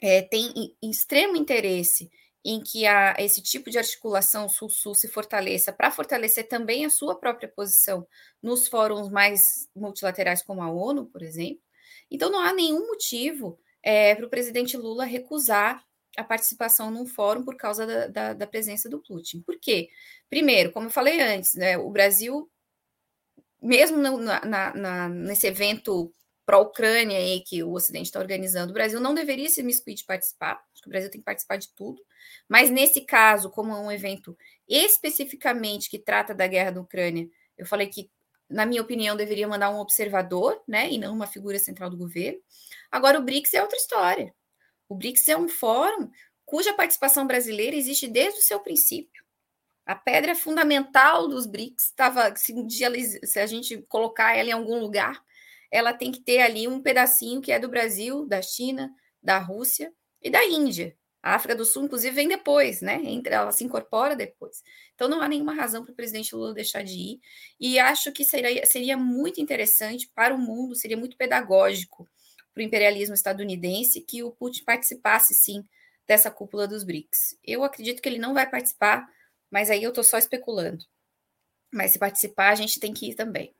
é, 0.00 0.22
tem 0.22 0.52
extremo 0.80 1.36
interesse 1.36 2.08
em 2.44 2.62
que 2.62 2.86
a, 2.86 3.16
esse 3.18 3.42
tipo 3.42 3.68
de 3.68 3.78
articulação 3.78 4.48
sul-sul 4.48 4.94
se 4.94 5.08
fortaleça, 5.08 5.72
para 5.72 5.90
fortalecer 5.90 6.46
também 6.46 6.84
a 6.84 6.90
sua 6.90 7.18
própria 7.18 7.48
posição 7.48 8.06
nos 8.40 8.68
fóruns 8.68 9.10
mais 9.10 9.40
multilaterais, 9.74 10.44
como 10.44 10.62
a 10.62 10.70
ONU, 10.70 11.06
por 11.06 11.22
exemplo. 11.22 11.65
Então, 12.10 12.30
não 12.30 12.40
há 12.40 12.52
nenhum 12.52 12.86
motivo 12.86 13.58
é, 13.82 14.14
para 14.14 14.26
o 14.26 14.30
presidente 14.30 14.76
Lula 14.76 15.04
recusar 15.04 15.84
a 16.16 16.24
participação 16.24 16.90
num 16.90 17.06
fórum 17.06 17.44
por 17.44 17.56
causa 17.56 17.86
da, 17.86 18.06
da, 18.06 18.32
da, 18.32 18.46
presença 18.46 18.88
do 18.88 19.00
Putin. 19.00 19.42
Por 19.42 19.58
quê? 19.60 19.88
Primeiro, 20.30 20.72
como 20.72 20.86
eu 20.86 20.90
falei 20.90 21.20
antes, 21.20 21.54
né, 21.54 21.76
o 21.76 21.90
Brasil, 21.90 22.50
mesmo 23.62 23.98
no, 23.98 24.18
na, 24.18 24.74
na, 24.74 25.08
nesse 25.08 25.46
evento 25.46 26.12
pró-Ucrânia 26.46 27.18
aí 27.18 27.40
que 27.40 27.62
o 27.62 27.72
Ocidente 27.72 28.06
está 28.06 28.20
organizando, 28.20 28.70
o 28.70 28.74
Brasil 28.74 29.00
não 29.00 29.14
deveria 29.14 29.48
se 29.48 29.62
miscuir 29.62 29.94
de 29.94 30.04
participar, 30.04 30.62
acho 30.72 30.82
que 30.82 30.88
o 30.88 30.90
Brasil 30.90 31.10
tem 31.10 31.20
que 31.20 31.24
participar 31.24 31.56
de 31.56 31.74
tudo, 31.74 32.00
mas 32.48 32.70
nesse 32.70 33.00
caso, 33.00 33.50
como 33.50 33.74
é 33.74 33.78
um 33.78 33.90
evento 33.90 34.36
especificamente 34.68 35.90
que 35.90 35.98
trata 35.98 36.32
da 36.32 36.46
guerra 36.46 36.70
da 36.70 36.80
Ucrânia, 36.80 37.28
eu 37.58 37.66
falei 37.66 37.88
que, 37.88 38.08
na 38.48 38.64
minha 38.64 38.82
opinião, 38.82 39.16
deveria 39.16 39.48
mandar 39.48 39.70
um 39.70 39.78
observador, 39.78 40.62
né, 40.66 40.90
e 40.90 40.98
não 40.98 41.14
uma 41.14 41.26
figura 41.26 41.58
central 41.58 41.90
do 41.90 41.96
governo. 41.96 42.38
Agora, 42.90 43.18
o 43.18 43.22
BRICS 43.22 43.54
é 43.54 43.62
outra 43.62 43.76
história. 43.76 44.34
O 44.88 44.94
BRICS 44.94 45.28
é 45.28 45.36
um 45.36 45.48
fórum 45.48 46.10
cuja 46.44 46.72
participação 46.72 47.26
brasileira 47.26 47.74
existe 47.74 48.06
desde 48.06 48.38
o 48.38 48.42
seu 48.42 48.60
princípio. 48.60 49.24
A 49.84 49.94
pedra 49.94 50.34
fundamental 50.34 51.28
dos 51.28 51.46
BRICS 51.46 51.86
estava, 51.86 52.34
se 52.36 52.52
um 52.52 52.68
se 52.68 53.38
a 53.38 53.46
gente 53.46 53.82
colocar 53.88 54.36
ela 54.36 54.48
em 54.48 54.52
algum 54.52 54.78
lugar, 54.78 55.20
ela 55.70 55.92
tem 55.92 56.12
que 56.12 56.20
ter 56.20 56.40
ali 56.40 56.66
um 56.68 56.80
pedacinho 56.80 57.40
que 57.40 57.52
é 57.52 57.58
do 57.58 57.68
Brasil, 57.68 58.26
da 58.26 58.40
China, 58.40 58.92
da 59.22 59.38
Rússia 59.38 59.92
e 60.22 60.30
da 60.30 60.44
Índia. 60.44 60.96
A 61.26 61.34
África 61.34 61.56
do 61.56 61.64
Sul, 61.64 61.86
inclusive, 61.86 62.14
vem 62.14 62.28
depois, 62.28 62.80
né? 62.80 63.00
Ela 63.24 63.50
se 63.50 63.64
incorpora 63.64 64.14
depois. 64.14 64.62
Então, 64.94 65.08
não 65.08 65.20
há 65.20 65.26
nenhuma 65.26 65.52
razão 65.52 65.82
para 65.82 65.90
o 65.90 65.94
presidente 65.96 66.32
Lula 66.36 66.54
deixar 66.54 66.84
de 66.84 66.94
ir. 66.94 67.20
E 67.58 67.80
acho 67.80 68.12
que 68.12 68.24
seria, 68.24 68.64
seria 68.64 68.96
muito 68.96 69.40
interessante 69.40 70.08
para 70.14 70.32
o 70.32 70.38
mundo, 70.38 70.76
seria 70.76 70.96
muito 70.96 71.16
pedagógico 71.16 72.08
para 72.54 72.60
o 72.60 72.64
imperialismo 72.64 73.12
estadunidense 73.12 74.02
que 74.02 74.22
o 74.22 74.30
Putin 74.30 74.62
participasse, 74.62 75.34
sim, 75.34 75.66
dessa 76.06 76.30
cúpula 76.30 76.68
dos 76.68 76.84
BRICS. 76.84 77.36
Eu 77.42 77.64
acredito 77.64 78.00
que 78.00 78.08
ele 78.08 78.20
não 78.20 78.32
vai 78.32 78.48
participar, 78.48 79.04
mas 79.50 79.68
aí 79.68 79.82
eu 79.82 79.88
estou 79.88 80.04
só 80.04 80.18
especulando. 80.18 80.84
Mas 81.72 81.90
se 81.90 81.98
participar, 81.98 82.50
a 82.50 82.54
gente 82.54 82.78
tem 82.78 82.94
que 82.94 83.10
ir 83.10 83.16
também. 83.16 83.52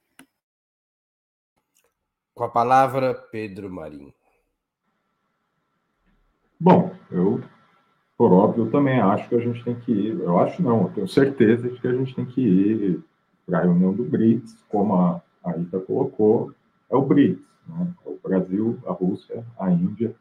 Com 2.32 2.44
a 2.44 2.48
palavra, 2.48 3.12
Pedro 3.12 3.68
Marinho. 3.68 4.14
Bom, 6.60 6.96
eu, 7.10 7.42
por 8.16 8.32
óbvio, 8.32 8.70
também 8.70 8.98
acho 8.98 9.28
que 9.28 9.34
a 9.34 9.40
gente 9.40 9.62
tem 9.62 9.74
que 9.74 9.92
ir. 9.92 10.20
Eu 10.20 10.38
acho 10.38 10.62
não, 10.62 10.82
eu 10.82 10.88
tenho 10.88 11.08
certeza 11.08 11.68
de 11.68 11.78
que 11.78 11.86
a 11.86 11.92
gente 11.92 12.14
tem 12.14 12.24
que 12.24 12.40
ir 12.40 13.04
para 13.44 13.58
a 13.58 13.62
reunião 13.62 13.92
do 13.92 14.04
BRICS, 14.04 14.64
como 14.68 14.94
a, 14.94 15.20
a 15.44 15.52
Rita 15.52 15.78
colocou, 15.80 16.52
é 16.90 16.96
o 16.96 17.02
BRICS. 17.02 17.44
Né? 17.68 17.88
É 18.06 18.08
o 18.08 18.18
Brasil, 18.22 18.78
a 18.86 18.92
Rússia, 18.92 19.44
a 19.58 19.70
Índia, 19.70 20.14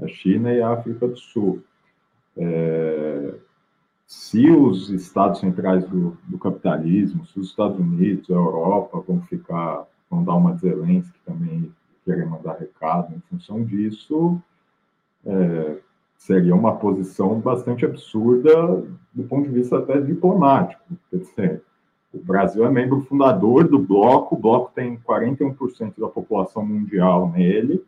a 0.00 0.06
China 0.06 0.52
e 0.52 0.62
a 0.62 0.70
África 0.70 1.08
do 1.08 1.16
Sul. 1.16 1.62
É, 2.36 3.34
se 4.06 4.48
os 4.50 4.88
estados 4.90 5.40
centrais 5.40 5.84
do, 5.88 6.16
do, 6.24 6.38
capitalismo, 6.38 7.26
se 7.26 7.40
os 7.40 7.48
Estados 7.48 7.78
Unidos, 7.78 8.30
a 8.30 8.34
Europa 8.34 9.02
vão 9.06 9.20
ficar, 9.22 9.84
vão 10.08 10.22
dar 10.22 10.34
uma 10.34 10.54
Zelensky 10.56 11.18
também 11.24 11.72
querem 12.04 12.24
mandar 12.24 12.56
recado 12.56 13.12
em 13.12 13.20
função 13.28 13.64
disso, 13.64 14.40
é, 15.24 15.78
seria 16.16 16.54
uma 16.54 16.76
posição 16.76 17.38
bastante 17.38 17.84
absurda 17.84 18.82
do 19.12 19.22
ponto 19.24 19.48
de 19.48 19.54
vista 19.54 19.78
até 19.78 20.00
diplomático. 20.00 20.82
Quer 21.10 21.16
dizer, 21.18 21.62
o 22.12 22.18
Brasil 22.18 22.64
é 22.64 22.70
membro 22.70 23.02
fundador 23.02 23.68
do 23.68 23.78
bloco, 23.78 24.34
o 24.34 24.38
bloco 24.38 24.72
tem 24.74 24.96
41% 24.98 25.94
da 25.98 26.08
população 26.08 26.64
mundial 26.64 27.30
nele, 27.30 27.84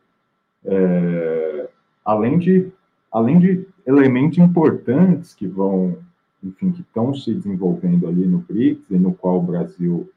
é, 0.64 1.68
além, 2.04 2.38
de, 2.38 2.70
além 3.10 3.38
de 3.38 3.66
elementos 3.86 4.38
importantes 4.38 5.34
que 5.34 5.46
vão, 5.46 5.96
enfim, 6.42 6.70
que 6.70 6.82
estão 6.82 7.14
se 7.14 7.32
desenvolvendo 7.32 8.06
ali 8.06 8.26
no 8.26 8.38
BRICS, 8.38 8.90
e 8.90 8.98
no 8.98 9.14
qual 9.14 9.38
o 9.38 9.42
Brasil 9.42 10.10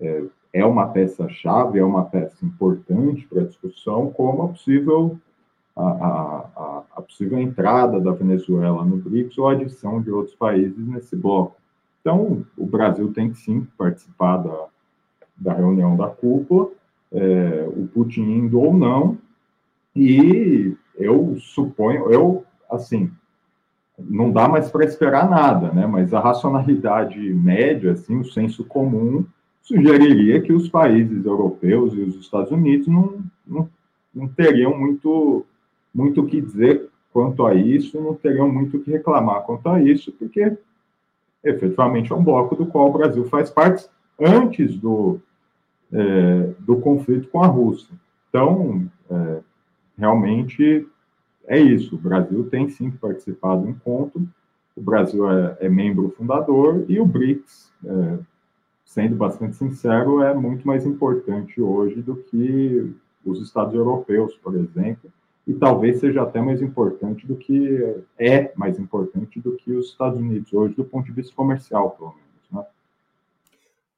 é, 0.00 0.24
é 0.52 0.64
uma 0.64 0.88
peça-chave, 0.88 1.78
é 1.78 1.84
uma 1.84 2.04
peça 2.04 2.44
importante 2.44 3.26
para 3.26 3.42
a 3.42 3.46
discussão, 3.46 4.10
como 4.10 4.42
a 4.42 4.48
possível, 4.48 5.18
a, 5.76 5.82
a, 5.84 6.82
a 6.96 7.02
possível 7.02 7.38
entrada 7.38 8.00
da 8.00 8.12
Venezuela 8.12 8.84
no 8.84 8.96
BRICS 8.96 9.38
ou 9.38 9.48
a 9.48 9.52
adição 9.52 10.00
de 10.00 10.10
outros 10.10 10.34
países 10.34 10.86
nesse 10.86 11.16
bloco. 11.16 11.56
Então, 12.00 12.44
o 12.56 12.66
Brasil 12.66 13.12
tem 13.12 13.30
que 13.30 13.38
sim 13.38 13.66
participar 13.78 14.38
da, 14.38 14.66
da 15.36 15.52
reunião 15.52 15.96
da 15.96 16.08
cúpula, 16.08 16.68
é, 17.12 17.68
o 17.68 17.86
Putin 17.86 18.22
indo 18.22 18.60
ou 18.60 18.74
não, 18.74 19.18
e 19.94 20.76
eu 20.96 21.36
suponho, 21.38 22.10
eu, 22.10 22.44
assim, 22.70 23.10
não 23.98 24.30
dá 24.30 24.48
mais 24.48 24.70
para 24.70 24.84
esperar 24.84 25.28
nada, 25.28 25.70
né? 25.70 25.86
Mas 25.86 26.12
a 26.12 26.20
racionalidade 26.20 27.18
média, 27.34 27.92
assim, 27.92 28.18
o 28.18 28.24
senso 28.24 28.64
comum, 28.64 29.24
sugeriria 29.62 30.40
que 30.40 30.52
os 30.52 30.68
países 30.68 31.24
europeus 31.24 31.94
e 31.94 32.00
os 32.00 32.16
Estados 32.16 32.50
Unidos 32.50 32.88
não, 32.88 33.22
não, 33.46 33.68
não 34.12 34.28
teriam 34.28 34.76
muito 34.76 35.46
muito 35.94 36.20
o 36.20 36.26
que 36.26 36.40
dizer 36.40 36.88
quanto 37.12 37.44
a 37.44 37.54
isso, 37.54 38.00
não 38.00 38.14
teriam 38.14 38.50
muito 38.50 38.76
o 38.76 38.80
que 38.80 38.90
reclamar 38.90 39.42
quanto 39.42 39.68
a 39.68 39.82
isso, 39.82 40.10
porque 40.12 40.56
efetivamente 41.44 42.12
é 42.12 42.16
um 42.16 42.24
bloco 42.24 42.56
do 42.56 42.66
qual 42.66 42.88
o 42.88 42.92
Brasil 42.92 43.24
faz 43.26 43.50
parte 43.50 43.86
antes 44.18 44.76
do, 44.76 45.20
é, 45.92 46.50
do 46.60 46.76
conflito 46.76 47.28
com 47.28 47.42
a 47.42 47.46
Rússia. 47.46 47.94
Então, 48.28 48.88
é, 49.10 49.40
realmente 49.98 50.86
é 51.46 51.58
isso. 51.58 51.96
O 51.96 51.98
Brasil 51.98 52.48
tem 52.48 52.68
sim 52.68 52.90
participado 52.90 53.62
do 53.62 53.68
encontro, 53.68 54.26
o 54.74 54.80
Brasil 54.80 55.30
é, 55.30 55.58
é 55.60 55.68
membro 55.68 56.14
fundador 56.16 56.84
e 56.88 56.98
o 56.98 57.04
BRICS, 57.04 57.70
é, 57.84 58.18
sendo 58.86 59.16
bastante 59.16 59.56
sincero, 59.56 60.22
é 60.22 60.32
muito 60.32 60.66
mais 60.66 60.86
importante 60.86 61.60
hoje 61.60 62.00
do 62.00 62.16
que 62.16 62.90
os 63.24 63.40
Estados 63.42 63.74
europeus, 63.74 64.34
por 64.36 64.54
exemplo, 64.56 65.10
e 65.46 65.52
talvez 65.54 65.98
seja 65.98 66.22
até 66.22 66.40
mais 66.40 66.62
importante 66.62 67.26
do 67.26 67.36
que 67.36 67.96
é 68.18 68.52
mais 68.56 68.78
importante 68.78 69.40
do 69.40 69.56
que 69.56 69.72
os 69.72 69.88
Estados 69.88 70.18
Unidos 70.18 70.52
hoje 70.52 70.74
do 70.74 70.84
ponto 70.84 71.06
de 71.06 71.12
vista 71.12 71.34
comercial, 71.34 71.90
pelo 71.90 72.10
menos. 72.10 72.50
Né? 72.52 72.64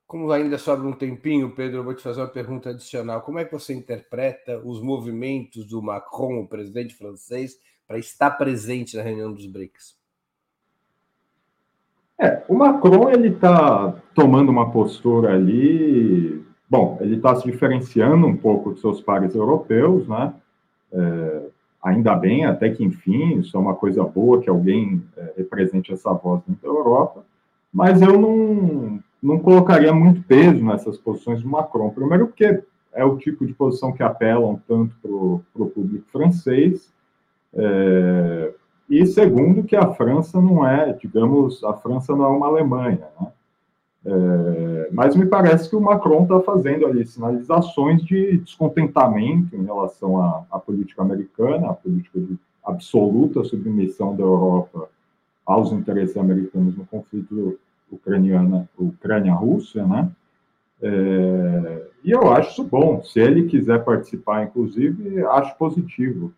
Como 0.07 0.30
ainda 0.33 0.57
sobra 0.57 0.87
um 0.87 0.92
tempinho, 0.92 1.54
Pedro, 1.54 1.78
eu 1.78 1.85
vou 1.85 1.94
te 1.94 2.02
fazer 2.02 2.20
uma 2.22 2.28
pergunta 2.28 2.70
adicional. 2.70 3.20
Como 3.20 3.38
é 3.38 3.44
que 3.44 3.52
você 3.52 3.74
interpreta 3.74 4.59
os 4.64 4.83
movimentos 4.83 5.66
do 5.66 5.83
Macron, 5.83 6.40
o 6.40 6.48
presidente 6.48 6.94
francês, 6.94 7.59
para 7.87 7.98
estar 7.98 8.30
presente 8.30 8.96
na 8.96 9.02
reunião 9.02 9.33
dos 9.33 9.46
BRICS? 9.46 10.02
É, 12.18 12.42
o 12.48 12.54
Macron 12.54 13.11
ele 13.11 13.28
está 13.28 13.92
tomando 14.14 14.48
uma 14.48 14.70
postura 14.70 15.35
ali. 15.35 16.42
Bom, 16.70 16.96
ele 17.00 17.16
está 17.16 17.37
se 17.37 17.44
diferenciando 17.50 18.26
um 18.26 18.37
pouco 18.37 18.70
dos 18.70 18.80
seus 18.80 19.00
pares 19.00 19.35
europeus, 19.35 20.09
né? 20.09 20.33
É, 20.94 21.46
ainda 21.83 22.14
bem, 22.14 22.44
até 22.44 22.70
que 22.70 22.85
enfim, 22.85 23.38
isso 23.38 23.57
é 23.57 23.61
uma 23.61 23.74
coisa 23.74 24.02
boa 24.04 24.40
que 24.40 24.48
alguém 24.48 25.02
é, 25.16 25.35
represente 25.37 25.92
essa 25.92 26.12
voz 26.12 26.40
dentro 26.46 26.62
da 26.62 26.78
Europa, 26.78 27.24
mas 27.72 28.00
eu 28.00 28.18
não, 28.18 29.00
não 29.22 29.38
colocaria 29.38 29.92
muito 29.92 30.22
peso 30.22 30.64
nessas 30.64 30.96
posições 30.96 31.42
do 31.42 31.48
Macron. 31.48 31.90
Primeiro, 31.90 32.28
porque 32.28 32.62
é 32.92 33.04
o 33.04 33.18
tipo 33.18 33.44
de 33.44 33.52
posição 33.52 33.92
que 33.92 34.02
apelam 34.02 34.61
tanto 34.68 34.94
para 35.02 35.11
o 35.11 35.70
público 35.70 36.07
francês, 36.12 36.92
é, 37.52 38.54
e 38.88 39.07
segundo, 39.07 39.64
que 39.64 39.76
a 39.76 39.92
França 39.94 40.40
não 40.40 40.66
é, 40.66 40.92
digamos, 40.92 41.64
a 41.64 41.74
França 41.74 42.14
não 42.14 42.24
é 42.24 42.28
uma 42.28 42.46
Alemanha, 42.46 43.09
né? 43.20 43.28
É, 44.06 44.88
mas 44.92 45.16
me 45.16 45.24
parece 45.24 45.68
que 45.68 45.76
o 45.76 45.80
Macron 45.80 46.24
está 46.24 46.40
fazendo 46.40 46.86
ali 46.86 47.06
sinalizações 47.06 48.04
de 48.04 48.36
descontentamento 48.38 49.56
em 49.56 49.64
relação 49.64 50.20
à, 50.20 50.44
à 50.50 50.58
política 50.58 51.02
americana, 51.02 51.70
à 51.70 51.72
política 51.72 52.20
de 52.20 52.36
absoluta 52.62 53.44
submissão 53.44 54.14
da 54.14 54.22
Europa 54.22 54.88
aos 55.46 55.72
interesses 55.72 56.16
americanos 56.16 56.76
no 56.76 56.86
conflito 56.86 57.58
ucraniana, 57.90 58.68
Ucrânia-Rússia, 58.78 59.86
né? 59.86 60.10
É, 60.82 61.86
e 62.02 62.10
eu 62.10 62.32
acho 62.32 62.50
isso 62.50 62.64
bom. 62.64 63.02
Se 63.02 63.20
ele 63.20 63.46
quiser 63.46 63.84
participar, 63.84 64.44
inclusive, 64.44 65.24
acho 65.26 65.56
positivo. 65.56 66.32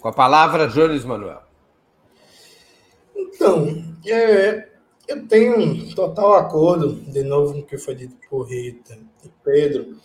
Com 0.00 0.06
a 0.06 0.12
palavra, 0.12 0.68
Jones 0.68 1.04
Manuel. 1.04 1.42
Então, 3.16 3.84
é, 4.06 4.68
eu 5.08 5.26
tenho 5.26 5.58
um 5.58 5.92
total 5.92 6.34
acordo, 6.34 6.94
de 6.94 7.24
novo, 7.24 7.54
com 7.54 7.58
o 7.58 7.64
que 7.64 7.76
foi 7.76 7.96
dito 7.96 8.14
por 8.30 8.44
Rita 8.44 8.96
e 9.24 9.28
Pedro. 9.42 9.96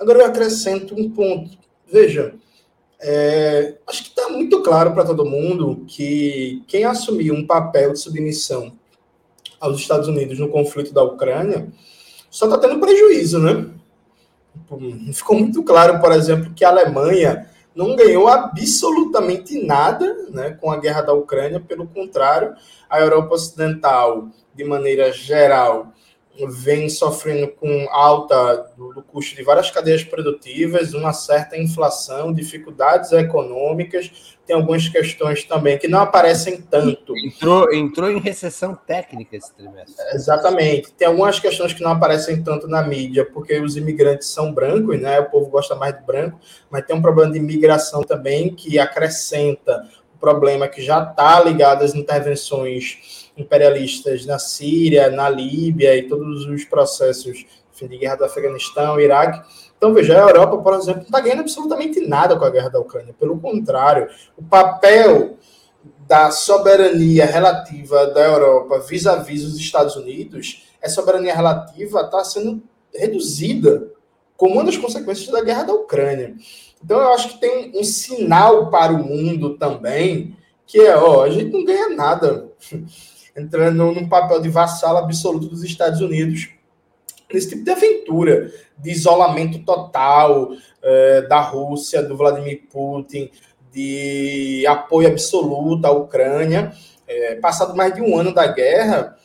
Agora 0.00 0.18
eu 0.18 0.26
acrescento 0.26 0.96
um 0.96 1.08
ponto. 1.08 1.56
Veja, 1.86 2.34
é, 3.00 3.76
acho 3.86 4.02
que 4.02 4.08
está 4.08 4.28
muito 4.30 4.60
claro 4.62 4.92
para 4.92 5.04
todo 5.04 5.24
mundo 5.24 5.84
que 5.86 6.64
quem 6.66 6.84
assumiu 6.84 7.32
um 7.32 7.46
papel 7.46 7.92
de 7.92 8.00
submissão 8.00 8.72
aos 9.60 9.78
Estados 9.78 10.08
Unidos 10.08 10.40
no 10.40 10.48
conflito 10.48 10.92
da 10.92 11.04
Ucrânia 11.04 11.68
só 12.28 12.46
está 12.46 12.58
tendo 12.58 12.80
prejuízo, 12.80 13.38
né? 13.38 13.70
Ficou 15.12 15.38
muito 15.38 15.62
claro, 15.62 16.00
por 16.00 16.10
exemplo, 16.10 16.52
que 16.52 16.64
a 16.64 16.70
Alemanha 16.70 17.48
não 17.76 17.94
ganhou 17.94 18.26
absolutamente 18.26 19.62
nada 19.62 20.16
né, 20.30 20.56
com 20.58 20.70
a 20.70 20.78
guerra 20.78 21.02
da 21.02 21.12
Ucrânia, 21.12 21.60
pelo 21.60 21.86
contrário, 21.86 22.54
a 22.88 22.98
Europa 22.98 23.34
Ocidental, 23.34 24.28
de 24.54 24.64
maneira 24.64 25.12
geral, 25.12 25.92
vem 26.48 26.88
sofrendo 26.88 27.48
com 27.48 27.88
alta 27.90 28.72
do, 28.76 28.92
do, 28.92 29.02
custo 29.02 29.34
de 29.34 29.42
várias 29.42 29.70
cadeias 29.70 30.04
produtivas, 30.04 30.92
uma 30.92 31.12
certa 31.12 31.56
inflação, 31.56 32.32
dificuldades 32.32 33.12
econômicas, 33.12 34.36
tem 34.46 34.54
algumas 34.54 34.88
questões 34.88 35.44
também 35.44 35.78
que 35.78 35.88
não 35.88 36.00
aparecem 36.00 36.60
tanto. 36.60 37.16
Entrou, 37.16 37.72
entrou 37.72 38.10
em 38.10 38.20
recessão 38.20 38.74
técnica 38.74 39.36
esse 39.36 39.52
trimestre. 39.54 40.04
Exatamente. 40.12 40.92
Tem 40.92 41.08
algumas 41.08 41.40
questões 41.40 41.72
que 41.72 41.82
não 41.82 41.92
aparecem 41.92 42.42
tanto 42.42 42.68
na 42.68 42.82
mídia, 42.82 43.24
porque 43.24 43.58
os 43.58 43.76
imigrantes 43.76 44.28
são 44.28 44.52
brancos, 44.52 45.00
né? 45.00 45.18
O 45.18 45.30
povo 45.30 45.50
gosta 45.50 45.74
mais 45.74 45.96
de 45.98 46.04
branco, 46.04 46.38
mas 46.70 46.84
tem 46.84 46.94
um 46.94 47.02
problema 47.02 47.32
de 47.32 47.38
imigração 47.38 48.02
também 48.02 48.54
que 48.54 48.78
acrescenta 48.78 49.88
o 50.14 50.18
problema 50.18 50.68
que 50.68 50.80
já 50.80 51.02
está 51.02 51.40
ligado 51.42 51.82
às 51.82 51.94
intervenções 51.94 53.25
imperialistas 53.36 54.24
na 54.24 54.38
Síria, 54.38 55.10
na 55.10 55.28
Líbia 55.28 55.96
e 55.96 56.08
todos 56.08 56.46
os 56.46 56.64
processos 56.64 57.44
enfim, 57.74 57.86
de 57.88 57.98
guerra 57.98 58.16
do 58.16 58.24
Afeganistão, 58.24 58.98
Iraque. 58.98 59.46
Então, 59.76 59.92
veja, 59.92 60.14
a 60.14 60.28
Europa, 60.28 60.56
por 60.58 60.74
exemplo, 60.74 61.00
não 61.00 61.06
está 61.06 61.20
ganhando 61.20 61.40
absolutamente 61.40 62.00
nada 62.00 62.36
com 62.36 62.44
a 62.44 62.50
guerra 62.50 62.70
da 62.70 62.80
Ucrânia. 62.80 63.14
Pelo 63.18 63.38
contrário, 63.38 64.08
o 64.36 64.42
papel 64.42 65.36
da 66.06 66.30
soberania 66.30 67.26
relativa 67.26 68.06
da 68.06 68.24
Europa 68.24 68.78
vis-à-vis 68.80 69.42
-vis 69.42 69.46
os 69.46 69.56
Estados 69.56 69.96
Unidos, 69.96 70.66
essa 70.80 70.94
soberania 70.94 71.34
relativa 71.34 72.00
está 72.00 72.24
sendo 72.24 72.62
reduzida 72.94 73.88
como 74.36 74.54
uma 74.54 74.64
das 74.64 74.76
consequências 74.76 75.28
da 75.28 75.42
guerra 75.42 75.64
da 75.64 75.74
Ucrânia. 75.74 76.34
Então, 76.82 76.98
eu 76.98 77.12
acho 77.12 77.30
que 77.30 77.40
tem 77.40 77.72
um 77.74 77.84
sinal 77.84 78.70
para 78.70 78.92
o 78.92 78.98
mundo 78.98 79.58
também, 79.58 80.36
que 80.66 80.80
é, 80.80 80.96
ó, 80.96 81.24
a 81.24 81.30
gente 81.30 81.50
não 81.52 81.64
ganha 81.64 81.90
nada 81.90 82.48
entrando 83.36 83.92
num 83.92 84.08
papel 84.08 84.40
de 84.40 84.48
vassalo 84.48 84.98
absoluto 84.98 85.46
dos 85.48 85.62
Estados 85.62 86.00
Unidos 86.00 86.48
nesse 87.32 87.50
tipo 87.50 87.64
de 87.64 87.70
aventura, 87.70 88.52
de 88.78 88.90
isolamento 88.90 89.58
total 89.60 90.50
é, 90.82 91.22
da 91.22 91.40
Rússia, 91.40 92.02
do 92.02 92.16
Vladimir 92.16 92.62
Putin, 92.70 93.30
de 93.72 94.64
apoio 94.66 95.08
absoluto 95.08 95.84
à 95.84 95.90
Ucrânia. 95.90 96.72
É, 97.06 97.34
passado 97.36 97.76
mais 97.76 97.94
de 97.94 98.00
um 98.00 98.18
ano 98.18 98.32
da 98.32 98.46
guerra, 98.46 99.16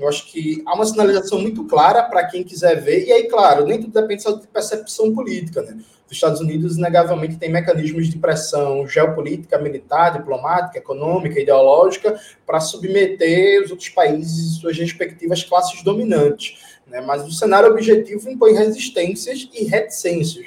eu 0.00 0.08
acho 0.08 0.26
que 0.26 0.62
há 0.66 0.74
uma 0.74 0.86
sinalização 0.86 1.40
muito 1.40 1.64
clara 1.64 2.02
para 2.04 2.26
quem 2.26 2.42
quiser 2.42 2.80
ver, 2.80 3.06
e 3.06 3.12
aí, 3.12 3.24
claro, 3.28 3.66
nem 3.66 3.80
tudo 3.80 3.92
depende 3.92 4.22
só 4.22 4.32
de 4.32 4.46
percepção 4.46 5.14
política, 5.14 5.62
né? 5.62 5.78
Os 6.06 6.16
Estados 6.16 6.40
Unidos, 6.40 6.76
inegavelmente, 6.76 7.36
tem 7.36 7.48
mecanismos 7.48 8.08
de 8.08 8.18
pressão 8.18 8.84
geopolítica, 8.84 9.58
militar, 9.58 10.18
diplomática, 10.18 10.78
econômica, 10.78 11.38
ideológica, 11.38 12.18
para 12.44 12.58
submeter 12.58 13.62
os 13.62 13.70
outros 13.70 13.90
países 13.90 14.56
e 14.56 14.60
suas 14.60 14.76
respectivas 14.76 15.44
classes 15.44 15.84
dominantes. 15.84 16.58
Né? 16.84 17.00
Mas 17.00 17.24
o 17.24 17.30
cenário 17.30 17.70
objetivo 17.70 18.28
impõe 18.28 18.54
resistências 18.54 19.48
e 19.54 19.64
reticências. 19.66 20.46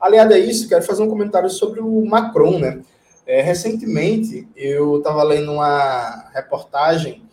Aliado 0.00 0.32
a 0.32 0.38
isso, 0.38 0.66
quero 0.66 0.82
fazer 0.82 1.02
um 1.02 1.10
comentário 1.10 1.50
sobre 1.50 1.80
o 1.80 2.06
Macron. 2.06 2.58
Né? 2.58 2.80
É, 3.26 3.42
recentemente, 3.42 4.48
eu 4.56 4.96
estava 4.96 5.22
lendo 5.24 5.52
uma 5.52 6.30
reportagem 6.32 7.25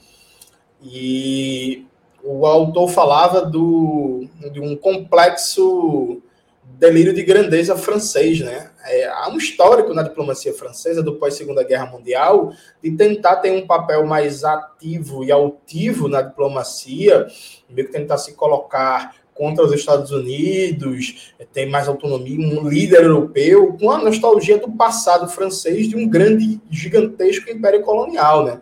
e 0.83 1.85
o 2.23 2.45
autor 2.45 2.89
falava 2.89 3.45
do, 3.45 4.27
de 4.51 4.59
um 4.59 4.75
complexo 4.75 6.21
delírio 6.77 7.13
de 7.13 7.23
grandeza 7.23 7.77
francês, 7.77 8.39
né? 8.39 8.69
É, 8.85 9.07
há 9.07 9.29
um 9.29 9.37
histórico 9.37 9.93
na 9.93 10.03
diplomacia 10.03 10.53
francesa 10.53 11.01
do 11.01 11.15
pós-segunda 11.15 11.63
guerra 11.63 11.85
mundial 11.85 12.51
de 12.81 12.91
tentar 12.91 13.37
ter 13.37 13.51
um 13.51 13.65
papel 13.65 14.05
mais 14.05 14.43
ativo 14.43 15.23
e 15.23 15.31
altivo 15.31 16.07
na 16.07 16.21
diplomacia, 16.21 17.27
meio 17.69 17.87
que 17.87 17.93
tentar 17.93 18.17
se 18.17 18.33
colocar 18.33 19.15
contra 19.33 19.63
os 19.63 19.73
Estados 19.73 20.11
Unidos, 20.11 21.33
é, 21.39 21.45
tem 21.45 21.69
mais 21.69 21.87
autonomia, 21.87 22.37
um 22.37 22.67
líder 22.67 23.03
europeu, 23.03 23.75
com 23.79 23.89
a 23.89 23.97
nostalgia 23.97 24.57
do 24.57 24.71
passado 24.71 25.27
francês 25.27 25.87
de 25.87 25.95
um 25.95 26.07
grande, 26.07 26.61
gigantesco 26.69 27.49
império 27.49 27.81
colonial, 27.81 28.45
né? 28.45 28.61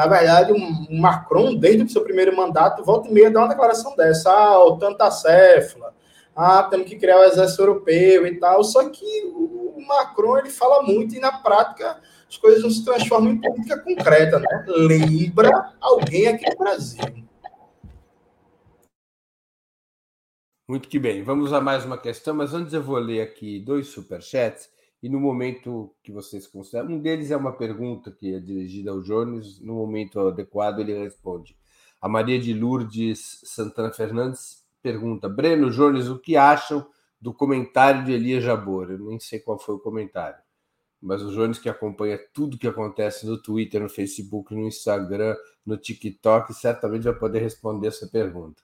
Na 0.00 0.06
verdade, 0.06 0.50
o 0.50 0.98
Macron, 0.98 1.54
desde 1.54 1.82
o 1.82 1.88
seu 1.90 2.02
primeiro 2.02 2.34
mandato, 2.34 2.82
volta 2.82 3.06
e 3.06 3.12
meia 3.12 3.30
dá 3.30 3.40
uma 3.40 3.48
declaração 3.50 3.94
dessa, 3.94 4.32
ah, 4.32 4.64
o 4.64 4.78
tanta 4.78 5.10
céfala, 5.10 5.94
ah, 6.34 6.62
temos 6.62 6.88
que 6.88 6.96
criar 6.96 7.18
o 7.18 7.24
exército 7.24 7.60
europeu 7.60 8.26
e 8.26 8.38
tal. 8.38 8.64
Só 8.64 8.88
que 8.88 9.04
o 9.26 9.76
Macron 9.86 10.38
ele 10.38 10.48
fala 10.48 10.82
muito 10.82 11.14
e 11.14 11.20
na 11.20 11.30
prática 11.30 12.00
as 12.26 12.38
coisas 12.38 12.62
não 12.62 12.70
se 12.70 12.82
transformam 12.82 13.32
em 13.32 13.40
política 13.42 13.78
concreta, 13.78 14.38
né? 14.38 14.64
Lembra 14.68 15.74
alguém 15.78 16.28
aqui 16.28 16.48
no 16.48 16.56
Brasil. 16.56 17.04
Muito 20.66 20.88
que 20.88 20.98
bem. 20.98 21.22
Vamos 21.22 21.52
a 21.52 21.60
mais 21.60 21.84
uma 21.84 21.98
questão, 21.98 22.32
mas 22.32 22.54
antes 22.54 22.72
eu 22.72 22.82
vou 22.82 22.96
ler 22.96 23.20
aqui 23.20 23.60
dois 23.60 23.88
superchats 23.88 24.70
e 25.02 25.08
no 25.08 25.18
momento 25.18 25.94
que 26.02 26.12
vocês 26.12 26.46
consideram, 26.46 26.90
um 26.90 27.00
deles 27.00 27.30
é 27.30 27.36
uma 27.36 27.52
pergunta 27.52 28.10
que 28.10 28.34
é 28.34 28.38
dirigida 28.38 28.90
ao 28.90 29.00
Jones, 29.00 29.58
no 29.60 29.74
momento 29.74 30.20
adequado 30.20 30.80
ele 30.80 30.98
responde. 30.98 31.56
A 32.00 32.08
Maria 32.08 32.38
de 32.38 32.52
Lourdes 32.52 33.40
Santana 33.44 33.92
Fernandes 33.92 34.64
pergunta: 34.82 35.28
Breno 35.28 35.70
Jones, 35.70 36.08
o 36.08 36.18
que 36.18 36.36
acham 36.36 36.86
do 37.20 37.32
comentário 37.32 38.04
de 38.04 38.12
Elias 38.12 38.44
Jabor? 38.44 38.90
Eu 38.90 38.98
nem 38.98 39.18
sei 39.18 39.38
qual 39.38 39.58
foi 39.58 39.74
o 39.74 39.80
comentário, 39.80 40.42
mas 41.00 41.22
o 41.22 41.32
Jones 41.32 41.58
que 41.58 41.68
acompanha 41.68 42.18
tudo 42.34 42.58
que 42.58 42.68
acontece 42.68 43.26
no 43.26 43.40
Twitter, 43.40 43.80
no 43.80 43.88
Facebook, 43.88 44.54
no 44.54 44.66
Instagram, 44.66 45.34
no 45.64 45.78
TikTok, 45.78 46.52
certamente 46.52 47.04
vai 47.04 47.14
poder 47.14 47.40
responder 47.40 47.88
essa 47.88 48.06
pergunta. 48.06 48.62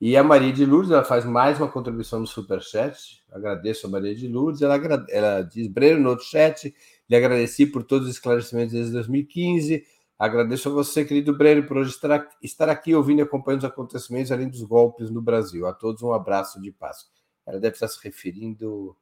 E 0.00 0.16
a 0.16 0.24
Maria 0.24 0.52
de 0.52 0.64
Lourdes, 0.64 0.90
ela 0.90 1.04
faz 1.04 1.24
mais 1.24 1.58
uma 1.58 1.68
contribuição 1.68 2.20
no 2.20 2.26
Superchat. 2.26 3.22
Agradeço 3.30 3.86
a 3.86 3.90
Maria 3.90 4.14
de 4.14 4.26
Lourdes. 4.26 4.62
Ela, 4.62 4.76
ela 5.10 5.42
diz: 5.42 5.66
Breno, 5.66 6.00
no 6.00 6.10
outro 6.10 6.24
chat, 6.24 6.74
lhe 7.08 7.16
agradeci 7.16 7.66
por 7.66 7.82
todos 7.82 8.08
os 8.08 8.14
esclarecimentos 8.14 8.72
desde 8.72 8.92
2015 8.92 9.84
Agradeço 10.20 10.68
a 10.68 10.72
você, 10.72 11.02
querido 11.02 11.34
Breno, 11.34 11.66
por 11.66 11.78
hoje 11.78 11.92
estar, 11.92 12.68
aqui 12.68 12.94
ouvindo 12.94 13.20
e 13.20 13.22
acompanhando 13.22 13.60
os 13.60 13.64
acontecimentos 13.64 14.30
além 14.30 14.50
dos 14.50 14.62
golpes 14.62 15.08
no 15.08 15.22
Brasil. 15.22 15.66
A 15.66 15.72
todos 15.72 16.02
um 16.02 16.12
abraço 16.12 16.60
de 16.60 16.70
paz. 16.70 17.08
Ela 17.46 17.58
deve 17.58 17.72
estar 17.72 17.88
se 17.88 17.98
referindo 18.04 18.94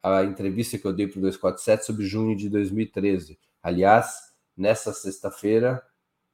à 0.00 0.22
entrevista 0.22 0.78
que 0.78 0.84
eu 0.84 0.92
dei 0.92 1.08
para 1.08 1.18
o 1.18 1.22
247 1.22 1.84
sobre 1.84 2.06
junho 2.06 2.36
de 2.36 2.48
2013. 2.48 3.40
Aliás, 3.60 4.14
nessa 4.56 4.92
sexta-feira, 4.92 5.82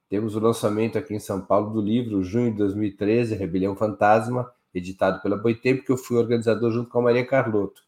temos 0.09 0.35
o 0.35 0.39
lançamento 0.39 0.97
aqui 0.97 1.13
em 1.13 1.19
São 1.19 1.39
Paulo 1.39 1.71
do 1.71 1.79
livro 1.79 2.23
Junho 2.23 2.51
de 2.51 2.57
2013, 2.57 3.35
Rebelião 3.35 3.75
Fantasma, 3.75 4.51
editado 4.73 5.21
pela 5.21 5.37
Boitempo, 5.37 5.83
que 5.83 5.91
eu 5.91 5.97
fui 5.97 6.17
organizador 6.17 6.71
junto 6.71 6.89
com 6.89 6.99
a 6.99 7.03
Maria 7.03 7.25
Carlotto. 7.25 7.83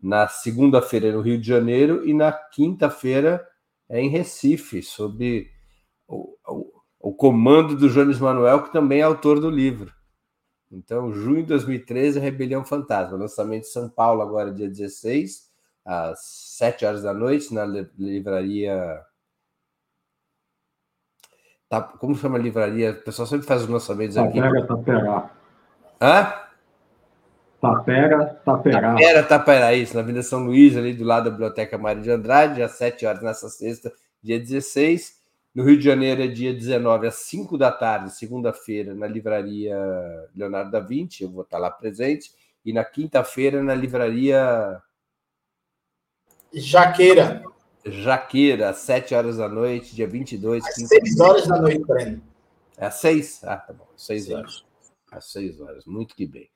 Na 0.00 0.26
segunda-feira 0.26 1.12
no 1.12 1.20
Rio 1.20 1.38
de 1.38 1.46
Janeiro 1.46 2.06
e 2.06 2.14
na 2.14 2.32
quinta-feira 2.32 3.46
é 3.88 4.00
em 4.00 4.08
Recife, 4.08 4.82
sobre 4.82 5.50
o, 6.08 6.34
o, 6.48 6.72
o 6.98 7.14
comando 7.14 7.76
do 7.76 7.88
Jones 7.88 8.18
Manuel, 8.18 8.62
que 8.62 8.72
também 8.72 9.00
é 9.00 9.02
autor 9.02 9.38
do 9.38 9.50
livro. 9.50 9.94
Então, 10.70 11.12
junho 11.12 11.42
de 11.42 11.48
2013, 11.48 12.18
Rebelião 12.18 12.64
Fantasma, 12.64 13.16
lançamento 13.16 13.62
em 13.62 13.70
São 13.70 13.88
Paulo, 13.88 14.22
agora 14.22 14.52
dia 14.52 14.68
16, 14.68 15.50
às 15.84 16.18
7 16.56 16.84
horas 16.84 17.02
da 17.02 17.14
noite, 17.14 17.54
na 17.54 17.64
livraria. 17.96 19.04
Tá, 21.68 21.82
como 21.82 22.14
chama 22.14 22.38
a 22.38 22.40
livraria? 22.40 22.92
O 22.92 23.04
pessoal 23.04 23.26
sempre 23.26 23.46
faz 23.46 23.62
os 23.62 23.68
lançamentos 23.68 24.16
aqui. 24.16 24.40
Tapera, 24.40 24.66
Taperá. 24.66 25.30
Hã? 26.00 26.32
Tapera, 27.60 28.40
Taperá. 28.44 28.92
Tapera, 28.92 29.22
Tapera, 29.22 29.74
isso, 29.74 29.94
na 29.94 30.00
Avenida 30.00 30.22
São 30.22 30.44
Luís, 30.44 30.76
ali 30.76 30.92
do 30.92 31.04
lado 31.04 31.24
da 31.24 31.30
Biblioteca 31.30 31.76
Mário 31.76 32.02
de 32.02 32.10
Andrade, 32.10 32.62
às 32.62 32.72
7 32.72 33.04
horas 33.06 33.22
nessa 33.22 33.48
sexta, 33.48 33.92
dia 34.22 34.38
16. 34.38 35.16
No 35.54 35.64
Rio 35.64 35.78
de 35.78 35.84
Janeiro 35.84 36.22
é 36.22 36.26
dia 36.26 36.52
19, 36.52 37.06
às 37.08 37.14
5 37.14 37.56
da 37.56 37.72
tarde, 37.72 38.10
segunda-feira, 38.14 38.94
na 38.94 39.06
livraria 39.06 39.76
Leonardo 40.34 40.70
da 40.70 40.80
Vinci, 40.80 41.24
eu 41.24 41.30
vou 41.30 41.42
estar 41.42 41.58
lá 41.58 41.70
presente. 41.70 42.30
E 42.64 42.72
na 42.72 42.84
quinta-feira, 42.84 43.62
na 43.62 43.74
livraria. 43.74 44.80
Jaqueira. 46.52 47.42
Jaqueira, 47.86 48.70
às 48.70 48.78
7 48.78 49.14
horas 49.14 49.36
da 49.36 49.48
noite, 49.48 49.94
dia 49.94 50.08
22. 50.08 50.64
Às 50.64 50.74
6 50.74 51.20
horas 51.20 51.46
da 51.46 51.60
noite, 51.60 51.84
Breno. 51.84 52.22
É 52.76 52.86
às 52.86 52.94
6? 52.96 53.44
Ah, 53.44 53.56
tá 53.56 53.72
bom, 53.72 53.88
6 53.96 54.30
horas. 54.30 54.64
Às 55.10 55.26
6 55.32 55.60
horas, 55.60 55.86
muito 55.86 56.14
que 56.14 56.26
bem. 56.26 56.50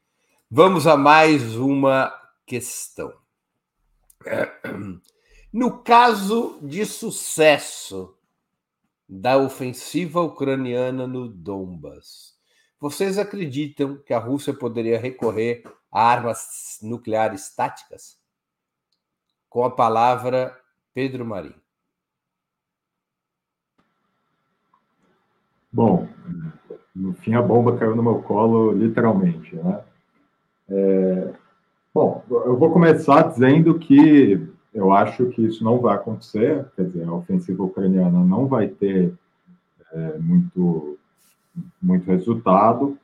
Vamos 0.51 0.87
a 0.87 0.97
mais 0.97 1.55
uma 1.55 2.13
questão. 2.45 3.15
No 5.53 5.83
caso 5.83 6.59
de 6.63 6.85
sucesso 6.85 8.17
da 9.09 9.39
ofensiva 9.39 10.21
ucraniana 10.21 11.07
no 11.07 11.29
Donbas, 11.29 12.37
vocês 12.79 13.19
acreditam 13.19 13.97
que 13.97 14.13
a 14.13 14.19
Rússia 14.19 14.53
poderia 14.53 14.99
recorrer 14.99 15.63
a 15.93 16.03
armas 16.03 16.79
nucleares 16.83 17.55
táticas? 17.55 18.19
Com 19.49 19.65
a 19.65 19.71
palavra 19.71 20.60
Pedro 21.01 21.25
Marim. 21.25 21.55
Bom, 25.73 26.07
no 26.95 27.15
fim 27.15 27.33
a 27.33 27.41
bomba 27.41 27.79
caiu 27.79 27.97
no 27.97 28.03
meu 28.03 28.21
colo, 28.21 28.73
literalmente, 28.73 29.57
né? 29.57 29.81
É, 30.69 31.33
bom, 31.95 32.23
eu 32.29 32.55
vou 32.59 32.71
começar 32.71 33.23
dizendo 33.23 33.79
que 33.79 34.47
eu 34.75 34.93
acho 34.93 35.25
que 35.31 35.41
isso 35.41 35.65
não 35.65 35.79
vai 35.79 35.95
acontecer, 35.95 36.67
quer 36.77 36.85
dizer, 36.85 37.09
a 37.09 37.15
ofensiva 37.15 37.63
ucraniana 37.63 38.23
não 38.23 38.47
vai 38.47 38.69
ter 38.69 39.15
é, 39.93 40.19
muito, 40.19 40.99
muito 41.81 42.05
resultado. 42.05 42.99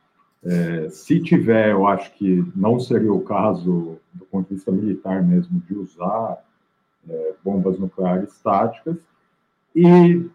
É, 0.45 0.91
se 0.91 1.19
tiver, 1.19 1.71
eu 1.71 1.87
acho 1.87 2.13
que 2.13 2.45
não 2.55 2.79
seria 2.79 3.11
o 3.11 3.23
caso, 3.25 3.97
do 4.13 4.27
ponto 4.27 4.49
de 4.49 4.57
vista 4.57 4.71
militar 4.71 5.23
mesmo, 5.25 5.61
de 5.61 5.75
usar 5.75 6.45
é, 7.09 7.35
bombas 7.45 7.79
nucleares 7.79 8.39
táticas. 8.41 8.97
E, 9.75 10.29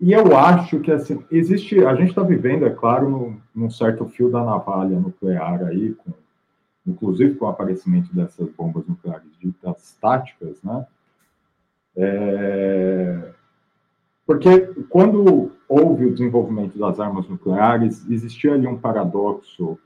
e 0.00 0.12
eu 0.12 0.36
acho 0.36 0.80
que, 0.80 0.90
assim, 0.90 1.24
existe, 1.30 1.84
a 1.84 1.94
gente 1.94 2.10
está 2.10 2.22
vivendo, 2.22 2.66
é 2.66 2.70
claro, 2.70 3.08
num, 3.08 3.40
num 3.54 3.70
certo 3.70 4.06
fio 4.06 4.30
da 4.30 4.44
navalha 4.44 4.98
nuclear 4.98 5.62
aí, 5.64 5.94
com 5.94 6.12
inclusive 6.86 7.36
com 7.36 7.46
o 7.46 7.48
aparecimento 7.48 8.14
dessas 8.14 8.48
bombas 8.50 8.86
nucleares 8.86 9.30
ditas 9.40 9.96
táticas, 10.00 10.62
né? 10.62 10.86
É... 11.96 13.32
Porque 14.26 14.60
quando 14.88 15.52
houve 15.68 16.06
o 16.06 16.12
desenvolvimento 16.12 16.78
das 16.78 16.98
armas 16.98 17.28
nucleares, 17.28 18.08
existia 18.08 18.54
ali 18.54 18.66
um 18.66 18.78
paradoxo, 18.78 19.78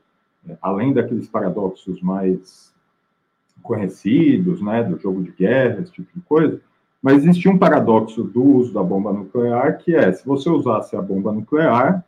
é, 0.47 0.57
além 0.61 0.93
daqueles 0.93 1.27
paradoxos 1.27 2.01
mais 2.01 2.73
conhecidos, 3.61 4.61
né, 4.61 4.83
do 4.83 4.99
jogo 4.99 5.23
de 5.23 5.31
guerra, 5.31 5.81
esse 5.81 5.91
tipo 5.91 6.09
de 6.13 6.21
coisa, 6.21 6.59
mas 7.01 7.23
existia 7.23 7.51
um 7.51 7.57
paradoxo 7.57 8.23
do 8.23 8.43
uso 8.43 8.73
da 8.73 8.83
bomba 8.83 9.13
nuclear, 9.13 9.77
que 9.77 9.95
é, 9.95 10.11
se 10.11 10.25
você 10.25 10.49
usasse 10.49 10.95
a 10.95 11.01
bomba 11.01 11.31
nuclear, 11.31 12.03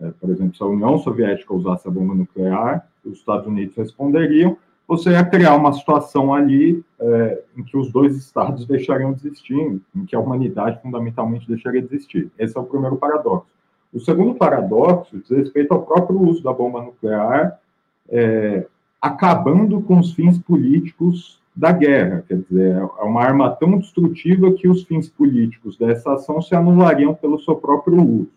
é, 0.00 0.10
por 0.20 0.30
exemplo, 0.30 0.56
se 0.56 0.62
a 0.62 0.66
União 0.66 0.98
Soviética 0.98 1.52
usasse 1.52 1.86
a 1.86 1.90
bomba 1.90 2.14
nuclear, 2.14 2.88
os 3.04 3.18
Estados 3.18 3.46
Unidos 3.46 3.76
responderiam, 3.76 4.56
você 4.86 5.10
ia 5.10 5.24
criar 5.24 5.54
uma 5.54 5.72
situação 5.72 6.34
ali 6.34 6.84
é, 6.98 7.42
em 7.56 7.62
que 7.62 7.76
os 7.76 7.92
dois 7.92 8.16
estados 8.16 8.66
deixariam 8.66 9.12
de 9.12 9.26
existir, 9.26 9.80
em 9.94 10.04
que 10.04 10.16
a 10.16 10.20
humanidade 10.20 10.80
fundamentalmente 10.82 11.46
deixaria 11.46 11.80
de 11.80 11.94
existir. 11.94 12.30
Esse 12.38 12.56
é 12.56 12.60
o 12.60 12.64
primeiro 12.64 12.96
paradoxo. 12.96 13.46
O 13.92 14.00
segundo 14.00 14.34
paradoxo 14.34 15.18
diz 15.18 15.30
respeito 15.30 15.72
ao 15.72 15.82
próprio 15.82 16.20
uso 16.20 16.42
da 16.42 16.52
bomba 16.52 16.82
nuclear, 16.82 17.60
é, 18.08 18.66
acabando 19.00 19.80
com 19.80 19.98
os 19.98 20.12
fins 20.12 20.38
políticos 20.38 21.40
da 21.54 21.72
guerra. 21.72 22.24
Quer 22.28 22.38
dizer, 22.38 22.76
é 22.76 23.02
uma 23.02 23.22
arma 23.22 23.50
tão 23.50 23.78
destrutiva 23.78 24.52
que 24.52 24.68
os 24.68 24.84
fins 24.84 25.08
políticos 25.08 25.76
dessa 25.76 26.14
ação 26.14 26.40
se 26.40 26.54
anulariam 26.54 27.14
pelo 27.14 27.38
seu 27.40 27.56
próprio 27.56 28.02
uso. 28.02 28.30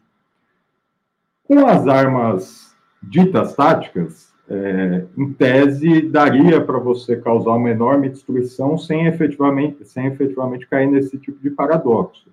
Com 1.46 1.66
as 1.66 1.88
armas 1.88 2.76
ditas 3.02 3.54
táticas, 3.56 4.34
é, 4.50 5.06
em 5.18 5.34
tese, 5.34 6.02
daria 6.02 6.60
para 6.62 6.78
você 6.78 7.16
causar 7.16 7.52
uma 7.52 7.70
enorme 7.70 8.10
destruição 8.10 8.78
sem 8.78 9.08
efetivamente, 9.08 9.86
sem 9.86 10.08
efetivamente 10.08 10.68
cair 10.68 10.88
nesse 10.88 11.18
tipo 11.18 11.42
de 11.42 11.50
paradoxo. 11.50 12.28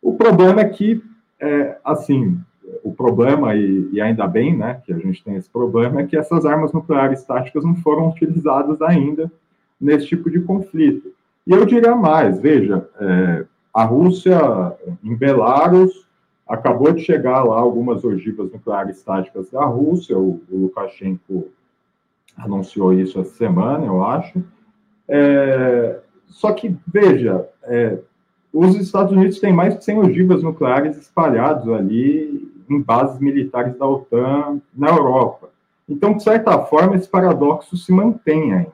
O 0.00 0.14
problema 0.14 0.62
é 0.62 0.68
que, 0.68 1.02
é, 1.40 1.78
assim, 1.84 2.40
o 2.82 2.92
problema, 2.92 3.54
e, 3.54 3.88
e, 3.92 4.00
ainda 4.00 4.26
bem 4.26 4.56
né, 4.56 4.80
que 4.84 4.92
a 4.92 4.98
gente 4.98 5.22
tem 5.22 5.36
esse 5.36 5.48
problema, 5.48 6.00
é 6.00 6.06
que 6.06 6.16
essas 6.16 6.46
armas 6.46 6.72
nucleares 6.72 7.24
táticas 7.24 7.64
não 7.64 7.76
foram 7.76 8.08
utilizadas 8.08 8.80
ainda 8.82 9.30
nesse 9.80 10.06
tipo 10.06 10.30
de 10.30 10.40
conflito. 10.40 11.12
E 11.46 11.52
eu 11.52 11.64
diria 11.64 11.94
mais, 11.94 12.40
veja, 12.40 12.88
é, 13.00 13.44
a 13.74 13.84
Rússia, 13.84 14.38
em 15.02 15.14
Belarus, 15.16 16.02
Acabou 16.52 16.92
de 16.92 17.00
chegar 17.00 17.42
lá 17.44 17.56
algumas 17.56 18.04
ogivas 18.04 18.52
nucleares 18.52 19.02
táticas 19.02 19.50
da 19.50 19.64
Rússia, 19.64 20.18
o, 20.18 20.42
o 20.50 20.56
Lukashenko 20.64 21.48
anunciou 22.36 22.92
isso 22.92 23.18
essa 23.18 23.32
semana, 23.32 23.86
eu 23.86 24.04
acho. 24.04 24.44
É, 25.08 26.00
só 26.26 26.52
que, 26.52 26.76
veja, 26.86 27.48
é, 27.62 27.98
os 28.52 28.74
Estados 28.76 29.12
Unidos 29.12 29.40
têm 29.40 29.50
mais 29.50 29.78
de 29.78 29.82
100 29.82 29.98
ogivas 30.00 30.42
nucleares 30.42 30.98
espalhados 30.98 31.66
ali 31.70 32.51
em 32.72 32.82
bases 32.82 33.20
militares 33.20 33.76
da 33.76 33.86
OTAN 33.86 34.60
na 34.74 34.88
Europa. 34.88 35.50
Então, 35.88 36.14
de 36.14 36.22
certa 36.22 36.58
forma, 36.58 36.96
esse 36.96 37.08
paradoxo 37.08 37.76
se 37.76 37.92
mantém 37.92 38.52
ainda, 38.52 38.72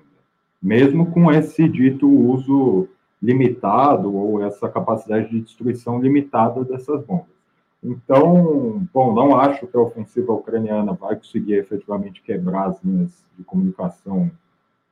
mesmo 0.62 1.10
com 1.10 1.32
esse 1.32 1.68
dito 1.68 2.08
uso 2.08 2.88
limitado 3.20 4.14
ou 4.14 4.42
essa 4.42 4.68
capacidade 4.68 5.28
de 5.28 5.40
destruição 5.40 6.00
limitada 6.00 6.64
dessas 6.64 7.04
bombas. 7.04 7.38
Então, 7.82 8.86
bom, 8.92 9.14
não 9.14 9.36
acho 9.36 9.66
que 9.66 9.76
a 9.76 9.80
ofensiva 9.80 10.32
ucraniana 10.32 10.92
vai 10.92 11.16
conseguir 11.16 11.54
efetivamente 11.54 12.22
quebrar 12.22 12.68
as 12.68 12.82
linhas 12.82 13.24
de 13.36 13.44
comunicação 13.44 14.30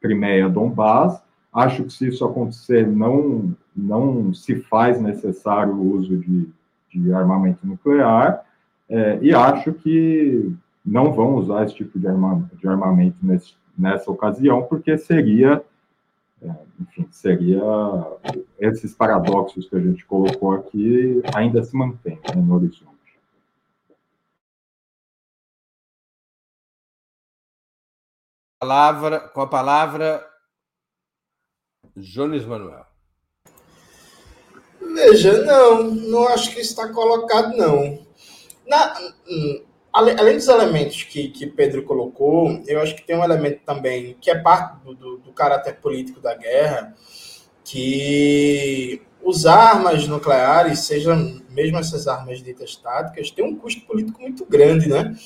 Crimeia-Donbass. 0.01 1.21
Acho 1.53 1.85
que 1.85 1.93
se 1.93 2.09
isso 2.09 2.25
acontecer, 2.25 2.87
não, 2.87 3.55
não 3.75 4.33
se 4.33 4.57
faz 4.57 5.01
necessário 5.01 5.75
o 5.75 5.97
uso 5.97 6.17
de, 6.17 6.49
de 6.93 7.13
armamento 7.13 7.67
nuclear. 7.67 8.45
É, 8.89 9.19
e 9.21 9.35
acho 9.35 9.73
que 9.73 10.55
não 10.85 11.13
vão 11.13 11.35
usar 11.35 11.65
esse 11.65 11.75
tipo 11.75 11.99
de, 11.99 12.07
arma, 12.07 12.49
de 12.55 12.69
armamento 12.69 13.19
nesse, 13.23 13.55
nessa 13.77 14.11
ocasião, 14.11 14.63
porque 14.63 14.97
seria 14.97 15.65
é, 16.43 16.55
enfim, 16.81 17.09
seria 17.11 17.63
esses 18.59 18.95
paradoxos 18.95 19.69
que 19.69 19.77
a 19.77 19.81
gente 19.81 20.05
colocou 20.05 20.53
aqui 20.53 21.23
ainda 21.35 21.63
se 21.63 21.75
mantêm 21.75 22.21
né, 22.29 22.43
no 22.43 22.55
horizonte. 22.55 22.95
Palavra, 28.61 29.21
com 29.21 29.41
a 29.41 29.47
palavra, 29.47 30.27
Jones 31.97 32.45
Manuel. 32.45 32.87
Veja, 34.81 35.45
não, 35.45 35.85
não 35.85 36.29
acho 36.29 36.53
que 36.53 36.61
está 36.61 36.93
colocado, 36.93 37.57
não. 37.57 38.06
Na, 38.67 38.95
além 39.93 40.37
dos 40.37 40.49
elementos 40.49 41.03
que, 41.05 41.29
que 41.29 41.47
Pedro 41.47 41.83
colocou, 41.85 42.61
eu 42.67 42.81
acho 42.81 42.95
que 42.95 43.07
tem 43.07 43.17
um 43.17 43.25
elemento 43.25 43.61
também 43.65 44.17
que 44.21 44.31
é 44.31 44.39
parte 44.39 44.85
do, 44.85 44.95
do, 44.95 45.17
do 45.19 45.33
caráter 45.33 45.77
político 45.81 46.21
da 46.21 46.35
guerra, 46.35 46.95
que 47.65 49.01
usar 49.23 49.57
armas 49.57 50.07
nucleares, 50.07 50.81
sejam 50.81 51.41
mesmo 51.51 51.79
essas 51.79 52.07
armas 52.07 52.43
ditas 52.43 52.77
táticas, 52.77 53.31
tem 53.31 53.45
um 53.45 53.57
custo 53.57 53.81
político 53.87 54.21
muito 54.21 54.45
grande, 54.45 54.89
né? 54.89 55.17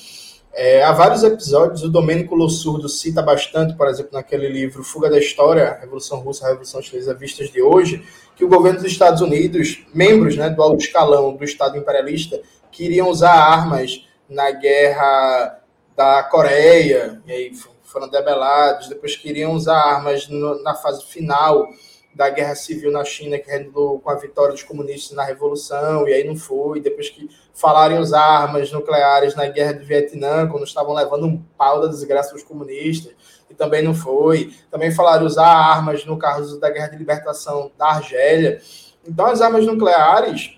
É, 0.53 0.83
há 0.83 0.91
vários 0.91 1.23
episódios, 1.23 1.81
o 1.83 1.89
Domênico 1.89 2.35
Lossurdo 2.35 2.89
cita 2.89 3.21
bastante, 3.21 3.73
por 3.73 3.87
exemplo, 3.87 4.11
naquele 4.13 4.49
livro 4.49 4.83
Fuga 4.83 5.09
da 5.09 5.17
História, 5.17 5.77
Revolução 5.79 6.19
Russa, 6.19 6.45
Revolução 6.47 6.81
Chinesa 6.81 7.13
Vistas 7.13 7.49
de 7.49 7.61
Hoje, 7.61 8.03
que 8.35 8.43
o 8.43 8.49
governo 8.49 8.81
dos 8.81 8.91
Estados 8.91 9.21
Unidos, 9.21 9.85
membros 9.93 10.35
né, 10.35 10.49
do 10.49 10.61
alto 10.61 10.83
escalão 10.83 11.35
do 11.35 11.43
Estado 11.43 11.77
imperialista, 11.77 12.41
queriam 12.71 13.09
usar 13.09 13.33
armas 13.33 14.07
na 14.27 14.51
guerra 14.51 15.61
da 15.95 16.23
Coreia, 16.23 17.21
e 17.25 17.31
aí 17.31 17.51
foram 17.83 18.09
debelados, 18.09 18.87
depois 18.87 19.15
queriam 19.15 19.53
usar 19.53 19.77
armas 19.77 20.27
no, 20.27 20.61
na 20.63 20.73
fase 20.73 21.05
final 21.05 21.67
da 22.13 22.29
guerra 22.29 22.55
civil 22.55 22.91
na 22.91 23.03
China, 23.05 23.37
que 23.37 23.49
rendou 23.49 23.99
com 23.99 24.09
a 24.09 24.15
vitória 24.15 24.53
dos 24.53 24.63
comunistas 24.63 25.15
na 25.15 25.23
Revolução, 25.23 26.07
e 26.07 26.13
aí 26.13 26.23
não 26.25 26.35
foi. 26.35 26.81
Depois 26.81 27.09
que 27.09 27.29
falaram 27.53 27.99
usar 27.99 28.21
armas 28.21 28.71
nucleares 28.71 29.35
na 29.35 29.47
guerra 29.47 29.73
do 29.73 29.85
Vietnã, 29.85 30.47
quando 30.47 30.65
estavam 30.65 30.93
levando 30.93 31.25
um 31.25 31.37
pau 31.57 31.79
da 31.79 31.87
desgraça 31.87 32.33
dos 32.33 32.43
comunistas, 32.43 33.13
e 33.49 33.53
também 33.53 33.81
não 33.81 33.93
foi. 33.93 34.53
Também 34.69 34.91
falaram 34.91 35.25
usar 35.25 35.47
armas 35.47 36.05
no 36.05 36.17
caso 36.17 36.59
da 36.59 36.69
guerra 36.69 36.87
de 36.87 36.97
libertação 36.97 37.71
da 37.77 37.87
Argélia. 37.87 38.61
Então, 39.07 39.25
as 39.25 39.41
armas 39.41 39.65
nucleares, 39.65 40.57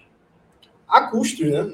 a 0.93 1.07
custos, 1.07 1.49
né? 1.49 1.67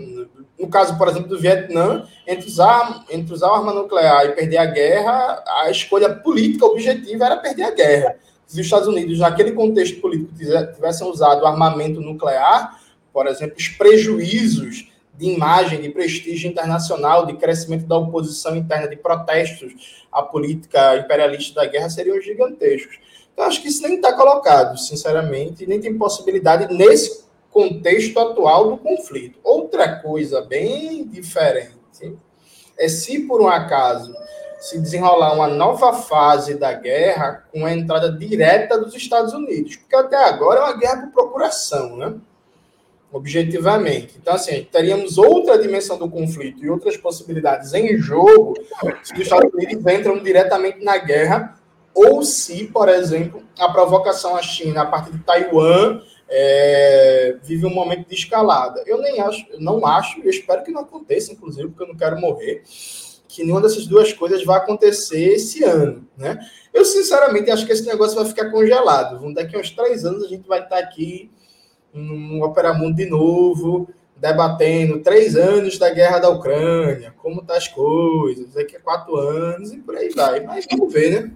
No 0.57 0.67
caso, 0.67 0.97
por 0.97 1.07
exemplo, 1.07 1.29
do 1.29 1.39
Vietnã, 1.39 2.05
entre 2.27 2.47
usar, 2.47 3.05
entre 3.09 3.33
usar 3.33 3.49
arma 3.49 3.73
nuclear 3.73 4.25
e 4.25 4.33
perder 4.33 4.57
a 4.57 4.65
guerra, 4.65 5.43
a 5.61 5.69
escolha 5.69 6.13
política 6.13 6.65
objetiva 6.65 7.25
era 7.25 7.37
perder 7.37 7.63
a 7.63 7.71
guerra 7.71 8.15
se 8.49 8.59
os 8.59 8.65
Estados 8.65 8.87
Unidos, 8.87 9.19
naquele 9.19 9.51
contexto 9.51 10.01
político, 10.01 10.33
tivessem 10.33 11.07
usado 11.07 11.45
armamento 11.45 12.01
nuclear, 12.01 12.81
por 13.13 13.27
exemplo, 13.27 13.55
os 13.55 13.67
prejuízos 13.67 14.91
de 15.13 15.27
imagem, 15.27 15.79
de 15.81 15.89
prestígio 15.89 16.49
internacional, 16.49 17.27
de 17.27 17.33
crescimento 17.33 17.85
da 17.85 17.95
oposição 17.95 18.55
interna, 18.55 18.87
de 18.87 18.95
protestos 18.95 20.07
à 20.11 20.23
política 20.23 20.97
imperialista 20.97 21.61
da 21.61 21.67
guerra 21.67 21.91
seriam 21.91 22.19
gigantescos. 22.19 22.97
Então, 23.31 23.45
acho 23.45 23.61
que 23.61 23.67
isso 23.67 23.83
nem 23.83 23.97
está 23.97 24.13
colocado, 24.13 24.79
sinceramente, 24.79 25.67
nem 25.67 25.79
tem 25.79 25.95
possibilidade 25.95 26.73
nesse 26.73 27.25
contexto 27.51 28.19
atual 28.19 28.71
do 28.71 28.77
conflito. 28.77 29.39
Outra 29.43 29.99
coisa 29.99 30.41
bem 30.41 31.07
diferente 31.07 31.79
é 32.77 32.87
se, 32.87 33.19
por 33.21 33.41
um 33.41 33.47
acaso, 33.47 34.13
se 34.59 34.79
desenrolar 34.79 35.33
uma 35.33 35.47
nova 35.47 35.93
fase 35.93 36.55
da 36.55 36.73
guerra 36.73 37.45
com 37.51 37.65
a 37.65 37.73
entrada 37.73 38.11
direta 38.11 38.77
dos 38.77 38.93
Estados 38.93 39.33
Unidos, 39.33 39.77
porque 39.77 39.95
até 39.95 40.17
agora 40.17 40.59
é 40.59 40.63
uma 40.63 40.77
guerra 40.77 40.97
por 41.03 41.11
procuração, 41.11 41.97
né? 41.97 42.15
Objetivamente. 43.11 44.17
Então, 44.21 44.35
assim, 44.35 44.67
teríamos 44.71 45.17
outra 45.17 45.57
dimensão 45.57 45.97
do 45.97 46.09
conflito 46.09 46.63
e 46.63 46.69
outras 46.69 46.95
possibilidades 46.95 47.73
em 47.73 47.97
jogo 47.97 48.53
se 49.01 49.13
os 49.13 49.19
Estados 49.19 49.51
Unidos 49.53 49.85
entram 49.91 50.21
diretamente 50.21 50.83
na 50.83 50.97
guerra, 50.97 51.59
ou 51.95 52.23
se, 52.23 52.65
por 52.65 52.87
exemplo, 52.87 53.41
a 53.57 53.69
provocação 53.71 54.35
à 54.35 54.41
China 54.41 54.83
a 54.83 54.85
partir 54.85 55.11
de 55.11 55.19
Taiwan 55.19 56.01
é, 56.29 57.37
vive 57.43 57.65
um 57.65 57.73
momento 57.73 58.07
de 58.07 58.15
escalada. 58.15 58.83
Eu 58.85 59.01
nem 59.01 59.19
acho, 59.19 59.45
eu 59.51 59.59
não 59.59 59.85
acho, 59.85 60.21
eu 60.21 60.29
espero 60.29 60.63
que 60.63 60.71
não 60.71 60.81
aconteça, 60.81 61.33
inclusive, 61.33 61.67
porque 61.69 61.83
eu 61.83 61.87
não 61.87 61.97
quero 61.97 62.19
morrer 62.19 62.63
que 63.29 63.43
nenhuma 63.43 63.61
dessas 63.61 63.85
duas 63.85 64.11
coisas 64.11 64.43
vai 64.43 64.57
acontecer 64.57 65.33
esse 65.33 65.63
ano, 65.63 66.05
né? 66.17 66.39
Eu, 66.73 66.83
sinceramente, 66.83 67.51
acho 67.51 67.65
que 67.65 67.71
esse 67.71 67.85
negócio 67.85 68.15
vai 68.15 68.25
ficar 68.25 68.49
congelado. 68.49 69.33
Daqui 69.33 69.55
a 69.55 69.59
uns 69.59 69.69
três 69.69 70.03
anos 70.03 70.23
a 70.23 70.27
gente 70.27 70.47
vai 70.47 70.63
estar 70.63 70.79
aqui 70.79 71.29
no 71.93 72.43
Opera 72.43 72.73
Mundo 72.73 72.95
de 72.95 73.05
novo, 73.05 73.87
debatendo 74.15 74.99
três 74.99 75.35
anos 75.35 75.77
da 75.77 75.91
guerra 75.91 76.19
da 76.19 76.29
Ucrânia, 76.29 77.13
como 77.17 77.43
tá 77.43 77.55
as 77.55 77.67
coisas, 77.67 78.53
daqui 78.53 78.75
a 78.75 78.79
quatro 78.79 79.15
anos 79.15 79.71
e 79.71 79.77
por 79.77 79.95
aí 79.95 80.09
vai. 80.09 80.41
Mas 80.41 80.65
vamos 80.69 80.91
ver, 80.91 81.09
né? 81.11 81.31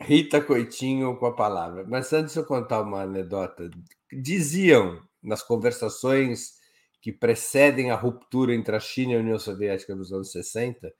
Rita 0.00 0.40
Coitinho 0.40 1.16
com 1.16 1.26
a 1.26 1.34
palavra. 1.34 1.84
Mas 1.88 2.12
antes 2.12 2.34
de 2.34 2.40
eu 2.40 2.44
contar 2.44 2.82
uma 2.82 3.02
anedota, 3.02 3.70
diziam 4.12 5.00
nas 5.22 5.42
conversações 5.42 6.56
que 7.00 7.12
precedem 7.12 7.90
a 7.90 7.96
ruptura 7.96 8.54
entre 8.54 8.74
a 8.74 8.80
China 8.80 9.12
e 9.12 9.16
a 9.16 9.20
União 9.20 9.38
Soviética 9.38 9.94
nos 9.94 10.12
anos 10.12 10.32
60, 10.32 10.92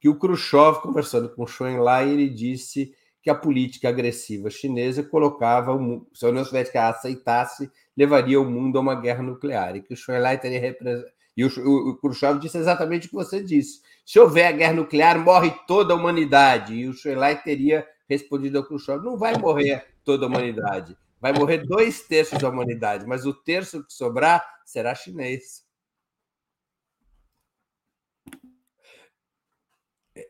que 0.00 0.08
o 0.08 0.18
Khrushchev, 0.18 0.80
conversando 0.80 1.30
com 1.30 1.46
Zhou 1.46 1.68
Enlai, 1.68 2.10
ele 2.10 2.28
disse 2.28 2.94
que 3.22 3.30
a 3.30 3.34
política 3.34 3.88
agressiva 3.88 4.50
chinesa 4.50 5.02
colocava, 5.02 5.74
o, 5.74 6.06
se 6.12 6.26
a 6.26 6.28
União 6.28 6.44
Soviética 6.44 6.88
aceitasse, 6.88 7.70
levaria 7.96 8.38
o 8.40 8.44
mundo 8.44 8.76
a 8.76 8.82
uma 8.82 8.94
guerra 8.94 9.22
nuclear, 9.22 9.76
e 9.76 9.82
que 9.82 9.94
o 9.94 9.96
Zhou 9.96 10.14
Enlai 10.14 10.38
teria 10.38 10.60
representado. 10.60 11.12
E 11.36 11.44
o, 11.44 11.48
o, 11.48 11.90
o 11.90 11.96
Khrushchev 11.96 12.38
disse 12.38 12.58
exatamente 12.58 13.06
o 13.06 13.10
que 13.10 13.16
você 13.16 13.42
disse. 13.42 13.80
Se 14.04 14.20
houver 14.20 14.46
a 14.46 14.52
guerra 14.52 14.74
nuclear, 14.74 15.18
morre 15.18 15.50
toda 15.66 15.92
a 15.92 15.96
humanidade. 15.96 16.74
E 16.74 16.86
o 16.86 16.92
Zhou 16.92 17.12
Enlai 17.12 17.42
teria 17.42 17.86
respondido 18.08 18.58
ao 18.58 18.64
Khrushchev: 18.64 19.02
não 19.02 19.16
vai 19.16 19.36
morrer 19.38 19.94
toda 20.04 20.26
a 20.26 20.28
humanidade. 20.28 20.96
Vai 21.20 21.32
morrer 21.32 21.58
dois 21.66 22.02
terços 22.02 22.38
da 22.38 22.48
humanidade, 22.48 23.06
mas 23.06 23.24
o 23.24 23.32
terço 23.32 23.84
que 23.84 23.92
sobrar 23.92 24.44
será 24.64 24.94
chinês. 24.94 25.64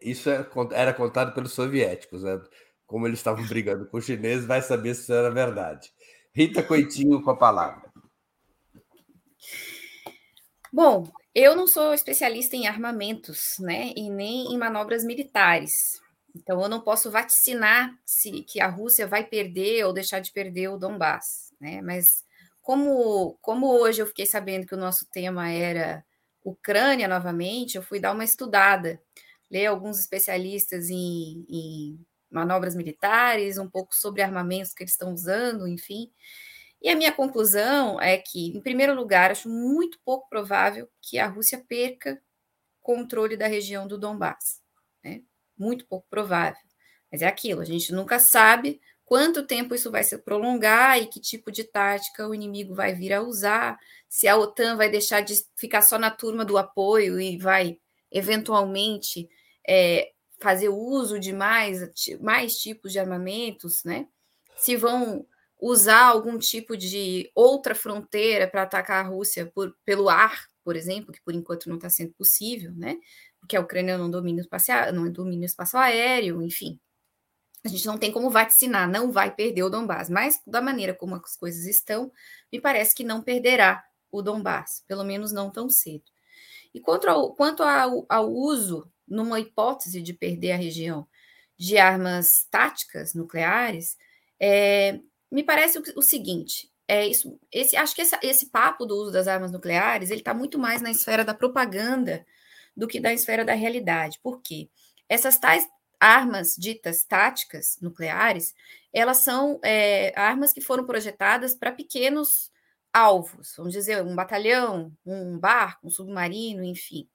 Isso 0.00 0.30
é 0.30 0.46
era 0.72 0.94
contado 0.94 1.34
pelos 1.34 1.52
soviéticos, 1.52 2.22
né? 2.22 2.40
Como 2.86 3.06
eles 3.06 3.18
estavam 3.18 3.46
brigando 3.46 3.86
com 3.86 3.96
os 3.96 4.04
chineses, 4.04 4.46
vai 4.46 4.62
saber 4.62 4.94
se 4.94 5.02
isso 5.02 5.12
era 5.12 5.30
verdade. 5.30 5.92
Rita 6.32 6.62
Coitinho 6.62 7.22
com 7.22 7.30
a 7.30 7.36
palavra. 7.36 7.92
Bom, 10.72 11.08
eu 11.34 11.54
não 11.56 11.66
sou 11.66 11.92
especialista 11.94 12.56
em 12.56 12.66
armamentos, 12.66 13.56
né, 13.60 13.92
e 13.96 14.10
nem 14.10 14.52
em 14.52 14.58
manobras 14.58 15.04
militares. 15.04 16.00
Então, 16.34 16.60
eu 16.60 16.68
não 16.68 16.80
posso 16.80 17.10
vaticinar 17.10 17.96
se 18.04 18.42
que 18.42 18.60
a 18.60 18.68
Rússia 18.68 19.06
vai 19.06 19.24
perder 19.24 19.84
ou 19.84 19.92
deixar 19.92 20.20
de 20.20 20.32
perder 20.32 20.68
o 20.68 20.76
Donbass, 20.76 21.52
né? 21.60 21.80
Mas 21.80 22.24
como, 22.60 23.38
como 23.40 23.68
hoje 23.68 24.02
eu 24.02 24.06
fiquei 24.06 24.26
sabendo 24.26 24.66
que 24.66 24.74
o 24.74 24.78
nosso 24.78 25.06
tema 25.10 25.50
era 25.50 26.04
Ucrânia 26.42 27.06
novamente, 27.06 27.76
eu 27.76 27.82
fui 27.82 28.00
dar 28.00 28.12
uma 28.12 28.24
estudada, 28.24 29.00
ler 29.50 29.66
alguns 29.66 30.00
especialistas 30.00 30.90
em, 30.90 31.46
em 31.48 32.06
manobras 32.30 32.74
militares, 32.74 33.58
um 33.58 33.68
pouco 33.68 33.94
sobre 33.94 34.22
armamentos 34.22 34.74
que 34.74 34.82
eles 34.82 34.92
estão 34.92 35.12
usando, 35.12 35.68
enfim. 35.68 36.10
E 36.82 36.88
a 36.90 36.96
minha 36.96 37.12
conclusão 37.12 38.00
é 38.00 38.18
que, 38.18 38.48
em 38.48 38.60
primeiro 38.60 38.94
lugar, 38.94 39.30
acho 39.30 39.48
muito 39.48 39.98
pouco 40.04 40.28
provável 40.28 40.88
que 41.00 41.18
a 41.18 41.26
Rússia 41.26 41.64
perca 41.66 42.20
controle 42.82 43.36
da 43.36 43.46
região 43.46 43.86
do 43.86 43.96
Donbass. 43.96 44.63
Muito 45.56 45.86
pouco 45.86 46.06
provável. 46.08 46.60
Mas 47.10 47.22
é 47.22 47.26
aquilo, 47.26 47.60
a 47.60 47.64
gente 47.64 47.92
nunca 47.92 48.18
sabe 48.18 48.80
quanto 49.04 49.46
tempo 49.46 49.74
isso 49.74 49.90
vai 49.90 50.02
se 50.02 50.16
prolongar 50.18 51.00
e 51.00 51.06
que 51.06 51.20
tipo 51.20 51.52
de 51.52 51.64
tática 51.64 52.26
o 52.26 52.34
inimigo 52.34 52.74
vai 52.74 52.94
vir 52.94 53.12
a 53.12 53.22
usar, 53.22 53.78
se 54.08 54.26
a 54.26 54.36
OTAN 54.36 54.76
vai 54.76 54.88
deixar 54.88 55.20
de 55.20 55.34
ficar 55.56 55.82
só 55.82 55.98
na 55.98 56.10
turma 56.10 56.44
do 56.44 56.56
apoio 56.56 57.20
e 57.20 57.36
vai 57.36 57.78
eventualmente 58.10 59.28
é, 59.68 60.10
fazer 60.40 60.68
uso 60.68 61.18
de 61.18 61.32
mais, 61.32 61.80
mais 62.20 62.56
tipos 62.56 62.92
de 62.92 62.98
armamentos, 62.98 63.84
né? 63.84 64.06
Se 64.56 64.76
vão 64.76 65.26
usar 65.60 66.04
algum 66.04 66.38
tipo 66.38 66.76
de 66.76 67.30
outra 67.34 67.74
fronteira 67.74 68.46
para 68.46 68.62
atacar 68.62 69.04
a 69.04 69.08
Rússia 69.08 69.50
por, 69.54 69.74
pelo 69.84 70.08
ar, 70.08 70.46
por 70.62 70.76
exemplo, 70.76 71.12
que 71.12 71.22
por 71.22 71.34
enquanto 71.34 71.68
não 71.68 71.76
está 71.76 71.90
sendo 71.90 72.12
possível, 72.12 72.72
né? 72.74 72.96
Porque 73.44 73.56
a 73.56 73.60
Ucrânia 73.60 73.98
não 73.98 74.10
domina 74.10 74.38
o 74.38 74.40
espaço, 74.40 74.70
não 74.94 75.10
domina 75.12 75.42
o 75.42 75.44
espaço 75.44 75.76
aéreo, 75.76 76.42
enfim. 76.42 76.80
A 77.62 77.68
gente 77.68 77.86
não 77.86 77.98
tem 77.98 78.10
como 78.10 78.30
vaticinar, 78.30 78.90
não 78.90 79.12
vai 79.12 79.34
perder 79.34 79.62
o 79.62 79.70
Donbass, 79.70 80.08
mas 80.08 80.40
da 80.46 80.62
maneira 80.62 80.94
como 80.94 81.14
as 81.14 81.36
coisas 81.36 81.66
estão, 81.66 82.10
me 82.50 82.58
parece 82.60 82.94
que 82.94 83.04
não 83.04 83.22
perderá 83.22 83.84
o 84.10 84.22
Donbass, 84.22 84.82
pelo 84.86 85.04
menos 85.04 85.30
não 85.30 85.50
tão 85.50 85.68
cedo. 85.68 86.04
E 86.74 86.80
quanto 86.80 87.06
ao, 87.06 87.34
quanto 87.34 87.62
ao, 87.62 88.06
ao 88.08 88.30
uso, 88.30 88.90
numa 89.06 89.38
hipótese 89.38 90.00
de 90.00 90.14
perder 90.14 90.52
a 90.52 90.56
região, 90.56 91.06
de 91.56 91.76
armas 91.76 92.46
táticas 92.50 93.14
nucleares, 93.14 93.96
é, 94.40 95.00
me 95.30 95.42
parece 95.42 95.78
o, 95.78 95.82
o 95.96 96.02
seguinte: 96.02 96.70
é 96.88 97.06
isso, 97.06 97.38
esse, 97.52 97.76
acho 97.76 97.94
que 97.94 98.02
esse, 98.02 98.16
esse 98.22 98.46
papo 98.50 98.86
do 98.86 98.96
uso 98.96 99.12
das 99.12 99.28
armas 99.28 99.52
nucleares 99.52 100.10
ele 100.10 100.20
está 100.20 100.32
muito 100.32 100.58
mais 100.58 100.80
na 100.80 100.90
esfera 100.90 101.24
da 101.24 101.34
propaganda 101.34 102.26
do 102.76 102.86
que 102.86 103.00
da 103.00 103.12
esfera 103.12 103.44
da 103.44 103.54
realidade. 103.54 104.18
Por 104.22 104.40
quê? 104.40 104.68
Essas 105.08 105.38
tais 105.38 105.66
armas 106.00 106.54
ditas 106.56 107.04
táticas 107.04 107.78
nucleares, 107.80 108.54
elas 108.92 109.18
são 109.18 109.58
é, 109.64 110.12
armas 110.18 110.52
que 110.52 110.60
foram 110.60 110.84
projetadas 110.84 111.54
para 111.54 111.72
pequenos 111.72 112.50
alvos, 112.92 113.54
vamos 113.56 113.72
dizer, 113.72 114.02
um 114.02 114.14
batalhão, 114.14 114.92
um 115.04 115.38
barco, 115.38 115.86
um 115.86 115.90
submarino, 115.90 116.62
enfim. 116.62 117.08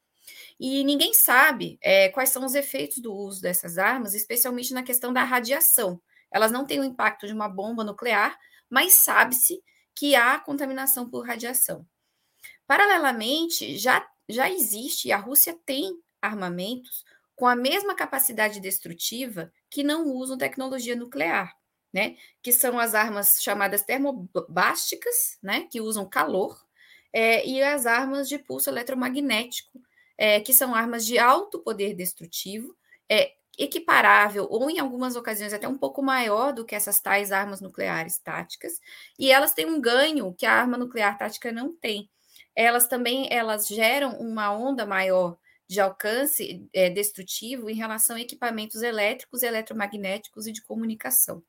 E 0.60 0.84
ninguém 0.84 1.14
sabe 1.14 1.78
é, 1.82 2.10
quais 2.10 2.30
são 2.30 2.46
os 2.46 2.54
efeitos 2.54 2.98
do 2.98 3.14
uso 3.14 3.42
dessas 3.42 3.78
armas, 3.78 4.14
especialmente 4.14 4.74
na 4.74 4.84
questão 4.84 5.14
da 5.14 5.24
radiação. 5.24 6.02
Elas 6.32 6.52
não 6.52 6.66
têm 6.66 6.80
o 6.80 6.84
impacto 6.84 7.26
de 7.26 7.34
uma 7.34 7.48
bomba 7.48 7.84
nuclear, 7.84 8.38
mas 8.70 8.94
sabe-se 8.94 9.64
que 9.96 10.16
há 10.16 10.40
contaminação 10.40 11.10
por 11.10 11.26
radiação. 11.26 11.86
Paralelamente, 12.68 13.78
já 13.78 14.06
já 14.30 14.50
existe, 14.50 15.08
e 15.08 15.12
a 15.12 15.18
Rússia 15.18 15.58
tem 15.66 16.00
armamentos 16.22 17.04
com 17.36 17.48
a 17.48 17.56
mesma 17.56 17.96
capacidade 17.96 18.60
destrutiva 18.60 19.52
que 19.70 19.84
não 19.84 20.08
usam 20.08 20.38
tecnologia 20.38 20.96
nuclear, 20.96 21.56
né? 21.92 22.16
Que 22.42 22.52
são 22.52 22.78
as 22.78 22.94
armas 22.94 23.42
chamadas 23.42 23.82
termobásticas, 23.84 25.38
né? 25.42 25.68
Que 25.72 25.82
usam 25.82 26.08
calor, 26.08 26.62
é, 27.12 27.46
e 27.48 27.62
as 27.62 27.86
armas 27.86 28.30
de 28.30 28.38
pulso 28.38 28.70
eletromagnético, 28.70 29.82
é, 30.18 30.40
que 30.40 30.54
são 30.54 30.76
armas 30.76 31.06
de 31.06 31.18
alto 31.18 31.60
poder 31.60 31.96
destrutivo, 31.96 32.76
é, 33.10 33.34
equiparável 33.58 34.48
ou 34.50 34.70
em 34.70 34.80
algumas 34.80 35.16
ocasiões 35.16 35.54
até 35.54 35.68
um 35.68 35.78
pouco 35.78 36.02
maior 36.02 36.54
do 36.54 36.66
que 36.66 36.76
essas 36.76 37.00
tais 37.00 37.32
armas 37.32 37.60
nucleares 37.62 38.18
táticas, 38.18 38.80
e 39.18 39.32
elas 39.32 39.54
têm 39.54 39.66
um 39.66 39.82
ganho 39.82 40.34
que 40.34 40.46
a 40.46 40.54
arma 40.54 40.78
nuclear 40.78 41.18
tática 41.18 41.52
não 41.52 41.76
tem. 41.76 42.10
Elas 42.56 42.88
também 42.88 43.28
elas 43.32 43.68
geram 43.68 44.20
uma 44.20 44.52
onda 44.52 44.86
maior 44.86 45.38
de 45.68 45.80
alcance 45.80 46.68
é, 46.74 46.90
destrutivo 46.90 47.70
em 47.70 47.76
relação 47.76 48.16
a 48.16 48.22
equipamentos 48.22 48.82
elétricos, 48.82 49.44
eletromagnéticos 49.44 50.48
e 50.48 50.52
de 50.52 50.64
comunicação. 50.64 51.44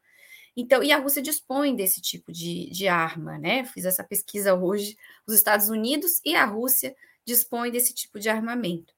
Então, 0.57 0.83
e 0.83 0.93
a 0.93 0.99
Rússia 0.99 1.23
dispõe 1.23 1.75
desse 1.75 2.03
tipo 2.03 2.31
de, 2.31 2.69
de 2.71 2.87
arma, 2.87 3.39
né? 3.39 3.65
Fiz 3.65 3.85
essa 3.85 4.05
pesquisa 4.05 4.55
hoje. 4.55 4.97
Os 5.27 5.35
Estados 5.35 5.69
Unidos 5.71 6.21
e 6.25 6.35
a 6.35 6.45
Rússia 6.45 6.95
dispõem 7.25 7.71
desse 7.71 7.95
tipo 7.95 8.19
de 8.19 8.29
armamento. 8.29 8.93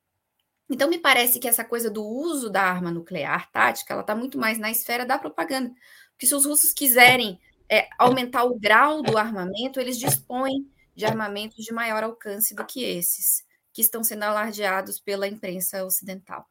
Então, 0.68 0.88
me 0.88 0.98
parece 0.98 1.38
que 1.38 1.46
essa 1.46 1.64
coisa 1.64 1.90
do 1.90 2.04
uso 2.04 2.50
da 2.50 2.62
arma 2.62 2.90
nuclear 2.90 3.50
tática, 3.52 3.92
ela 3.92 4.00
está 4.00 4.16
muito 4.16 4.38
mais 4.38 4.58
na 4.58 4.70
esfera 4.70 5.04
da 5.04 5.18
propaganda. 5.18 5.72
Porque 6.12 6.26
se 6.26 6.34
os 6.34 6.46
russos 6.46 6.72
quiserem 6.72 7.38
é, 7.68 7.88
aumentar 7.98 8.44
o 8.44 8.58
grau 8.58 9.02
do 9.02 9.18
armamento, 9.18 9.78
eles 9.78 9.98
dispõem 9.98 10.66
de 10.94 11.04
armamentos 11.04 11.64
de 11.64 11.72
maior 11.72 12.02
alcance 12.04 12.54
do 12.54 12.64
que 12.64 12.84
esses, 12.84 13.44
que 13.72 13.80
estão 13.80 14.04
sendo 14.04 14.24
alardeados 14.24 15.00
pela 15.00 15.26
imprensa 15.26 15.84
ocidental. 15.84 16.46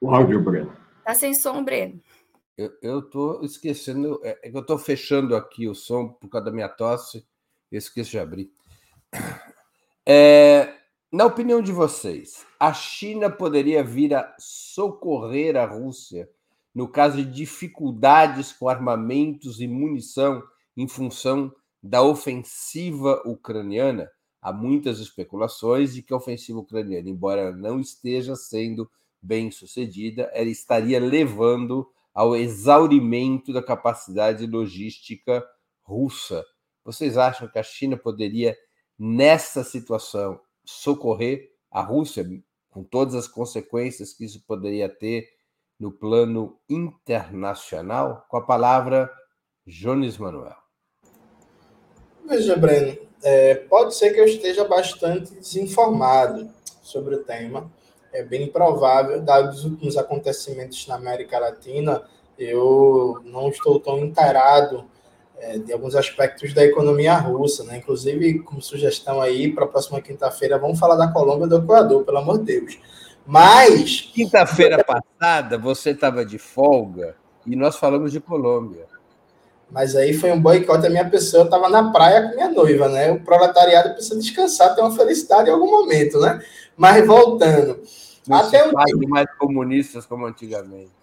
O 0.00 0.14
áudio, 0.14 0.42
Breno. 0.42 0.76
Tá 1.04 1.12
sem 1.14 1.34
som, 1.34 1.64
Breno. 1.64 2.00
Eu 2.82 3.00
estou 3.00 3.44
esquecendo, 3.44 4.20
é, 4.24 4.38
é 4.42 4.50
que 4.50 4.56
eu 4.56 4.62
estou 4.62 4.78
fechando 4.78 5.36
aqui 5.36 5.68
o 5.68 5.74
som 5.74 6.08
por 6.08 6.28
causa 6.28 6.46
da 6.46 6.52
minha 6.52 6.68
tosse, 6.68 7.26
eu 7.70 7.78
esqueço 7.78 8.10
de 8.10 8.18
abrir. 8.18 8.52
É, 10.04 10.77
na 11.10 11.24
opinião 11.24 11.62
de 11.62 11.72
vocês, 11.72 12.44
a 12.60 12.72
China 12.72 13.30
poderia 13.30 13.82
vir 13.82 14.14
a 14.14 14.34
socorrer 14.38 15.56
a 15.56 15.64
Rússia 15.64 16.28
no 16.74 16.86
caso 16.86 17.16
de 17.16 17.24
dificuldades 17.24 18.52
com 18.52 18.68
armamentos 18.68 19.58
e 19.60 19.66
munição 19.66 20.42
em 20.76 20.86
função 20.86 21.50
da 21.82 22.02
ofensiva 22.02 23.22
ucraniana? 23.24 24.10
Há 24.40 24.52
muitas 24.52 25.00
especulações 25.00 25.94
de 25.94 26.02
que 26.02 26.12
a 26.12 26.16
ofensiva 26.16 26.58
ucraniana, 26.58 27.08
embora 27.08 27.52
não 27.52 27.80
esteja 27.80 28.36
sendo 28.36 28.88
bem 29.20 29.50
sucedida, 29.50 30.30
ela 30.34 30.50
estaria 30.50 31.00
levando 31.00 31.90
ao 32.14 32.36
exaurimento 32.36 33.52
da 33.52 33.62
capacidade 33.62 34.46
logística 34.46 35.44
russa. 35.82 36.44
Vocês 36.84 37.16
acham 37.16 37.48
que 37.48 37.58
a 37.58 37.62
China 37.62 37.96
poderia, 37.96 38.56
nessa 38.98 39.64
situação, 39.64 40.38
socorrer 40.68 41.50
a 41.70 41.80
Rússia, 41.80 42.28
com 42.68 42.84
todas 42.84 43.14
as 43.14 43.26
consequências 43.26 44.12
que 44.12 44.26
isso 44.26 44.44
poderia 44.46 44.86
ter 44.86 45.26
no 45.80 45.90
plano 45.90 46.58
internacional? 46.68 48.26
Com 48.28 48.36
a 48.36 48.44
palavra, 48.44 49.10
Jones 49.66 50.18
Manuel. 50.18 50.56
Veja, 52.26 52.54
Breno, 52.54 52.98
é, 53.22 53.54
pode 53.54 53.94
ser 53.94 54.12
que 54.12 54.20
eu 54.20 54.26
esteja 54.26 54.68
bastante 54.68 55.32
desinformado 55.32 56.50
sobre 56.82 57.14
o 57.14 57.24
tema, 57.24 57.72
é 58.12 58.22
bem 58.22 58.46
provável, 58.48 59.22
dados 59.22 59.60
os 59.60 59.64
últimos 59.64 59.96
acontecimentos 59.96 60.86
na 60.86 60.96
América 60.96 61.38
Latina, 61.38 62.02
eu 62.38 63.22
não 63.24 63.48
estou 63.48 63.80
tão 63.80 63.98
inteirado 63.98 64.84
é, 65.40 65.58
de 65.58 65.72
alguns 65.72 65.94
aspectos 65.94 66.52
da 66.52 66.64
economia 66.64 67.14
russa, 67.14 67.64
né? 67.64 67.78
Inclusive, 67.78 68.40
como 68.40 68.60
sugestão 68.60 69.20
aí, 69.20 69.52
para 69.52 69.64
a 69.64 69.68
próxima 69.68 70.00
quinta-feira, 70.00 70.58
vamos 70.58 70.78
falar 70.78 70.96
da 70.96 71.12
Colômbia 71.12 71.46
e 71.46 71.48
do 71.48 71.58
Equador, 71.58 72.04
pelo 72.04 72.18
amor 72.18 72.38
de 72.38 72.60
Deus. 72.60 72.78
Mas. 73.26 74.10
Quinta-feira 74.12 74.82
passada, 74.84 75.58
você 75.58 75.90
estava 75.90 76.24
de 76.24 76.38
folga 76.38 77.14
e 77.46 77.54
nós 77.54 77.76
falamos 77.76 78.12
de 78.12 78.20
Colômbia. 78.20 78.86
Mas 79.70 79.94
aí 79.94 80.14
foi 80.14 80.32
um 80.32 80.40
boicote 80.40 80.86
a 80.86 80.90
minha 80.90 81.08
pessoa, 81.08 81.42
eu 81.42 81.44
estava 81.44 81.68
na 81.68 81.92
praia 81.92 82.28
com 82.28 82.34
minha 82.34 82.50
noiva, 82.50 82.88
né? 82.88 83.12
O 83.12 83.20
proletariado 83.20 83.94
precisa 83.94 84.18
descansar, 84.18 84.74
ter 84.74 84.80
uma 84.80 84.96
felicidade 84.96 85.50
em 85.50 85.52
algum 85.52 85.70
momento, 85.70 86.18
né? 86.20 86.42
Mas 86.76 87.06
voltando. 87.06 87.80
Não 88.26 88.38
até 88.38 88.66
um... 88.66 88.72
mais 89.08 89.26
comunistas 89.38 90.06
como 90.06 90.26
antigamente. 90.26 90.97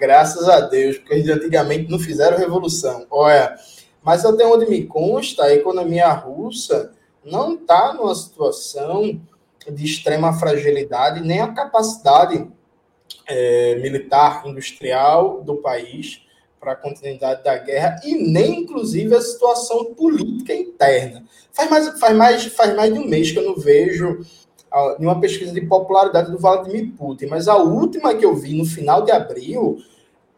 Graças 0.00 0.48
a 0.48 0.60
Deus, 0.60 0.96
porque 0.96 1.12
eles 1.12 1.28
antigamente 1.28 1.90
não 1.90 1.98
fizeram 1.98 2.38
revolução. 2.38 3.06
Olha, 3.10 3.54
mas 4.02 4.24
até 4.24 4.46
onde 4.46 4.64
me 4.64 4.86
consta, 4.86 5.44
a 5.44 5.52
economia 5.52 6.10
russa 6.10 6.92
não 7.22 7.52
está 7.52 7.92
numa 7.92 8.14
situação 8.14 9.20
de 9.70 9.84
extrema 9.84 10.32
fragilidade, 10.32 11.20
nem 11.20 11.42
a 11.42 11.52
capacidade 11.52 12.50
é, 13.28 13.74
militar 13.76 14.46
industrial 14.46 15.42
do 15.42 15.56
país 15.56 16.22
para 16.58 16.72
a 16.72 16.76
continuidade 16.76 17.44
da 17.44 17.58
guerra 17.58 18.00
e 18.02 18.14
nem 18.14 18.60
inclusive 18.60 19.14
a 19.14 19.20
situação 19.20 19.94
política 19.94 20.54
interna. 20.54 21.24
Faz 21.52 21.68
mais, 21.68 22.00
faz 22.00 22.16
mais, 22.16 22.44
faz 22.46 22.74
mais 22.74 22.92
de 22.92 22.98
um 22.98 23.06
mês 23.06 23.32
que 23.32 23.38
eu 23.38 23.44
não 23.44 23.56
vejo 23.56 24.20
nenhuma 24.98 25.20
pesquisa 25.20 25.52
de 25.52 25.62
popularidade 25.62 26.30
do 26.30 26.38
Vladimir 26.38 26.92
Putin, 26.96 27.26
mas 27.26 27.48
a 27.48 27.56
última 27.56 28.14
que 28.14 28.24
eu 28.24 28.34
vi 28.34 28.54
no 28.54 28.64
final 28.64 29.02
de 29.02 29.10
abril 29.10 29.78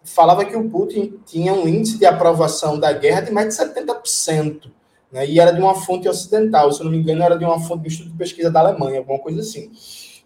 falava 0.05 0.45
que 0.45 0.57
o 0.57 0.69
Putin 0.69 1.21
tinha 1.25 1.53
um 1.53 1.69
índice 1.69 1.99
de 1.99 2.07
aprovação 2.07 2.79
da 2.79 2.93
guerra 2.93 3.23
de 3.23 3.31
mais 3.31 3.57
de 3.57 3.63
70%, 3.63 4.71
né? 5.11 5.27
e 5.27 5.39
era 5.39 5.53
de 5.53 5.61
uma 5.61 5.75
fonte 5.75 6.09
ocidental, 6.09 6.73
se 6.73 6.81
eu 6.81 6.85
não 6.85 6.93
me 6.93 6.99
engano, 6.99 7.23
era 7.23 7.37
de 7.37 7.45
uma 7.45 7.61
fonte 7.61 7.83
do 7.83 7.87
Instituto 7.87 8.13
de 8.13 8.19
Pesquisa 8.19 8.51
da 8.51 8.61
Alemanha, 8.61 8.99
alguma 8.99 9.19
coisa 9.19 9.41
assim. 9.41 9.71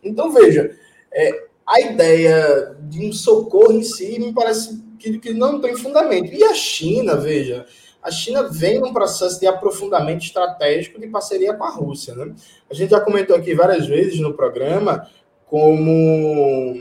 Então, 0.03 0.33
veja, 0.33 0.71
é, 1.13 1.47
a 1.67 1.81
ideia 1.81 2.77
de 2.83 3.07
um 3.07 3.13
socorro 3.13 3.73
em 3.73 3.83
si 3.83 4.19
me 4.19 4.33
parece 4.33 4.83
que, 4.99 5.19
que 5.19 5.33
não 5.33 5.61
tem 5.61 5.77
fundamento. 5.77 6.33
E 6.33 6.43
a 6.45 6.55
China, 6.55 7.17
veja, 7.17 7.67
a 8.07 8.11
China 8.11 8.49
vem 8.49 8.79
num 8.79 8.93
processo 8.93 9.41
de 9.41 9.49
aprofundamento 9.49 10.23
estratégico 10.23 11.01
de 11.01 11.09
parceria 11.09 11.53
com 11.53 11.65
a 11.65 11.71
Rússia. 11.71 12.15
Né? 12.15 12.33
A 12.71 12.75
gente 12.75 12.91
já 12.91 13.01
comentou 13.01 13.35
aqui 13.35 13.53
várias 13.53 13.85
vezes 13.89 14.21
no 14.21 14.33
programa 14.33 15.09
como 15.47 16.81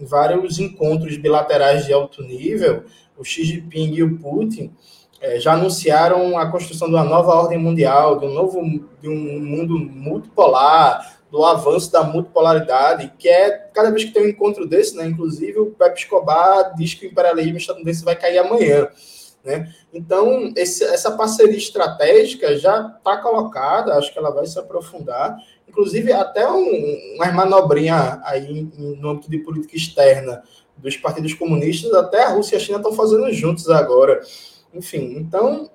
vários 0.00 0.58
encontros 0.58 1.16
bilaterais 1.16 1.86
de 1.86 1.92
alto 1.92 2.24
nível, 2.24 2.82
o 3.16 3.24
Xi 3.24 3.44
Jinping 3.44 3.94
e 3.94 4.02
o 4.02 4.18
Putin 4.18 4.72
é, 5.20 5.38
já 5.38 5.52
anunciaram 5.52 6.36
a 6.36 6.50
construção 6.50 6.88
de 6.88 6.94
uma 6.94 7.04
nova 7.04 7.34
ordem 7.34 7.58
mundial, 7.58 8.18
de 8.18 8.26
um 8.26 8.32
novo 8.32 8.60
de 9.00 9.08
um 9.08 9.40
mundo 9.40 9.78
multipolar, 9.78 11.18
do 11.30 11.44
avanço 11.44 11.92
da 11.92 12.02
multipolaridade, 12.02 13.12
que 13.18 13.28
é 13.28 13.50
cada 13.72 13.90
vez 13.90 14.04
que 14.04 14.12
tem 14.12 14.24
um 14.24 14.28
encontro 14.28 14.66
desse, 14.66 14.96
né? 14.96 15.06
Inclusive 15.06 15.58
o 15.58 15.66
Pepe 15.66 16.00
Escobar 16.00 16.74
diz 16.74 16.94
que 16.94 17.06
o 17.06 17.10
imperialismo 17.10 17.58
estadunidense 17.58 18.04
vai 18.04 18.16
cair 18.16 18.38
amanhã. 18.38 18.88
Né? 19.44 19.72
Então, 19.92 20.52
esse, 20.56 20.84
essa 20.84 21.12
parceria 21.12 21.56
estratégica 21.56 22.56
já 22.56 22.94
está 22.96 23.18
colocada, 23.18 23.94
acho 23.94 24.12
que 24.12 24.18
ela 24.18 24.30
vai 24.30 24.46
se 24.46 24.58
aprofundar, 24.58 25.36
inclusive 25.66 26.12
até 26.12 26.50
um, 26.50 27.14
uma 27.14 27.32
manobrinha 27.32 28.20
aí 28.24 28.68
no 28.76 29.10
âmbito 29.10 29.30
de 29.30 29.38
política 29.38 29.76
externa 29.76 30.42
dos 30.76 30.96
partidos 30.96 31.34
comunistas, 31.34 31.92
até 31.94 32.24
a 32.24 32.30
Rússia 32.30 32.56
e 32.56 32.58
a 32.58 32.60
China 32.60 32.78
estão 32.78 32.92
fazendo 32.92 33.32
juntos 33.32 33.68
agora. 33.68 34.20
Enfim, 34.74 35.16
então, 35.16 35.70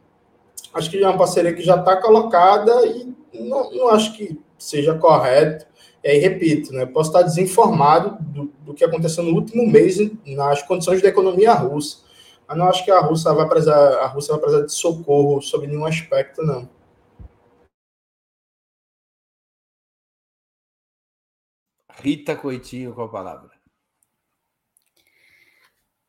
acho 0.74 0.90
que 0.90 1.02
é 1.02 1.08
uma 1.08 1.18
parceria 1.18 1.54
que 1.54 1.62
já 1.62 1.76
está 1.76 1.98
colocada 1.98 2.86
e 2.86 3.14
não, 3.34 3.72
não 3.72 3.90
acho 3.90 4.16
que 4.16 4.40
seja 4.58 4.94
correto. 4.96 5.66
E 6.04 6.10
aí, 6.10 6.18
repito, 6.20 6.74
né, 6.74 6.86
posso 6.86 7.10
estar 7.10 7.22
desinformado 7.22 8.18
do, 8.20 8.52
do 8.62 8.74
que 8.74 8.84
aconteceu 8.84 9.24
no 9.24 9.34
último 9.34 9.66
mês 9.66 9.98
nas 10.26 10.62
condições 10.62 11.02
da 11.02 11.08
economia 11.08 11.54
russa 11.54 12.04
mas 12.48 12.58
não 12.58 12.68
acho 12.68 12.84
que 12.84 12.92
a 12.92 13.00
Rússia 13.00 13.34
vai 13.34 13.48
precisar, 13.48 14.00
a 14.00 14.08
Rússia 14.08 14.34
vai 14.34 14.42
precisar 14.42 14.66
de 14.66 14.74
socorro 14.74 15.42
sobre 15.42 15.68
nenhum 15.68 15.86
aspecto, 15.86 16.42
não. 16.42 16.70
Rita 21.90 22.36
Coitinho 22.36 22.94
com 22.94 23.04
a 23.04 23.10
palavra. 23.10 23.50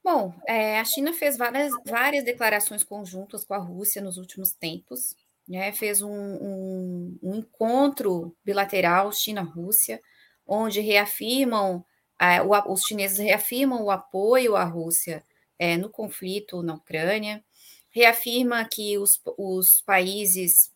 Bom, 0.03 0.35
é, 0.47 0.79
a 0.81 0.85
China 0.85 1.13
fez 1.13 1.37
várias, 1.39 1.73
várias 1.87 2.25
declarações 2.25 2.85
conjuntas 2.85 3.45
com 3.45 3.55
a 3.55 3.59
Rússia 3.59 4.03
nos 4.03 4.19
últimos 4.19 4.53
tempos. 4.53 5.17
Né? 5.49 5.73
Fez 5.73 6.03
um, 6.03 6.11
um, 6.11 7.19
um 7.23 7.35
encontro 7.37 8.37
bilateral 8.45 9.13
China-Rússia, 9.13 10.03
onde 10.47 10.81
reafirmam, 10.81 11.85
é, 12.21 12.43
o, 12.43 12.51
os 12.73 12.83
chineses 12.83 13.19
reafirmam 13.19 13.83
o 13.83 13.91
apoio 13.91 14.57
à 14.57 14.65
Rússia 14.65 15.25
é, 15.59 15.77
no 15.77 15.89
conflito 15.89 16.63
na 16.63 16.75
Ucrânia, 16.75 17.45
reafirma 17.91 18.65
que 18.65 18.99
os, 18.99 19.21
os 19.39 19.81
países, 19.83 20.73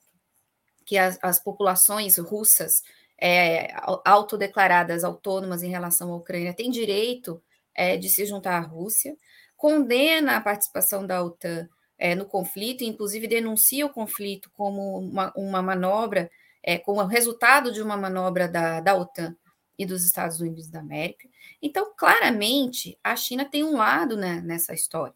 que 0.84 0.96
as, 0.96 1.18
as 1.22 1.40
populações 1.40 2.16
russas 2.18 2.82
é, 3.20 3.74
autodeclaradas 4.04 5.02
autônomas 5.02 5.62
em 5.62 5.70
relação 5.70 6.12
à 6.12 6.16
Ucrânia 6.16 6.54
têm 6.54 6.70
direito 6.70 7.42
é, 7.74 7.96
de 7.96 8.08
se 8.08 8.24
juntar 8.24 8.56
à 8.56 8.60
Rússia, 8.60 9.16
condena 9.56 10.36
a 10.36 10.40
participação 10.40 11.04
da 11.04 11.22
OTAN 11.22 11.68
é, 11.98 12.14
no 12.14 12.24
conflito, 12.24 12.84
inclusive 12.84 13.26
denuncia 13.26 13.84
o 13.84 13.90
conflito 13.90 14.48
como 14.54 14.98
uma, 14.98 15.32
uma 15.36 15.60
manobra, 15.60 16.30
é, 16.62 16.78
como 16.78 17.02
resultado 17.04 17.72
de 17.72 17.82
uma 17.82 17.96
manobra 17.96 18.46
da, 18.46 18.80
da 18.80 18.94
OTAN 18.94 19.36
e 19.78 19.86
dos 19.86 20.04
Estados 20.04 20.40
Unidos 20.40 20.68
da 20.68 20.80
América. 20.80 21.28
Então, 21.62 21.94
claramente, 21.96 22.98
a 23.02 23.14
China 23.14 23.44
tem 23.44 23.62
um 23.62 23.76
lado 23.76 24.16
né, 24.16 24.40
nessa 24.44 24.74
história. 24.74 25.14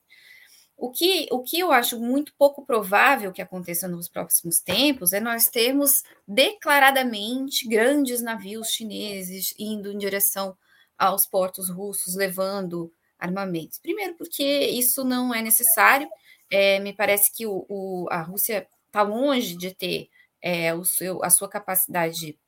O 0.77 0.91
que, 0.91 1.29
o 1.31 1.43
que 1.43 1.61
eu 1.61 1.71
acho 1.71 2.01
muito 2.01 2.33
pouco 2.37 2.65
provável 2.65 3.33
que 3.33 3.43
aconteça 3.43 3.87
nos 3.87 4.09
próximos 4.09 4.61
tempos 4.61 5.13
é 5.13 5.21
nós 5.21 5.49
termos 5.49 6.03
declaradamente 6.27 7.69
grandes 7.69 8.21
navios 8.21 8.69
chineses 8.69 9.55
indo 9.59 9.93
em 9.93 9.99
direção 9.99 10.57
aos 10.99 11.27
portos 11.27 11.69
russos, 11.69 12.17
levando 12.17 12.93
armamentos. 13.19 13.79
Primeiro, 13.79 14.15
porque 14.17 14.43
isso 14.43 15.05
não 15.05 15.33
é 15.35 15.41
necessário. 15.41 16.09
É, 16.51 16.79
me 16.81 16.93
parece 16.93 17.33
que 17.33 17.47
o, 17.47 17.65
o 17.69 18.09
a 18.11 18.23
Rússia 18.23 18.67
está 18.87 19.03
longe 19.03 19.57
de 19.57 19.75
ter 19.75 20.09
é, 20.43 20.75
o 20.75 20.85
seu, 20.85 21.23
a 21.25 21.31
sua 21.31 21.49
capacidade 21.49 22.39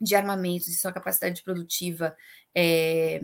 de 0.00 0.14
armamentos 0.14 0.68
e 0.68 0.74
sua 0.74 0.92
capacidade 0.92 1.42
produtiva 1.42 2.16
é, 2.54 3.22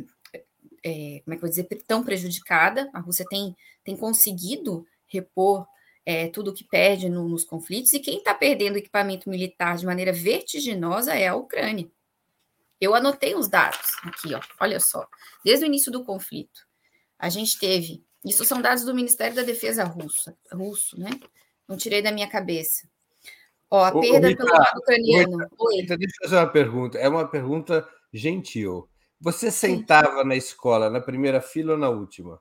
é, 0.84 1.20
como 1.24 1.34
é 1.34 1.36
que 1.36 1.36
eu 1.36 1.40
vou 1.40 1.48
dizer, 1.48 1.64
tão 1.86 2.04
prejudicada. 2.04 2.90
A 2.92 3.00
Rússia 3.00 3.24
tem, 3.28 3.56
tem 3.82 3.96
conseguido 3.96 4.86
repor 5.06 5.66
é, 6.04 6.28
tudo 6.28 6.50
o 6.50 6.54
que 6.54 6.64
perde 6.64 7.08
no, 7.08 7.28
nos 7.28 7.44
conflitos, 7.44 7.92
e 7.94 8.00
quem 8.00 8.18
está 8.18 8.34
perdendo 8.34 8.76
equipamento 8.76 9.30
militar 9.30 9.76
de 9.76 9.86
maneira 9.86 10.12
vertiginosa 10.12 11.14
é 11.14 11.28
a 11.28 11.34
Ucrânia. 11.34 11.90
Eu 12.80 12.94
anotei 12.94 13.34
os 13.34 13.48
dados 13.48 13.96
aqui, 14.02 14.34
ó, 14.34 14.40
olha 14.60 14.78
só. 14.78 15.08
Desde 15.42 15.64
o 15.64 15.66
início 15.66 15.90
do 15.90 16.04
conflito, 16.04 16.66
a 17.18 17.30
gente 17.30 17.58
teve. 17.58 18.04
Isso 18.22 18.44
são 18.44 18.60
dados 18.60 18.84
do 18.84 18.94
Ministério 18.94 19.34
da 19.34 19.42
Defesa 19.42 19.84
russo, 19.84 20.36
russo 20.52 21.00
né? 21.00 21.10
Não 21.66 21.76
tirei 21.76 22.02
da 22.02 22.12
minha 22.12 22.28
cabeça. 22.28 22.86
Ó, 23.70 23.84
a 23.84 23.92
perda 23.92 24.28
Rita, 24.28 24.44
pelo 24.44 24.56
lado 24.56 24.78
ucraniano. 24.78 25.38
Rita, 25.72 25.96
deixa 25.96 26.14
eu 26.20 26.28
fazer 26.28 26.36
uma 26.36 26.52
pergunta. 26.52 26.98
É 26.98 27.08
uma 27.08 27.28
pergunta 27.28 27.88
gentil. 28.12 28.88
Você 29.20 29.50
sentava 29.50 30.22
Sim. 30.22 30.28
na 30.28 30.36
escola 30.36 30.90
na 30.90 31.00
primeira 31.00 31.40
fila 31.40 31.72
ou 31.72 31.78
na 31.78 31.88
última? 31.88 32.40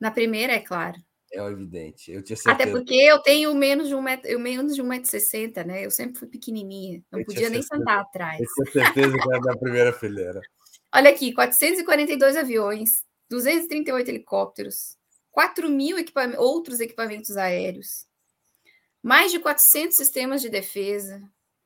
Na 0.00 0.10
primeira, 0.10 0.52
é 0.52 0.60
claro. 0.60 0.96
É 1.32 1.40
evidente. 1.40 2.10
Eu 2.10 2.22
tinha 2.22 2.36
certeza. 2.36 2.54
Até 2.54 2.70
porque 2.70 2.94
eu 2.94 3.18
tenho 3.20 3.54
menos 3.54 3.88
de 3.88 3.94
um 3.94 4.02
metro, 4.02 4.28
eu 4.28 4.38
menos 4.38 4.74
de 4.74 4.82
um 4.82 4.88
né? 4.88 5.84
Eu 5.84 5.90
sempre 5.90 6.18
fui 6.18 6.28
pequenininha, 6.28 7.02
não 7.10 7.20
eu 7.20 7.26
podia 7.26 7.48
nem 7.48 7.62
sentar 7.62 8.00
atrás. 8.00 8.40
Eu 8.40 8.64
tinha 8.72 8.84
certeza 8.84 9.16
que 9.16 9.28
era 9.28 9.40
da 9.40 9.56
primeira 9.56 9.92
fileira. 9.92 10.40
Olha 10.92 11.10
aqui, 11.10 11.32
442 11.32 12.36
aviões, 12.36 13.04
238 13.28 14.08
helicópteros, 14.08 14.96
4 15.30 15.68
mil 15.68 15.96
equipamentos, 15.98 16.44
outros 16.44 16.80
equipamentos 16.80 17.36
aéreos, 17.36 18.06
mais 19.02 19.30
de 19.30 19.38
400 19.38 19.96
sistemas 19.96 20.42
de 20.42 20.48
defesa, 20.48 21.22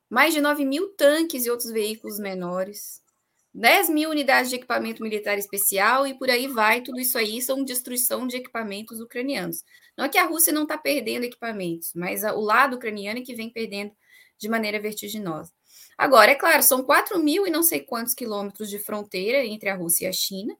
mais 0.09 0.33
de 0.33 0.41
9 0.41 0.65
mil 0.65 0.89
tanques 0.89 1.45
e 1.45 1.49
outros 1.49 1.71
veículos 1.71 2.19
menores, 2.19 3.01
10 3.53 3.89
mil 3.89 4.09
unidades 4.09 4.49
de 4.49 4.57
equipamento 4.57 5.01
militar 5.01 5.37
especial 5.37 6.05
e 6.05 6.13
por 6.13 6.29
aí 6.29 6.47
vai, 6.47 6.81
tudo 6.81 6.99
isso 6.99 7.17
aí 7.17 7.41
são 7.41 7.63
destruição 7.63 8.27
de 8.27 8.35
equipamentos 8.35 8.99
ucranianos. 8.99 9.63
Não 9.97 10.05
é 10.05 10.09
que 10.09 10.17
a 10.17 10.25
Rússia 10.25 10.51
não 10.51 10.63
está 10.63 10.77
perdendo 10.77 11.23
equipamentos, 11.23 11.91
mas 11.95 12.23
o 12.23 12.41
lado 12.41 12.75
ucraniano 12.75 13.19
é 13.19 13.23
que 13.23 13.33
vem 13.33 13.49
perdendo 13.49 13.93
de 14.37 14.49
maneira 14.49 14.79
vertiginosa. 14.79 15.53
Agora, 15.97 16.31
é 16.31 16.35
claro, 16.35 16.61
são 16.61 16.83
4 16.83 17.17
mil 17.17 17.47
e 17.47 17.49
não 17.49 17.63
sei 17.63 17.79
quantos 17.79 18.13
quilômetros 18.13 18.69
de 18.69 18.77
fronteira 18.77 19.45
entre 19.45 19.69
a 19.69 19.75
Rússia 19.75 20.05
e 20.05 20.09
a 20.09 20.11
China. 20.11 20.53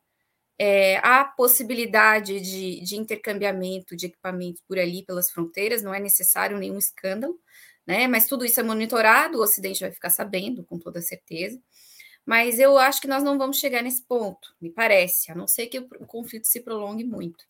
É, 0.57 0.97
há 0.97 1.25
possibilidade 1.25 2.39
de, 2.39 2.79
de 2.81 2.95
intercambiamento 2.95 3.95
de 3.95 4.05
equipamentos 4.05 4.61
por 4.67 4.79
ali, 4.79 5.03
pelas 5.03 5.29
fronteiras, 5.29 5.83
não 5.83 5.93
é 5.93 5.99
necessário 5.99 6.57
nenhum 6.57 6.77
escândalo, 6.77 7.39
né? 7.85 8.07
Mas 8.07 8.27
tudo 8.27 8.45
isso 8.45 8.59
é 8.59 8.63
monitorado, 8.63 9.37
o 9.37 9.41
Ocidente 9.41 9.81
vai 9.81 9.91
ficar 9.91 10.09
sabendo, 10.09 10.63
com 10.63 10.79
toda 10.79 11.01
certeza. 11.01 11.61
Mas 12.25 12.59
eu 12.59 12.77
acho 12.77 13.01
que 13.01 13.07
nós 13.07 13.23
não 13.23 13.37
vamos 13.37 13.59
chegar 13.59 13.83
nesse 13.83 14.03
ponto, 14.03 14.55
me 14.59 14.69
parece, 14.71 15.31
a 15.31 15.35
não 15.35 15.47
ser 15.47 15.67
que 15.67 15.79
o 15.79 16.07
conflito 16.07 16.47
se 16.47 16.61
prolongue 16.61 17.03
muito. 17.03 17.45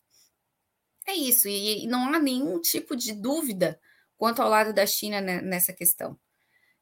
É 1.06 1.14
isso, 1.14 1.48
e 1.48 1.86
não 1.86 2.12
há 2.12 2.18
nenhum 2.18 2.60
tipo 2.60 2.96
de 2.96 3.12
dúvida 3.12 3.80
quanto 4.16 4.42
ao 4.42 4.48
lado 4.48 4.72
da 4.72 4.84
China 4.86 5.20
nessa 5.20 5.72
questão. 5.72 6.18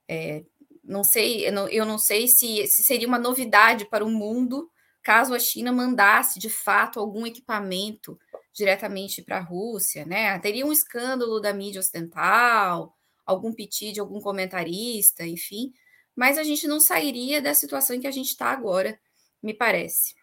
É, 0.08 0.44
não 0.82 1.04
sei, 1.04 1.46
eu 1.48 1.52
não, 1.52 1.68
eu 1.68 1.84
não 1.84 1.98
sei 1.98 2.28
se, 2.28 2.66
se, 2.66 2.82
seria 2.82 3.08
uma 3.08 3.18
novidade 3.18 3.86
para 3.86 4.04
o 4.04 4.10
mundo 4.10 4.70
caso 5.04 5.34
a 5.34 5.38
China 5.38 5.70
mandasse 5.70 6.40
de 6.40 6.48
fato 6.48 6.98
algum 6.98 7.26
equipamento 7.26 8.18
diretamente 8.54 9.22
para 9.22 9.36
a 9.36 9.42
Rússia, 9.42 10.06
né? 10.06 10.38
Teria 10.38 10.64
um 10.64 10.72
escândalo 10.72 11.40
da 11.40 11.52
mídia 11.52 11.80
ocidental, 11.80 12.96
algum 13.26 13.52
piti 13.52 13.92
de 13.92 14.00
algum 14.00 14.20
comentarista, 14.20 15.26
enfim, 15.26 15.72
mas 16.16 16.38
a 16.38 16.42
gente 16.42 16.66
não 16.66 16.80
sairia 16.80 17.42
da 17.42 17.52
situação 17.52 17.94
em 17.94 18.00
que 18.00 18.06
a 18.06 18.10
gente 18.10 18.28
está 18.28 18.46
agora, 18.46 18.98
me 19.42 19.52
parece. 19.52 20.14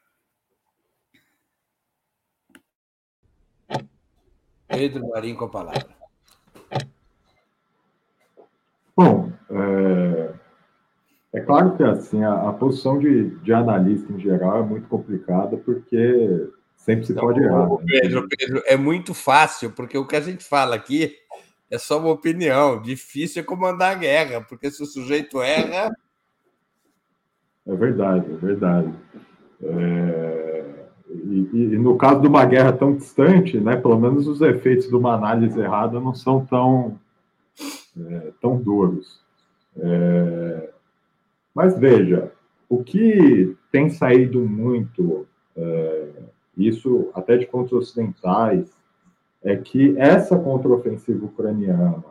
Pedro 4.68 5.08
Marinho 5.10 5.38
com 5.38 5.46
a 5.46 5.50
palavra. 5.50 5.96
Bom, 8.96 9.32
é, 9.50 10.40
é 11.34 11.40
claro 11.40 11.78
que 11.78 11.84
assim 11.84 12.24
a, 12.24 12.50
a 12.50 12.54
posição 12.54 13.00
de, 13.00 13.30
de, 13.38 13.54
analista 13.54 14.12
em 14.12 14.20
geral 14.20 14.60
é 14.60 14.64
muito 14.64 14.88
complicada 14.88 15.56
porque 15.58 16.50
sempre 16.76 17.06
se 17.06 17.14
pode 17.14 17.42
errar. 17.42 17.70
Né? 17.70 17.78
Pedro, 17.88 18.28
Pedro, 18.28 18.64
é 18.66 18.76
muito 18.76 19.14
fácil, 19.14 19.72
porque 19.72 19.98
o 19.98 20.06
que 20.06 20.16
a 20.16 20.22
gente 20.22 20.44
fala 20.44 20.76
aqui 20.76 21.16
é 21.70 21.78
só 21.78 22.00
uma 22.00 22.10
opinião. 22.10 22.82
Difícil 22.82 23.42
é 23.42 23.46
comandar 23.46 23.96
a 23.96 24.00
guerra, 24.00 24.42
porque 24.42 24.70
se 24.70 24.84
o 24.84 24.86
sujeito 24.86 25.42
erra. 25.42 25.90
É 27.66 27.76
verdade, 27.76 28.26
é 28.30 28.36
verdade. 28.36 28.94
É... 29.64 30.52
E, 31.10 31.50
e, 31.54 31.78
no 31.78 31.98
caso 31.98 32.22
de 32.22 32.28
uma 32.28 32.46
guerra 32.46 32.72
tão 32.72 32.96
distante, 32.96 33.60
né, 33.60 33.76
pelo 33.76 34.00
menos 34.00 34.28
os 34.28 34.42
efeitos 34.42 34.88
de 34.88 34.96
uma 34.96 35.14
análise 35.14 35.60
errada 35.60 36.00
não 36.00 36.14
são 36.14 36.46
tão, 36.46 37.00
é, 37.98 38.32
tão 38.42 38.58
duros. 38.58 39.22
É... 39.78 40.70
Mas 41.54 41.78
veja, 41.78 42.32
o 42.70 42.84
que 42.84 43.56
tem 43.72 43.89
saído 43.89 44.39
muito, 44.41 45.28
é, 45.56 46.10
isso 46.58 47.10
até 47.14 47.38
de 47.38 47.45
pontos 47.45 47.74
ocidentais, 47.74 48.72
é 49.43 49.56
que 49.56 49.97
essa 49.97 50.38
contraofensiva 50.38 51.26
ucraniana, 51.26 52.04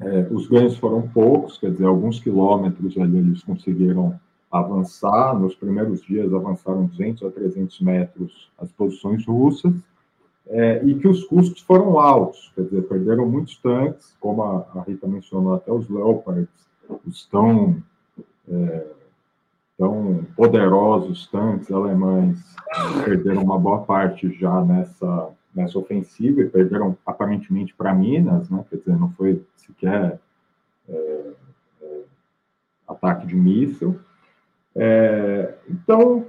é, 0.00 0.28
os 0.30 0.46
ganhos 0.46 0.76
foram 0.76 1.08
poucos, 1.08 1.56
quer 1.58 1.70
dizer, 1.70 1.86
alguns 1.86 2.20
quilômetros 2.20 2.98
ali 2.98 3.18
eles 3.18 3.42
conseguiram 3.42 4.18
avançar, 4.50 5.38
nos 5.38 5.54
primeiros 5.54 6.02
dias 6.02 6.32
avançaram 6.32 6.86
200 6.86 7.22
a 7.24 7.30
300 7.30 7.80
metros 7.80 8.50
as 8.58 8.70
posições 8.72 9.26
russas, 9.26 9.74
é, 10.48 10.84
e 10.84 10.94
que 10.94 11.08
os 11.08 11.24
custos 11.24 11.62
foram 11.62 11.98
altos, 11.98 12.52
quer 12.54 12.62
dizer, 12.62 12.82
perderam 12.82 13.28
muitos 13.28 13.56
tanques, 13.58 14.16
como 14.20 14.42
a, 14.42 14.66
a 14.76 14.82
Rita 14.82 15.06
mencionou, 15.06 15.54
até 15.54 15.72
os 15.72 15.88
Leopards, 15.88 16.48
os 17.06 17.26
tão, 17.26 17.82
é, 18.50 18.86
tão 19.78 20.24
poderosos 20.36 21.26
tanques 21.28 21.70
alemães, 21.70 22.38
é, 22.70 23.02
perderam 23.04 23.42
uma 23.42 23.58
boa 23.58 23.82
parte 23.82 24.32
já 24.38 24.62
nessa 24.64 25.32
nessa 25.56 25.78
ofensiva 25.78 26.42
e 26.42 26.50
perderam 26.50 26.96
aparentemente 27.06 27.74
para 27.74 27.94
Minas, 27.94 28.50
né? 28.50 28.62
quer 28.68 28.76
dizer, 28.76 28.98
não 28.98 29.10
foi 29.12 29.42
sequer 29.56 30.20
é, 30.86 31.30
é, 31.82 32.00
ataque 32.86 33.26
de 33.26 33.34
míssil. 33.34 33.98
É, 34.74 35.54
então, 35.68 36.26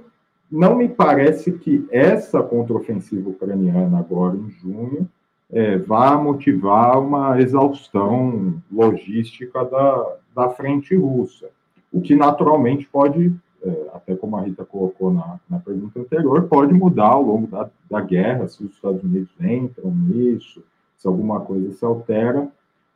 não 0.50 0.74
me 0.74 0.88
parece 0.88 1.52
que 1.52 1.86
essa 1.90 2.42
contraofensiva 2.42 3.28
ucraniana 3.28 3.98
agora 3.98 4.34
em 4.34 4.48
junho 4.48 5.06
é, 5.50 5.76
vá 5.76 6.16
motivar 6.16 6.98
uma 6.98 7.38
exaustão 7.38 8.62
logística 8.72 9.62
da, 9.66 10.16
da 10.34 10.48
frente 10.48 10.96
russa, 10.96 11.50
o 11.92 12.00
que 12.00 12.14
naturalmente 12.14 12.86
pode 12.88 13.34
é, 13.62 13.90
até 13.92 14.14
como 14.14 14.36
a 14.36 14.42
Rita 14.42 14.64
colocou 14.64 15.12
na, 15.12 15.40
na 15.48 15.58
pergunta 15.58 15.98
anterior, 15.98 16.44
pode 16.44 16.72
mudar 16.72 17.08
ao 17.08 17.22
longo 17.22 17.46
da, 17.46 17.68
da 17.90 18.00
guerra, 18.00 18.46
se 18.48 18.64
os 18.64 18.72
Estados 18.72 19.02
Unidos 19.02 19.30
entram 19.40 19.90
nisso, 19.90 20.62
se 20.96 21.06
alguma 21.06 21.40
coisa 21.40 21.72
se 21.72 21.84
altera, 21.84 22.48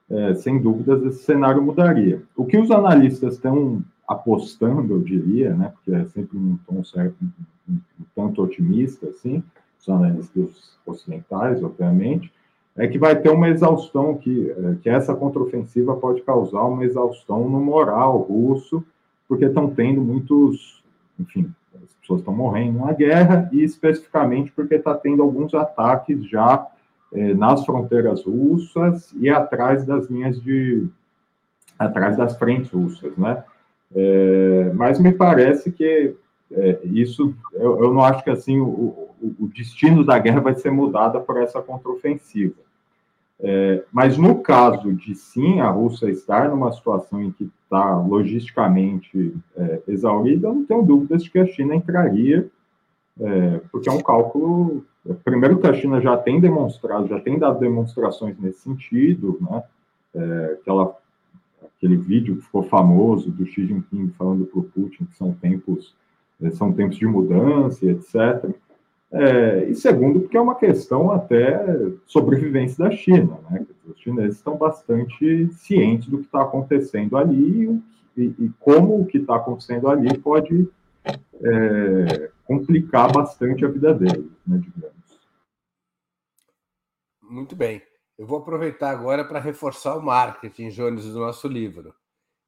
é, 0.08 0.34
sem 0.34 0.60
dúvidas 0.60 1.02
esse 1.04 1.24
cenário 1.24 1.62
mudaria. 1.62 2.22
O 2.36 2.44
que 2.44 2.58
os 2.58 2.70
analistas 2.70 3.34
estão 3.34 3.82
apostando, 4.06 4.94
eu 4.94 5.00
diria, 5.00 5.54
né, 5.54 5.72
porque 5.74 5.92
é 5.92 6.04
sempre 6.06 6.36
um 6.36 6.58
tom 6.66 6.84
certo, 6.84 7.16
um, 7.22 7.72
um, 7.72 7.80
um 8.00 8.04
tanto 8.14 8.42
otimista, 8.42 9.08
assim, 9.08 9.42
os 9.80 9.88
analistas 9.88 10.78
ocidentais, 10.86 11.62
obviamente, 11.62 12.32
é 12.76 12.86
que 12.88 12.98
vai 12.98 13.14
ter 13.16 13.30
uma 13.30 13.48
exaustão, 13.48 14.16
que, 14.16 14.50
é, 14.50 14.74
que 14.82 14.88
essa 14.88 15.14
contraofensiva 15.14 15.96
pode 15.96 16.22
causar 16.22 16.62
uma 16.62 16.84
exaustão 16.84 17.48
no 17.48 17.60
moral 17.60 18.18
russo, 18.18 18.82
porque 19.28 19.44
estão 19.44 19.68
tendo 19.68 20.00
muitos, 20.00 20.82
enfim, 21.18 21.52
as 21.82 21.94
pessoas 21.94 22.20
estão 22.20 22.34
morrendo 22.34 22.78
na 22.78 22.92
guerra, 22.92 23.48
e 23.52 23.62
especificamente 23.62 24.50
porque 24.52 24.76
está 24.76 24.94
tendo 24.94 25.22
alguns 25.22 25.54
ataques 25.54 26.28
já 26.28 26.66
é, 27.12 27.34
nas 27.34 27.64
fronteiras 27.64 28.24
russas 28.24 29.12
e 29.20 29.28
atrás 29.28 29.84
das 29.84 30.08
linhas 30.08 30.40
de 30.40 30.86
atrás 31.78 32.16
das 32.16 32.36
frentes 32.36 32.70
russas, 32.70 33.16
né? 33.16 33.42
É, 33.94 34.72
mas 34.74 34.98
me 34.98 35.12
parece 35.12 35.70
que 35.70 36.14
é, 36.50 36.80
isso, 36.84 37.34
eu, 37.52 37.82
eu, 37.82 37.94
não 37.94 38.02
acho 38.02 38.22
que 38.22 38.30
assim 38.30 38.60
o, 38.60 39.10
o, 39.22 39.48
destino 39.48 40.04
da 40.04 40.18
guerra 40.18 40.40
vai 40.40 40.54
ser 40.54 40.70
mudado 40.70 41.20
por 41.20 41.36
essa 41.36 41.60
contraofensiva. 41.62 42.54
É, 43.40 43.82
mas 43.92 44.16
no 44.16 44.40
caso 44.40 44.92
de 44.92 45.14
sim 45.14 45.60
a 45.60 45.68
Rússia 45.68 46.10
estar 46.10 46.48
numa 46.48 46.72
situação 46.72 47.22
em 47.22 47.32
que 47.32 47.50
está 47.64 47.98
logisticamente 47.98 49.34
é, 49.56 49.82
exaurida, 49.88 50.48
eu 50.48 50.54
não 50.54 50.64
tenho 50.64 50.82
dúvidas 50.82 51.24
de 51.24 51.30
que 51.30 51.38
a 51.38 51.46
China 51.46 51.74
entraria, 51.74 52.48
é, 53.20 53.60
porque 53.70 53.88
é 53.88 53.92
um 53.92 54.00
cálculo. 54.00 54.84
Primeiro 55.24 55.58
que 55.58 55.66
a 55.66 55.74
China 55.74 56.00
já 56.00 56.16
tem 56.16 56.40
demonstrado, 56.40 57.08
já 57.08 57.18
tem 57.18 57.38
dado 57.38 57.58
demonstrações 57.58 58.38
nesse 58.38 58.60
sentido, 58.60 59.38
né? 59.40 59.62
É, 60.14 60.58
que 60.62 60.70
ela 60.70 60.94
aquele 61.82 61.96
vídeo 61.96 62.36
que 62.36 62.42
ficou 62.42 62.62
famoso 62.62 63.30
do 63.30 63.44
Xi 63.44 63.66
Jinping 63.66 64.12
falando 64.16 64.46
para 64.46 64.60
o 64.60 64.62
Putin 64.62 65.04
que 65.04 65.16
são 65.16 65.32
tempos 65.32 65.94
eh, 66.42 66.50
são 66.50 66.72
tempos 66.72 66.96
de 66.96 67.06
mudança, 67.06 67.86
etc. 67.86 68.54
É, 69.12 69.64
e 69.66 69.74
segundo, 69.74 70.20
porque 70.20 70.36
é 70.38 70.40
uma 70.40 70.54
questão 70.54 71.10
até 71.10 71.62
sobrevivência 72.06 72.82
da 72.82 72.90
China, 72.90 73.38
né? 73.50 73.66
Os 73.86 74.00
chineses 74.00 74.36
estão 74.36 74.56
bastante 74.56 75.52
cientes 75.52 76.08
do 76.08 76.18
que 76.18 76.24
está 76.24 76.42
acontecendo 76.42 77.18
ali 77.18 77.82
e, 78.16 78.22
e, 78.22 78.50
como 78.58 78.98
o 78.98 79.06
que 79.06 79.18
está 79.18 79.36
acontecendo 79.36 79.88
ali 79.88 80.16
pode 80.16 80.66
é, 81.04 82.30
complicar 82.46 83.12
bastante 83.12 83.64
a 83.64 83.68
vida 83.68 83.92
deles, 83.92 84.30
né, 84.46 84.58
digamos. 84.58 85.20
Muito 87.20 87.54
bem. 87.54 87.82
Eu 88.16 88.26
vou 88.26 88.38
aproveitar 88.38 88.90
agora 88.90 89.24
para 89.24 89.40
reforçar 89.40 89.96
o 89.96 90.02
marketing, 90.02 90.68
Jones, 90.68 91.04
do 91.04 91.18
nosso 91.18 91.48
livro. 91.48 91.94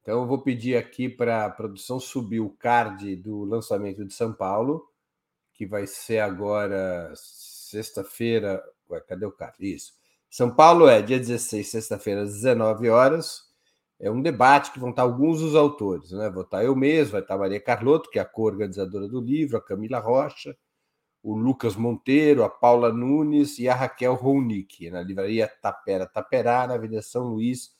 Então, 0.03 0.21
eu 0.21 0.27
vou 0.27 0.43
pedir 0.43 0.77
aqui 0.77 1.09
para 1.09 1.47
a 1.47 1.51
produção 1.51 1.99
subir 1.99 2.41
o 2.41 2.51
card 2.51 3.17
do 3.17 3.45
lançamento 3.45 4.05
de 4.05 4.13
São 4.13 4.33
Paulo, 4.33 4.87
que 5.55 5.65
vai 5.67 5.87
ser 5.87 6.19
agora 6.19 7.13
sexta-feira. 7.15 8.63
Ué, 8.91 9.01
cadê 9.01 9.25
o 9.25 9.33
card? 9.33 9.57
Isso. 9.61 9.93
São 10.29 10.55
Paulo 10.55 10.89
é 10.89 11.01
dia 11.01 11.19
16, 11.19 11.69
sexta-feira, 11.69 12.23
às 12.23 12.35
19 12.35 12.91
horas. 12.91 13.43
É 14.01 14.11
um 14.11 14.21
debate 14.21 14.73
que 14.73 14.81
vão 14.81 14.91
estar 14.91 15.03
alguns 15.03 15.41
dos 15.41 15.55
autores, 15.55 16.11
né? 16.11 16.29
Vou 16.29 16.43
estar 16.43 16.65
eu 16.65 16.75
mesmo, 16.75 17.13
vai 17.13 17.21
estar 17.21 17.39
Maria 17.39 17.61
Carlotto, 17.61 18.11
que 18.11 18.19
é 18.19 18.23
a 18.23 18.25
co-organizadora 18.25 19.09
do 19.09 19.21
livro, 19.21 19.57
a 19.57 19.63
Camila 19.63 20.01
Rocha, 20.01 20.57
o 21.23 21.37
Lucas 21.37 21.77
Monteiro, 21.77 22.43
a 22.43 22.51
Paula 22.51 22.93
Nunes 22.93 23.59
e 23.59 23.69
a 23.69 23.75
Raquel 23.75 24.15
Ronick, 24.15 24.91
na 24.91 25.03
livraria 25.03 25.49
Tapera 25.63 26.07
Taperá, 26.07 26.67
na 26.67 26.75
Avenida 26.75 27.01
São 27.01 27.29
Luís, 27.29 27.73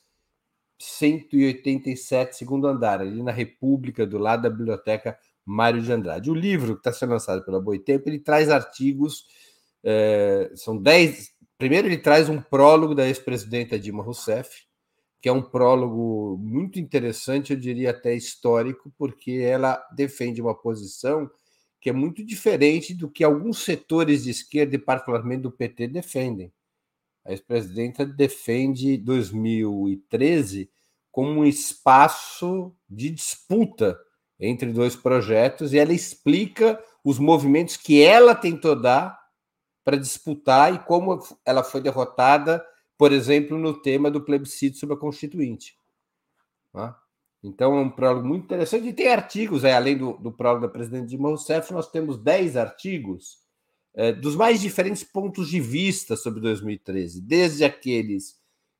187, 0.79 2.35
segundo 2.35 2.67
andar, 2.67 3.01
ali 3.01 3.21
na 3.21 3.31
República, 3.31 4.05
do 4.05 4.17
lado 4.17 4.43
da 4.43 4.49
Biblioteca 4.49 5.17
Mário 5.45 5.81
de 5.81 5.91
Andrade. 5.91 6.31
O 6.31 6.33
livro 6.33 6.73
que 6.73 6.79
está 6.79 6.91
sendo 6.91 7.11
lançado 7.11 7.45
pela 7.45 7.61
Boitempo, 7.61 8.09
ele 8.09 8.19
traz 8.19 8.49
artigos, 8.49 9.25
é, 9.83 10.51
são 10.55 10.75
dez. 10.75 11.31
Primeiro, 11.57 11.87
ele 11.87 11.97
traz 11.97 12.27
um 12.27 12.41
prólogo 12.41 12.95
da 12.95 13.07
ex-presidenta 13.07 13.79
Dilma 13.79 14.03
Rousseff, 14.03 14.65
que 15.21 15.29
é 15.29 15.31
um 15.31 15.41
prólogo 15.41 16.37
muito 16.39 16.79
interessante, 16.79 17.53
eu 17.53 17.59
diria 17.59 17.91
até 17.91 18.13
histórico, 18.15 18.91
porque 18.97 19.31
ela 19.31 19.81
defende 19.95 20.41
uma 20.41 20.55
posição 20.55 21.29
que 21.79 21.89
é 21.89 21.93
muito 21.93 22.25
diferente 22.25 22.95
do 22.95 23.09
que 23.09 23.23
alguns 23.23 23.59
setores 23.63 24.23
de 24.23 24.31
esquerda, 24.31 24.75
e 24.75 24.79
particularmente 24.79 25.43
do 25.43 25.51
PT, 25.51 25.87
defendem. 25.87 26.51
A 27.23 27.31
ex-presidenta 27.31 28.05
defende 28.05 28.97
2013 28.97 30.69
como 31.11 31.41
um 31.41 31.45
espaço 31.45 32.75
de 32.89 33.09
disputa 33.09 33.97
entre 34.39 34.71
dois 34.71 34.95
projetos 34.95 35.73
e 35.73 35.77
ela 35.77 35.93
explica 35.93 36.81
os 37.03 37.19
movimentos 37.19 37.77
que 37.77 38.01
ela 38.01 38.35
tentou 38.35 38.79
dar 38.79 39.17
para 39.83 39.97
disputar 39.97 40.73
e 40.73 40.79
como 40.79 41.19
ela 41.45 41.63
foi 41.63 41.79
derrotada, 41.79 42.65
por 42.97 43.11
exemplo, 43.11 43.57
no 43.57 43.73
tema 43.81 44.09
do 44.09 44.21
plebiscito 44.21 44.77
sobre 44.77 44.95
a 44.95 44.99
Constituinte. 44.99 45.77
Tá? 46.73 46.99
Então, 47.43 47.77
é 47.77 47.81
um 47.81 47.89
prólogo 47.89 48.27
muito 48.27 48.45
interessante. 48.45 48.87
E 48.87 48.93
tem 48.93 49.07
artigos, 49.07 49.63
é, 49.63 49.73
além 49.73 49.95
do, 49.95 50.13
do 50.13 50.31
prólogo 50.31 50.65
da 50.65 50.71
presidente 50.71 51.09
Dilma 51.09 51.29
Rousseff, 51.29 51.71
nós 51.71 51.89
temos 51.91 52.17
10 52.17 52.57
artigos 52.57 53.37
é, 53.93 54.11
dos 54.11 54.35
mais 54.35 54.59
diferentes 54.59 55.03
pontos 55.03 55.47
de 55.47 55.61
vista 55.61 56.15
sobre 56.15 56.41
2013, 56.41 57.21
desde 57.21 57.63
aqueles 57.63 58.35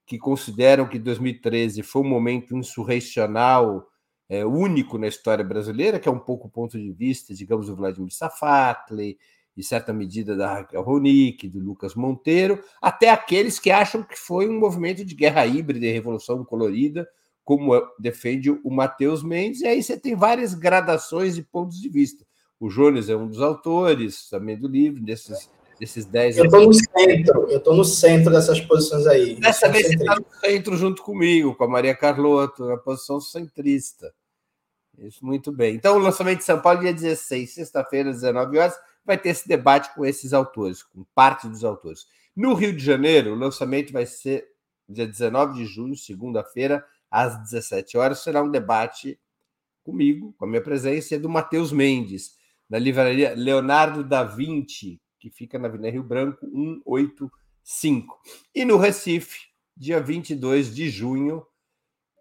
que 0.06 0.18
consideram 0.18 0.88
que 0.88 1.00
2013 1.00 1.84
foi 1.84 2.02
um 2.02 2.10
momento 2.10 2.58
insurrecional 2.58 3.88
é, 4.28 4.46
único 4.46 4.98
na 4.98 5.08
história 5.08 5.44
brasileira, 5.44 6.00
que 6.00 6.10
é 6.10 6.12
um 6.12 6.20
pouco 6.20 6.48
o 6.48 6.52
ponto 6.52 6.78
de 6.78 6.92
vista, 6.92 7.34
digamos, 7.34 7.68
do 7.68 7.76
Vladimir 7.76 8.14
Safatli, 8.14 9.18
de 9.56 9.64
certa 9.64 9.94
medida 9.94 10.36
da 10.36 10.54
Raquel 10.54 10.82
Ronick, 10.82 11.48
do 11.48 11.60
Lucas 11.60 11.96
Monteiro, 11.96 12.62
até 12.82 13.10
aqueles 13.10 13.58
que 13.58 13.72
acham 13.72 14.04
que 14.04 14.18
foi 14.18 14.50
um 14.50 14.60
movimento 14.60 15.06
de 15.06 15.16
guerra 15.16 15.46
híbrida 15.46 15.86
e 15.86 15.92
revolução 15.92 16.44
colorida, 16.44 17.08
como 17.44 17.72
defende 18.00 18.50
o 18.50 18.72
Matheus 18.72 19.24
Mendes, 19.24 19.62
e 19.62 19.68
aí 19.68 19.82
você 19.82 19.98
tem 19.98 20.16
várias 20.16 20.54
gradações 20.54 21.36
de 21.36 21.44
pontos 21.44 21.80
de 21.80 21.88
vista. 21.88 22.26
O 22.60 22.70
Jones 22.70 23.08
é 23.08 23.16
um 23.16 23.28
dos 23.28 23.42
autores 23.42 24.28
também 24.30 24.58
do 24.58 24.68
livro, 24.68 25.02
desses, 25.04 25.50
desses 25.80 26.06
dez. 26.06 26.38
Eu 26.38 26.46
estou 26.46 26.66
no 26.66 26.74
centro, 26.74 27.50
eu 27.50 27.58
estou 27.58 27.76
no 27.76 27.86
centro 27.86 28.32
dessas 28.32 28.60
posições 28.62 29.06
aí. 29.08 29.36
Dessa 29.36 29.70
vez 29.70 29.88
você 29.88 29.96
está 29.96 30.16
no 30.16 30.26
centro 30.40 30.78
junto 30.78 31.02
comigo, 31.02 31.56
com 31.56 31.64
a 31.64 31.68
Maria 31.68 31.96
Carlotto, 31.96 32.66
na 32.66 32.78
posição 32.78 33.20
centrista. 33.20 34.14
Isso, 34.98 35.26
muito 35.26 35.52
bem. 35.52 35.76
Então, 35.76 35.98
o 35.98 36.00
lançamento 36.00 36.40
de 36.40 36.46
São 36.46 36.60
Paulo, 36.62 36.80
dia 36.80 36.94
16, 36.94 37.54
sexta-feira, 37.54 38.10
às 38.10 38.22
19 38.22 38.58
horas, 38.58 38.76
vai 39.04 39.18
ter 39.18 39.30
esse 39.30 39.48
debate 39.48 39.94
com 39.94 40.06
esses 40.06 40.34
autores, 40.34 40.82
com 40.84 41.04
parte 41.14 41.48
dos 41.48 41.64
autores. 41.64 42.06
No 42.36 42.54
Rio 42.54 42.76
de 42.76 42.84
Janeiro, 42.84 43.34
o 43.34 43.36
lançamento 43.36 43.92
vai 43.92 44.06
ser 44.06 44.48
dia 44.88 45.08
19 45.08 45.56
de 45.56 45.66
junho, 45.66 45.96
segunda-feira, 45.96 46.86
às 47.10 47.38
17 47.44 47.98
horas, 47.98 48.20
será 48.20 48.42
um 48.42 48.50
debate 48.50 49.20
comigo, 49.84 50.34
com 50.38 50.46
a 50.46 50.48
minha 50.48 50.62
presença, 50.62 51.16
e 51.16 51.20
do 51.20 51.30
Matheus 51.30 51.72
Mendes, 51.72 52.36
na 52.70 52.80
livraria 52.80 53.34
Leonardo 53.36 54.04
da 54.04 54.24
Vinci, 54.24 55.00
que 55.26 55.30
fica 55.32 55.58
na 55.58 55.68
Avenida 55.68 55.90
Rio 55.90 56.04
Branco, 56.04 56.46
185. 56.46 58.16
E 58.54 58.64
no 58.64 58.78
Recife, 58.78 59.48
dia 59.76 60.00
22 60.00 60.74
de 60.74 60.88
junho, 60.88 61.44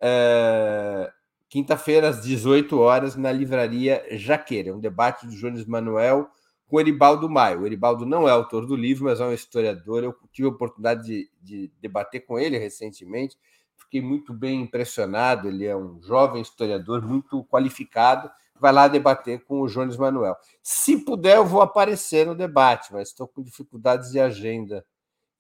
é... 0.00 1.12
quinta-feira, 1.50 2.09
às 2.09 2.22
18 2.22 2.78
horas, 2.78 3.14
na 3.14 3.30
livraria 3.30 4.02
Jaqueira. 4.12 4.74
Um 4.74 4.80
debate 4.80 5.26
do 5.26 5.36
Jones 5.36 5.66
Manuel 5.66 6.30
com 6.66 6.80
Eribaldo 6.80 7.28
Maio. 7.28 7.61
O 7.61 7.66
Eribaldo 7.66 8.07
não 8.07 8.26
é 8.26 8.30
autor 8.30 8.64
do 8.64 8.74
livro, 8.74 9.05
mas 9.05 9.20
é 9.20 9.26
um 9.26 9.34
historiador. 9.34 10.02
Eu 10.02 10.16
tive 10.32 10.48
a 10.48 10.50
oportunidade 10.50 11.05
de, 11.05 11.30
de 11.42 11.70
debater 11.82 12.24
com 12.24 12.38
ele 12.38 12.57
recentemente 12.57 13.36
fiquei 13.76 14.00
muito 14.00 14.32
bem 14.32 14.62
impressionado. 14.62 15.48
Ele 15.48 15.66
é 15.66 15.76
um 15.76 16.00
jovem 16.02 16.40
historiador 16.40 17.02
muito 17.02 17.44
qualificado. 17.44 18.30
Vai 18.59 18.72
lá 18.72 18.88
debater 18.88 19.44
com 19.44 19.61
o 19.61 19.66
Jones 19.66 19.96
Manuel. 19.96 20.36
Se 20.62 21.05
puder, 21.05 21.36
eu 21.36 21.44
vou 21.44 21.61
aparecer 21.61 22.26
no 22.26 22.34
debate, 22.34 22.92
mas 22.92 23.09
estou 23.09 23.26
com 23.26 23.42
dificuldades 23.42 24.11
de 24.11 24.20
agenda, 24.20 24.84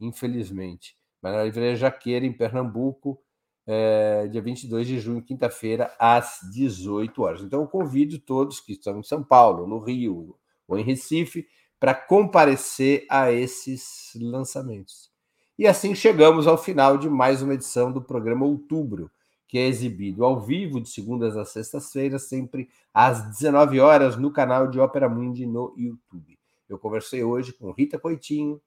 infelizmente. 0.00 0.96
Mas 1.22 1.32
na 1.32 1.44
Livraria 1.44 1.76
Jaqueira, 1.76 2.26
em 2.26 2.32
Pernambuco, 2.32 3.18
é, 3.66 4.26
dia 4.26 4.42
22 4.42 4.86
de 4.86 4.98
junho, 4.98 5.22
quinta-feira, 5.22 5.94
às 5.98 6.40
18 6.52 7.22
horas. 7.22 7.42
Então, 7.42 7.60
eu 7.62 7.66
convido 7.66 8.18
todos 8.18 8.60
que 8.60 8.72
estão 8.72 8.98
em 8.98 9.02
São 9.02 9.22
Paulo, 9.22 9.66
no 9.66 9.78
Rio 9.78 10.36
ou 10.66 10.78
em 10.78 10.84
Recife 10.84 11.46
para 11.78 11.94
comparecer 11.94 13.06
a 13.10 13.30
esses 13.30 14.12
lançamentos. 14.16 15.10
E 15.58 15.66
assim 15.66 15.94
chegamos 15.94 16.46
ao 16.46 16.58
final 16.58 16.98
de 16.98 17.08
mais 17.08 17.42
uma 17.42 17.54
edição 17.54 17.92
do 17.92 18.02
programa 18.02 18.44
Outubro, 18.44 19.10
que 19.54 19.58
é 19.58 19.68
exibido 19.68 20.24
ao 20.24 20.40
vivo 20.40 20.80
de 20.80 20.88
segundas 20.88 21.36
a 21.36 21.44
sextas-feiras, 21.44 22.24
sempre 22.24 22.68
às 22.92 23.30
19 23.30 23.78
horas, 23.78 24.16
no 24.16 24.32
canal 24.32 24.66
de 24.66 24.80
Ópera 24.80 25.08
Mundi 25.08 25.46
no 25.46 25.72
YouTube. 25.78 26.36
Eu 26.68 26.76
conversei 26.76 27.22
hoje 27.22 27.52
com 27.52 27.70
Rita 27.70 27.96
Coitinho, 27.96 28.60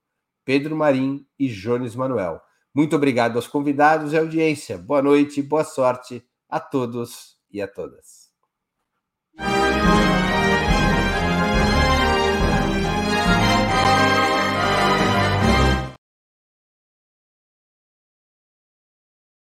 Pedro 0.46 0.74
Marim 0.74 1.26
e 1.38 1.46
Jones 1.46 1.94
Manuel. 1.94 2.40
Muito 2.74 2.96
obrigado 2.96 3.36
aos 3.36 3.46
convidados 3.46 4.14
e 4.14 4.16
audiência. 4.16 4.78
Boa 4.78 5.02
noite, 5.02 5.42
boa 5.42 5.62
sorte 5.62 6.26
a 6.48 6.58
todos 6.58 7.36
e 7.52 7.60
a 7.60 7.68
todas. 7.68 8.30